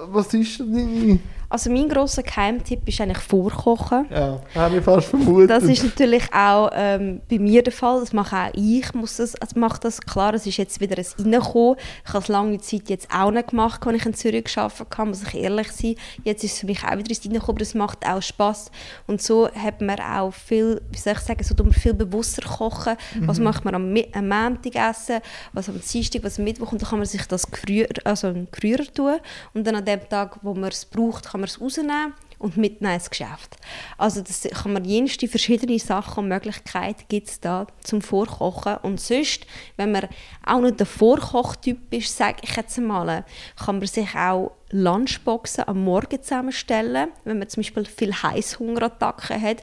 was 0.08 0.34
ist 0.34 0.60
denn 0.60 0.74
deine... 0.74 1.20
Also 1.54 1.70
mein 1.70 1.88
grosser 1.88 2.24
Geheimtipp 2.24 2.88
ist 2.88 3.00
eigentlich 3.00 3.20
Vorkochen. 3.20 4.08
Ja, 4.10 4.40
habe 4.56 4.78
ich 4.78 4.84
fast 4.84 5.10
vermutet. 5.10 5.52
Das 5.52 5.64
ist 5.66 5.84
natürlich 5.84 6.24
auch 6.34 6.72
ähm, 6.74 7.22
bei 7.30 7.38
mir 7.38 7.62
der 7.62 7.72
Fall. 7.72 8.00
Das 8.00 8.12
mache 8.12 8.36
auch 8.36 8.52
ich. 8.56 8.92
Muss 8.96 9.18
das, 9.18 9.36
also 9.36 9.60
mache 9.60 9.80
das 9.80 10.02
klar. 10.02 10.34
Es 10.34 10.48
ist 10.48 10.58
jetzt 10.58 10.82
wieder 10.82 10.98
ein 10.98 11.06
Reinkommen. 11.32 11.76
Ich 12.08 12.10
habe 12.12 12.24
es 12.24 12.28
lange 12.28 12.60
Zeit 12.60 12.90
jetzt 12.90 13.08
auch 13.14 13.30
nicht 13.30 13.50
gemacht, 13.50 13.86
als 13.86 13.96
ich 13.96 14.06
in 14.08 14.14
Zürich 14.16 14.46
gearbeitet 14.46 14.98
habe, 14.98 15.10
muss 15.10 15.22
ich 15.22 15.36
ehrlich 15.36 15.72
sein. 15.72 15.94
Jetzt 16.24 16.44
ist 16.44 16.54
es 16.54 16.60
für 16.62 16.66
mich 16.66 16.84
auch 16.84 16.98
wieder 16.98 17.10
ins 17.10 17.24
Reinkommen, 17.24 17.44
aber 17.50 17.62
es 17.62 17.76
macht 17.76 18.04
auch 18.08 18.22
Spass. 18.24 18.72
Und 19.06 19.22
so 19.22 19.48
hat 19.52 19.80
man 19.80 20.00
auch 20.00 20.34
viel, 20.34 20.82
wie 20.90 20.98
soll 20.98 21.14
ich 21.14 21.20
sagen, 21.20 21.44
so 21.44 21.54
man 21.64 21.72
viel 21.72 21.94
bewusster 21.94 22.42
kochen. 22.50 22.96
Was 23.28 23.38
macht 23.38 23.64
man 23.64 23.76
am, 23.76 23.96
am 24.14 24.28
Montag 24.28 24.74
essen, 24.74 25.20
was 25.52 25.70
am 25.70 25.80
Dienstag, 25.80 26.24
was 26.24 26.40
am 26.40 26.46
Mittwoch. 26.46 26.72
Und 26.72 26.82
dann 26.82 26.90
kann 26.90 26.98
man 26.98 27.06
sich 27.06 27.28
das 27.28 27.46
früher, 27.46 27.86
also 28.06 28.34
Früher 28.60 28.92
tun. 28.92 29.20
Und 29.54 29.68
dann 29.68 29.76
an 29.76 29.86
dem 29.86 30.10
Tag, 30.10 30.40
wo 30.42 30.56
man 30.56 30.72
es 30.72 30.86
braucht, 30.86 31.30
kann 31.30 31.43
man 31.44 31.50
es 31.50 31.60
rausnehmen 31.60 32.14
und 32.40 32.58
mitnehmen 32.58 32.96
ins 32.96 33.10
Geschäft. 33.10 33.58
Also 33.98 34.22
das 34.22 34.44
kann 34.44 34.74
man 34.74 34.86
jenste 34.86 35.28
verschiedene 35.28 35.78
Sachen 35.80 36.24
und 36.24 36.30
Möglichkeiten 36.30 37.04
gibt 37.10 37.30
es 37.30 37.40
da 37.40 37.68
zum 37.84 38.02
Vorkochen. 38.02 38.78
Und 38.78 39.00
sonst, 39.00 39.46
wenn 39.78 39.92
man 39.92 40.08
auch 40.46 40.62
nicht 40.62 40.80
der 40.80 40.86
Vorkochtyp 40.86 41.94
ist, 41.94 42.16
sage 42.16 42.38
ich 42.42 42.56
jetzt 42.56 42.78
mal, 42.80 43.26
kann 43.58 43.78
man 43.78 43.88
sich 43.88 44.16
auch 44.16 44.52
Lunchboxen 44.74 45.68
am 45.68 45.84
Morgen 45.84 46.22
zusammenstellen, 46.22 47.10
wenn 47.26 47.38
man 47.38 47.48
zum 47.48 47.62
Beispiel 47.62 47.86
viel 47.86 48.12
Heißhungerattacken 48.12 49.40
hat, 49.40 49.58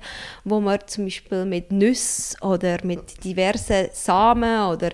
wo 0.45 0.61
man 0.61 0.79
zum 0.87 1.05
Beispiel 1.05 1.45
mit 1.45 1.73
Nüssen 1.73 2.41
oder 2.43 2.79
mit 2.85 3.25
diversen 3.25 3.89
Samen 3.93 4.69
oder 4.69 4.91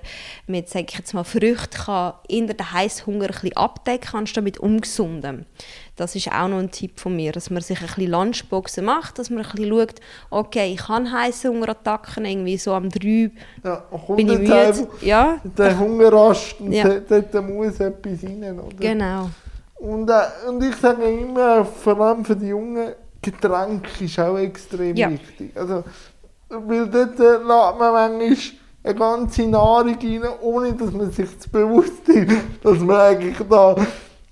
mit, 0.46 0.68
sage 0.70 0.86
ich 0.88 0.98
jetzt 0.98 1.12
mal, 1.12 1.22
Früchten 1.24 1.70
kann 1.84 2.14
in 2.28 2.46
den 2.46 2.72
Heißhunger 2.72 3.26
ein 3.26 3.30
bisschen 3.32 3.56
abdecken, 3.56 4.20
anstatt 4.20 4.42
mit 4.44 4.58
ungesundem. 4.58 5.44
Das 5.96 6.14
ist 6.14 6.28
auch 6.32 6.48
noch 6.48 6.58
ein 6.58 6.70
Tipp 6.70 6.98
von 6.98 7.14
mir, 7.14 7.32
dass 7.32 7.50
man 7.50 7.62
sich 7.62 7.80
ein 7.80 7.86
bisschen 7.86 8.10
Lunchboxen 8.10 8.84
macht, 8.84 9.18
dass 9.18 9.28
man 9.30 9.44
ein 9.44 9.50
bisschen 9.50 9.70
schaut, 9.70 9.94
okay, 10.30 10.72
ich 10.72 10.88
habe 10.88 11.10
Heißhungerattacken, 11.10 12.24
irgendwie 12.24 12.56
so 12.56 12.72
am 12.72 12.88
3 12.88 13.30
ja, 13.64 13.76
bin 14.16 14.28
ich 14.28 14.38
müde. 14.38 14.54
einfach 14.58 15.02
Ja, 15.02 15.38
Der 15.44 15.78
Hungerrast 15.78 16.60
und 16.60 16.72
Ja. 16.72 17.00
dort 17.00 17.34
muss 17.46 17.80
etwas 17.80 18.22
rein, 18.24 18.58
oder? 18.58 18.76
genau. 18.78 19.30
Und, 19.78 20.08
äh, 20.08 20.48
und 20.48 20.62
ich 20.64 20.76
sage 20.76 21.04
immer, 21.04 21.64
vor 21.64 22.00
allem 22.00 22.24
für 22.24 22.36
die 22.36 22.48
Jungen, 22.48 22.92
Getränk 23.22 24.00
ist 24.00 24.18
auch 24.20 24.38
extrem 24.38 24.96
Ja. 24.96 25.10
wichtig. 25.10 25.50
Also, 25.56 25.82
weil 26.48 26.86
dort 26.88 27.18
äh, 27.18 27.32
lässt 27.32 27.44
man 27.44 27.78
manchmal 27.78 28.20
eine 28.84 28.94
ganze 28.94 29.42
Nahrung 29.42 29.96
rein, 30.00 30.22
ohne 30.42 30.72
dass 30.74 30.92
man 30.92 31.10
sich 31.10 31.28
bewusst 31.50 32.08
ist, 32.08 32.30
dass 32.62 32.78
man 32.78 32.96
eigentlich 33.00 33.36
da 33.48 33.74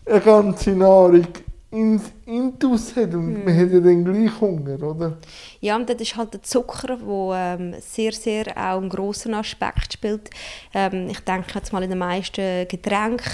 eine 0.07 0.21
ganze 0.21 0.71
Nahrung 0.71 1.27
ins 1.75 2.03
Intus 2.27 2.95
hat 2.97 3.13
und 3.15 3.35
Mhm. 3.39 3.45
man 3.45 3.57
hat 3.59 3.71
ja 3.73 3.81
dann 3.81 4.05
gleich 4.05 4.41
Hunger, 4.41 4.83
oder? 4.83 5.19
Ja, 5.61 5.77
und 5.77 5.89
das 5.89 5.97
ist 6.01 6.17
halt 6.17 6.33
der 6.35 6.43
Zucker, 6.43 6.97
der 6.97 7.59
ähm, 7.61 7.75
sehr, 7.81 8.13
sehr 8.13 8.47
auch 8.57 8.79
einen 8.79 8.89
grossen 8.89 9.35
Aspekt 9.35 9.93
spielt. 9.95 10.31
Ähm, 10.73 11.09
ich 11.11 11.21
denke 11.21 11.53
jetzt 11.55 11.73
mal, 11.73 11.83
in 11.83 11.91
den 11.91 11.99
meisten 11.99 12.69
Getränken 12.69 13.33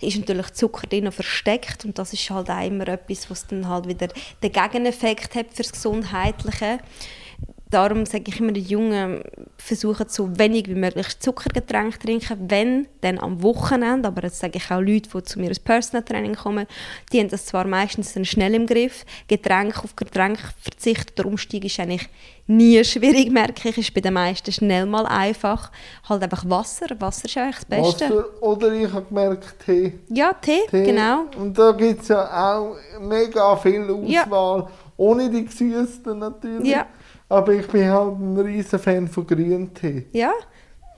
ist 0.00 0.18
natürlich 0.18 0.52
Zucker 0.52 0.86
drin 0.86 1.10
versteckt 1.10 1.84
und 1.84 1.98
das 1.98 2.12
ist 2.12 2.30
halt 2.30 2.50
auch 2.50 2.64
immer 2.66 2.86
etwas, 2.88 3.30
was 3.30 3.46
dann 3.46 3.68
halt 3.68 3.88
wieder 3.88 4.08
den 4.42 4.52
Gegeneffekt 4.52 5.34
hat 5.34 5.46
fürs 5.52 5.72
Gesundheitliche. 5.72 6.78
Darum 7.70 8.06
sage 8.06 8.24
ich 8.28 8.40
immer 8.40 8.52
den 8.52 8.64
Jungen, 8.64 9.22
versuchen 9.58 10.06
so 10.08 10.38
wenig 10.38 10.68
wie 10.68 10.74
möglich 10.74 11.18
Zuckergetränke 11.18 11.98
zu 11.98 12.06
trinken, 12.06 12.50
wenn, 12.50 12.88
dann 13.02 13.18
am 13.18 13.42
Wochenende. 13.42 14.08
Aber 14.08 14.22
jetzt 14.22 14.38
sage 14.38 14.56
ich 14.56 14.70
auch 14.70 14.80
Leute, 14.80 15.10
die 15.14 15.22
zu 15.22 15.38
mir 15.38 15.48
ins 15.48 15.60
Personal 15.60 16.02
Training 16.02 16.34
kommen, 16.34 16.66
die 17.12 17.20
haben 17.20 17.28
das 17.28 17.46
zwar 17.46 17.66
meistens 17.66 18.14
dann 18.14 18.24
schnell 18.24 18.54
im 18.54 18.66
Griff. 18.66 19.04
Getränk 19.28 19.84
auf 19.84 19.94
Getränk 19.96 20.38
verzichten, 20.60 21.14
der 21.16 21.26
Umstieg 21.26 21.64
ist 21.64 21.78
eigentlich 21.78 22.08
nie 22.46 22.82
schwierig, 22.82 23.30
merke 23.30 23.68
ich. 23.68 23.76
Ist 23.78 23.92
bei 23.94 24.00
den 24.00 24.14
meisten 24.14 24.50
schnell 24.50 24.86
mal 24.86 25.04
einfach. 25.06 25.70
Halt 26.08 26.22
einfach 26.22 26.48
Wasser. 26.48 26.86
Wasser 26.98 27.26
ist 27.26 27.36
eigentlich 27.36 27.56
das 27.56 27.64
Beste. 27.66 28.04
Wasser, 28.08 28.42
oder 28.42 28.72
ich 28.72 28.90
habe 28.90 29.04
gemerkt, 29.06 29.56
Tee. 29.64 29.98
Ja, 30.08 30.32
Tee, 30.32 30.60
Tee. 30.70 30.84
genau. 30.84 31.26
Und 31.36 31.58
da 31.58 31.72
gibt 31.72 32.00
es 32.02 32.08
ja 32.08 32.54
auch 32.56 32.76
mega 33.00 33.54
viel 33.56 33.86
Ja. 34.06 34.24
Auswahl, 34.24 34.68
ohne 34.96 35.28
die 35.28 35.44
gesüßten 35.44 36.18
natürlich. 36.18 36.66
Ja. 36.66 36.86
Aber 37.28 37.52
ich 37.52 37.66
bin 37.68 37.90
halt 37.90 38.18
ein 38.18 38.38
riesen 38.38 38.78
Fan 38.78 39.08
von 39.08 39.26
Grüntee, 39.26 40.06
Ja, 40.12 40.32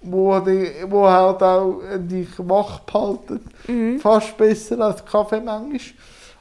wo, 0.03 0.39
die, 0.41 0.68
wo 0.89 1.07
halt 1.07 1.43
auch 1.43 1.81
äh, 1.83 1.99
dich 1.99 2.28
wach 2.39 2.81
behalten. 2.81 3.41
Mhm. 3.66 3.99
Fast 4.01 4.37
besser 4.37 4.81
als 4.81 5.05
Kaffee 5.05 5.41
manchmal. 5.41 5.81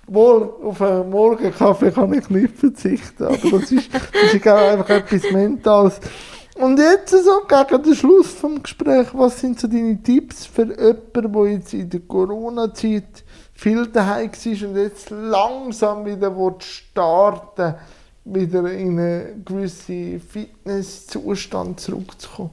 Wohl, 0.08 0.54
auf 0.64 0.82
einen 0.82 1.10
Morgenkaffee 1.10 1.92
kann 1.92 2.14
ich 2.14 2.28
nicht 2.30 2.58
verzichten, 2.58 3.26
aber 3.26 3.38
das 3.38 3.72
ist, 3.72 3.94
das 3.94 4.34
ist 4.34 4.48
auch 4.48 4.58
einfach 4.58 4.90
etwas 4.90 5.32
Mentales. 5.32 6.00
Und 6.56 6.80
jetzt 6.80 7.12
so 7.12 7.42
gegen 7.48 7.84
den 7.84 7.96
Schluss 7.96 8.34
vom 8.34 8.62
Gespräch, 8.62 9.08
was 9.14 9.40
sind 9.40 9.60
so 9.60 9.68
deine 9.68 10.02
Tipps 10.02 10.48
für 10.48 10.64
jemanden, 10.64 11.32
der 11.32 11.52
jetzt 11.52 11.74
in 11.74 11.90
der 11.90 12.00
Corona-Zeit 12.02 13.24
viel 13.54 13.86
daheim 13.88 14.32
war 14.32 14.70
und 14.70 14.78
jetzt 14.78 15.10
langsam 15.12 16.06
wieder 16.06 16.36
will 16.36 16.56
starten 16.60 17.76
wieder 18.26 18.72
in 18.72 19.00
einen 19.00 19.46
gewissen 19.46 20.20
Fitnesszustand 20.20 21.80
zurückzukommen? 21.80 22.52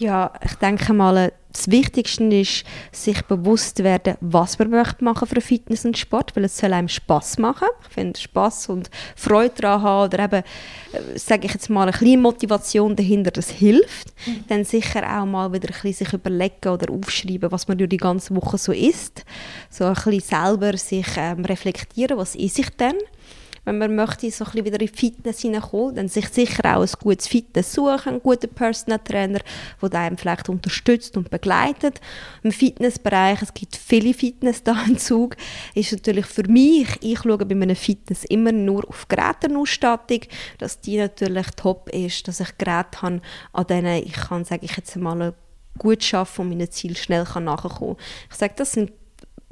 Ja, 0.00 0.32
ich 0.42 0.54
denke 0.54 0.94
mal, 0.94 1.30
das 1.52 1.70
Wichtigste 1.70 2.24
ist, 2.24 2.64
sich 2.90 3.22
bewusst 3.26 3.76
zu 3.76 3.84
werden, 3.84 4.16
was 4.22 4.58
man 4.58 4.70
möchte 4.70 5.04
machen 5.04 5.28
für 5.28 5.42
Fitness 5.42 5.84
und 5.84 5.98
Sport, 5.98 6.34
weil 6.34 6.44
es 6.44 6.56
soll 6.56 6.72
einem 6.72 6.88
Spaß 6.88 7.38
machen. 7.38 7.68
Ich 7.86 7.94
finde 7.94 8.18
Spaß 8.18 8.70
und 8.70 8.88
Freude 9.16 9.54
daran 9.60 9.82
haben 9.82 10.06
oder 10.06 10.24
eben, 10.24 10.42
äh, 10.92 11.18
sage 11.18 11.46
ich 11.46 11.52
jetzt 11.52 11.68
mal, 11.68 11.82
eine 11.82 11.92
kleine 11.92 12.16
Motivation 12.16 12.96
dahinter, 12.96 13.30
das 13.30 13.50
hilft. 13.50 14.14
Dann 14.48 14.64
sicher 14.64 15.02
auch 15.02 15.26
mal 15.26 15.52
wieder 15.52 15.68
ein 15.68 15.74
bisschen 15.82 16.06
sich 16.06 16.12
überlegen 16.14 16.68
oder 16.68 16.90
aufschreiben, 16.92 17.52
was 17.52 17.68
man 17.68 17.76
durch 17.76 17.90
die 17.90 17.96
ganze 17.96 18.34
Woche 18.34 18.56
so 18.56 18.72
isst. 18.72 19.24
So 19.68 19.84
ein 19.84 19.92
bisschen 19.92 20.20
selber 20.20 20.76
sich 20.78 21.08
ähm, 21.18 21.44
reflektieren, 21.44 22.16
was 22.16 22.36
ist 22.36 22.58
ich 22.58 22.70
denn? 22.70 22.96
Wenn 23.70 23.78
man 23.78 23.94
möchte 23.94 24.30
so 24.30 24.44
ein 24.44 24.50
bisschen 24.50 24.64
wieder 24.64 24.80
in 24.80 24.86
die 24.86 24.92
Fitness 24.92 25.40
hineinkommen, 25.40 25.94
dann 25.94 26.08
sich 26.08 26.28
sicher 26.28 26.76
auch 26.76 26.82
ein 26.82 26.90
gutes 27.00 27.28
Fitness 27.28 27.72
suchen, 27.72 28.08
einen 28.08 28.22
guten 28.22 28.48
Personal 28.48 28.98
Trainer, 28.98 29.38
der 29.80 30.00
einem 30.00 30.18
vielleicht 30.18 30.48
unterstützt 30.48 31.16
und 31.16 31.30
begleitet. 31.30 32.00
Im 32.42 32.50
Fitnessbereich, 32.50 33.42
es 33.42 33.54
gibt 33.54 33.76
viele 33.76 34.12
Fitness 34.12 34.64
da 34.64 34.84
im 34.86 34.98
Zug, 34.98 35.36
ist 35.74 35.92
natürlich 35.92 36.26
für 36.26 36.48
mich, 36.48 36.88
ich 37.00 37.20
schaue 37.20 37.38
bei 37.38 37.54
meinem 37.54 37.76
Fitness 37.76 38.24
immer 38.24 38.52
nur 38.52 38.88
auf 38.88 39.06
Geräteausstattung, 39.08 40.22
dass 40.58 40.80
die 40.80 40.98
natürlich 40.98 41.46
top 41.56 41.88
ist, 41.90 42.26
dass 42.26 42.40
ich 42.40 42.58
Geräte 42.58 43.02
habe, 43.02 43.20
an 43.52 43.66
denen 43.68 44.02
ich 44.02 44.14
kann, 44.14 44.44
sage 44.44 44.64
ich 44.64 44.76
jetzt 44.76 44.96
mal, 44.96 45.34
gut 45.78 46.02
schaffen 46.02 46.42
und 46.42 46.48
meinen 46.50 46.70
Ziel 46.70 46.96
schnell 46.96 47.24
kann 47.24 47.44
nachkommen. 47.44 47.96
Ich 48.28 48.36
sage, 48.36 48.54
das 48.56 48.72
sind 48.72 48.92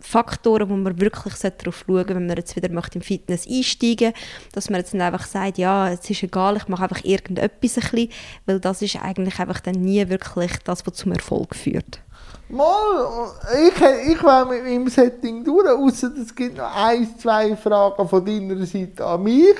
Faktoren, 0.01 0.69
wo 0.69 0.77
man 0.77 1.01
wirklich 1.01 1.35
darauf 1.35 1.79
schauen 1.79 1.97
sollte, 1.97 2.15
wenn 2.15 2.27
man 2.27 2.37
jetzt 2.37 2.55
wieder 2.55 2.71
möchte 2.71 2.99
im 2.99 3.03
Fitness 3.03 3.47
einsteigen 3.49 4.13
dass 4.53 4.71
man 4.71 4.81
jetzt 4.81 4.95
nicht 4.95 5.03
einfach 5.03 5.27
sagt, 5.27 5.59
ja, 5.59 5.89
es 5.91 6.09
ist 6.09 6.23
egal, 6.23 6.57
ich 6.57 6.69
mache 6.69 6.85
einfach 6.85 7.05
irgendetwas 7.05 7.77
ein 7.77 7.91
bisschen, 7.91 8.11
weil 8.47 8.61
das 8.61 8.83
ist 8.83 8.97
eigentlich 8.97 9.39
einfach 9.39 9.61
dann 9.61 9.75
nie 9.75 10.09
wirklich 10.09 10.53
das, 10.65 10.87
was 10.87 10.95
zum 10.95 11.13
Erfolg 11.13 11.55
führt. 11.55 12.01
Mal, 12.49 13.31
ich, 13.67 14.13
ich 14.13 14.23
wäre 14.23 14.47
mit 14.47 14.65
meinem 14.65 14.89
Setting 14.89 15.45
durch, 15.45 15.69
außer 15.69 16.11
es 16.21 16.35
gibt 16.35 16.57
noch 16.57 16.75
ein, 16.75 17.19
zwei 17.19 17.55
Fragen 17.57 18.09
von 18.09 18.25
deiner 18.25 18.65
Seite 18.65 19.05
an 19.05 19.23
mich. 19.23 19.57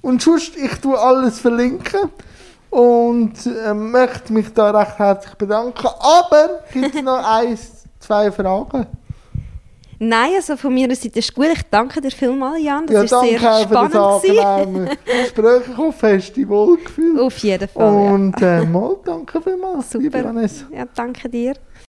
Und 0.00 0.22
sonst, 0.22 0.56
ich 0.56 0.72
tue 0.76 0.98
alles 0.98 1.40
verlinken 1.40 2.10
und 2.70 3.34
äh, 3.46 3.74
möchte 3.74 4.32
mich 4.32 4.52
da 4.54 4.70
recht 4.70 4.98
herzlich 4.98 5.34
bedanken. 5.34 5.88
Aber 5.98 6.60
gibt 6.72 6.94
es 6.94 7.02
noch 7.02 7.22
ein, 7.24 7.58
zwei 7.98 8.30
Fragen? 8.30 8.86
Nein, 10.02 10.30
also 10.36 10.56
von 10.56 10.72
meiner 10.72 10.94
Seite 10.94 11.18
ist 11.18 11.34
gut. 11.34 11.48
Ich 11.52 11.62
danke 11.70 12.00
dir 12.00 12.10
vielmals, 12.10 12.62
Jan. 12.62 12.86
Das 12.86 12.94
ja, 12.94 13.02
ist 13.02 13.12
danke 13.12 13.38
sehr 13.38 13.52
auch 13.52 13.68
für 13.68 13.74
das 13.74 13.92
spannend. 14.24 14.38
angenehme 14.38 14.96
Gespräch. 15.04 16.32
Dich 16.32 16.48
wohlgefühlt. 16.48 17.20
Auf 17.20 17.36
jeden 17.38 17.68
Fall. 17.68 18.12
Und 18.12 18.40
äh, 18.40 18.64
mal, 18.64 18.96
danke 19.04 19.42
vielmals, 19.42 19.92
liebe 19.92 20.16
Super. 20.16 20.24
Vanessa. 20.24 20.64
Ja, 20.72 20.86
danke 20.94 21.28
dir. 21.28 21.52